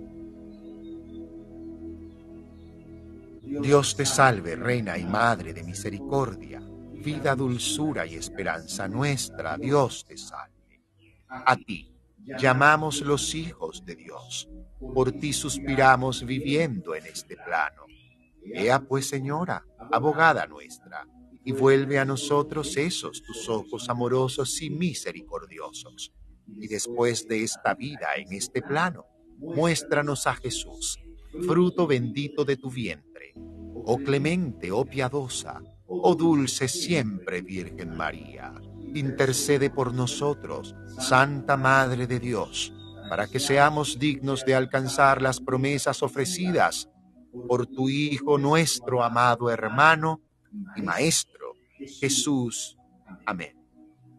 Dios 3.42 3.96
te 3.96 4.06
salve, 4.06 4.54
Reina 4.54 4.96
y 4.96 5.04
Madre 5.04 5.52
de 5.52 5.64
Misericordia, 5.64 6.62
vida, 6.92 7.34
dulzura 7.34 8.06
y 8.06 8.14
esperanza 8.14 8.86
nuestra, 8.86 9.56
Dios 9.58 10.04
te 10.04 10.16
salve. 10.16 10.80
A 11.28 11.56
ti 11.56 11.92
llamamos 12.38 13.00
los 13.00 13.34
hijos 13.34 13.84
de 13.84 13.96
Dios, 13.96 14.48
por 14.80 15.12
ti 15.12 15.32
suspiramos 15.32 16.24
viviendo 16.24 16.94
en 16.94 17.06
este 17.06 17.36
plano. 17.36 17.84
Ea 18.44 18.80
pues, 18.80 19.08
Señora, 19.08 19.64
abogada 19.92 20.46
nuestra, 20.46 21.06
y 21.44 21.52
vuelve 21.52 21.98
a 21.98 22.04
nosotros 22.04 22.76
esos 22.76 23.22
tus 23.22 23.48
ojos 23.48 23.88
amorosos 23.88 24.60
y 24.62 24.70
misericordiosos. 24.70 26.12
Y 26.46 26.66
después 26.66 27.26
de 27.28 27.44
esta 27.44 27.74
vida 27.74 28.08
en 28.16 28.32
este 28.32 28.60
plano, 28.62 29.06
muéstranos 29.38 30.26
a 30.26 30.34
Jesús, 30.34 30.98
fruto 31.46 31.86
bendito 31.86 32.44
de 32.44 32.56
tu 32.56 32.70
vientre 32.70 33.34
oh 33.84 33.98
clemente, 33.98 34.70
oh 34.70 34.84
piadosa, 34.84 35.60
oh 35.86 36.14
dulce 36.14 36.68
siempre 36.68 37.42
Virgen 37.42 37.96
María, 37.96 38.54
intercede 38.94 39.70
por 39.70 39.92
nosotros, 39.94 40.74
Santa 40.98 41.56
Madre 41.56 42.06
de 42.06 42.20
Dios, 42.20 42.72
para 43.10 43.26
que 43.26 43.40
seamos 43.40 43.98
dignos 43.98 44.44
de 44.44 44.54
alcanzar 44.54 45.20
las 45.20 45.40
promesas 45.40 46.00
ofrecidas 46.00 46.88
por 47.48 47.66
tu 47.66 47.88
Hijo, 47.88 48.38
nuestro 48.38 49.02
amado 49.02 49.50
hermano 49.50 50.20
y 50.76 50.82
Maestro, 50.82 51.54
Jesús. 51.98 52.78
Amén. 53.26 53.58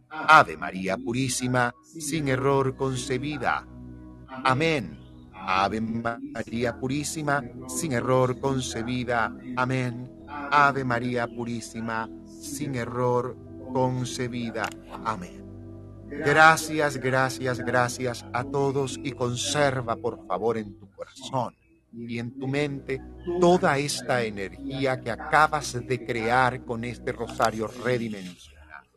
Ave 0.10 0.58
María 0.58 0.98
Purísima, 0.98 1.74
sin 1.86 2.28
error 2.28 2.76
concebida. 2.76 3.66
Amén. 4.28 5.00
Ave 5.34 5.80
María 5.80 6.78
Purísima, 6.78 7.42
sin 7.70 7.94
error 7.94 8.42
concebida. 8.42 9.34
Amén. 9.56 10.12
Ave 10.28 10.84
María 10.84 11.28
Purísima, 11.28 12.10
sin 12.28 12.76
error 12.76 13.38
concebida. 13.72 14.68
Amén. 15.06 15.41
Gracias, 16.12 16.98
gracias, 16.98 17.60
gracias 17.60 18.26
a 18.34 18.44
todos 18.44 19.00
y 19.02 19.14
conserva 19.14 19.96
por 19.96 20.28
favor 20.28 20.58
en 20.58 20.78
tu 20.78 20.92
corazón 20.92 21.56
y 21.94 22.20
en 22.20 22.38
tu 22.38 22.48
mente 22.48 23.02
toda 23.40 23.78
esta 23.78 24.24
energía 24.24 25.00
que 25.00 25.10
acabas 25.10 25.74
de 25.74 26.06
crear 26.06 26.66
con 26.66 26.84
este 26.84 27.14
rosario 27.14 27.68
redimensionado. 27.68 28.90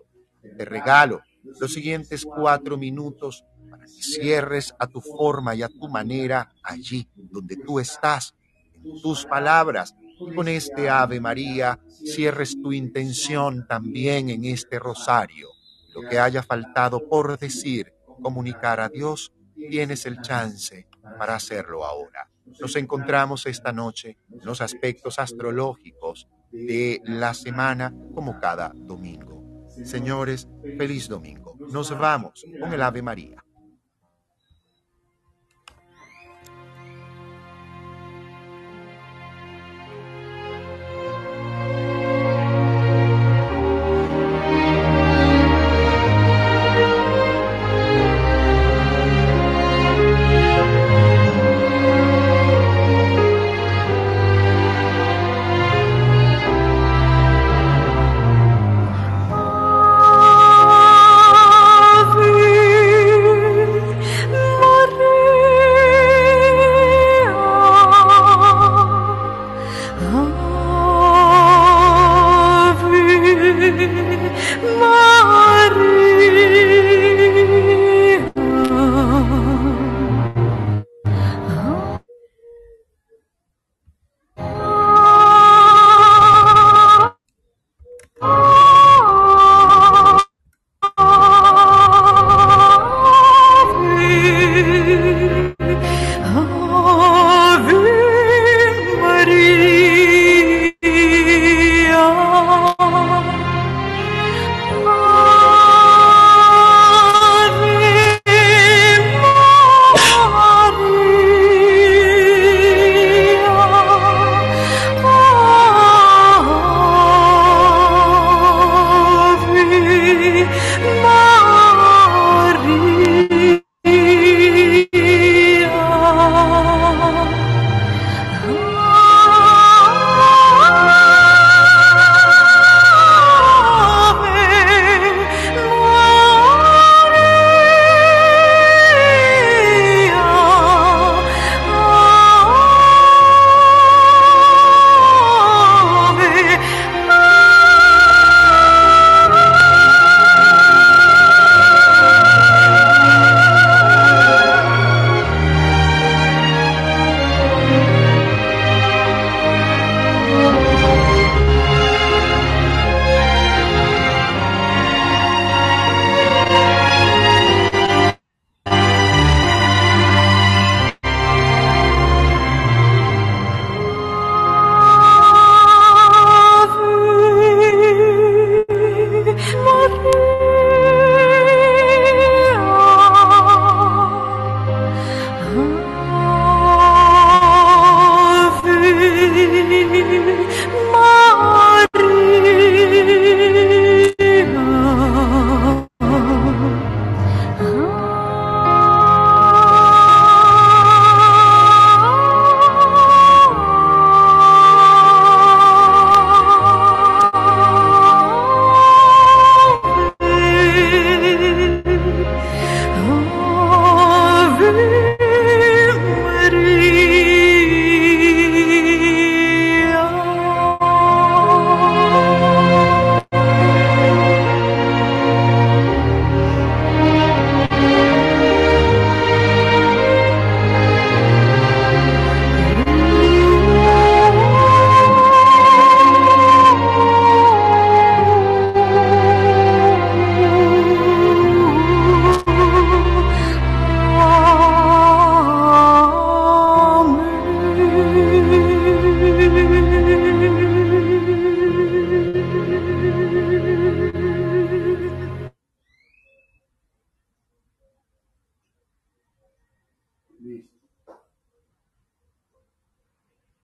Te 0.57 0.65
regalo 0.65 1.23
los 1.61 1.73
siguientes 1.73 2.25
cuatro 2.25 2.77
minutos 2.77 3.45
para 3.71 3.85
que 3.85 4.03
cierres 4.03 4.75
a 4.79 4.89
tu 4.89 5.01
forma 5.01 5.55
y 5.55 5.63
a 5.63 5.69
tu 5.69 5.89
manera 5.89 6.53
allí 6.63 7.09
donde 7.15 7.57
tú 7.57 7.79
estás, 7.79 8.35
en 8.83 9.01
tus 9.01 9.25
palabras. 9.25 9.95
Con 10.35 10.49
este 10.49 10.89
Ave 10.89 11.21
María 11.21 11.79
cierres 11.89 12.61
tu 12.61 12.73
intención 12.73 13.67
también 13.67 14.31
en 14.31 14.45
este 14.45 14.79
rosario. 14.79 15.54
Lo 15.95 16.09
que 16.09 16.19
haya 16.19 16.43
faltado 16.43 17.09
por 17.09 17.39
decir, 17.39 17.93
comunicar 18.23 18.81
a 18.81 18.89
Dios, 18.89 19.33
tienes 19.55 20.07
el 20.07 20.21
chance 20.21 20.89
para 21.19 21.37
hacerlo 21.37 21.85
ahora. 21.85 22.31
Nos 22.61 22.77
encontramos 22.77 23.47
esta 23.47 23.73
noche 23.73 24.19
en 24.31 24.45
los 24.45 24.61
aspectos 24.61 25.19
astrológicos 25.19 26.29
de 26.51 27.01
la 27.05 27.35
semana 27.35 27.95
como 28.15 28.39
cada 28.41 28.73
domingo. 28.75 29.67
Señores, 29.85 30.49
feliz 30.79 31.09
domingo. 31.09 31.57
Nos 31.71 31.97
vamos 31.99 32.45
con 32.61 32.73
el 32.73 32.83
Ave 32.83 33.03
María. 33.03 33.44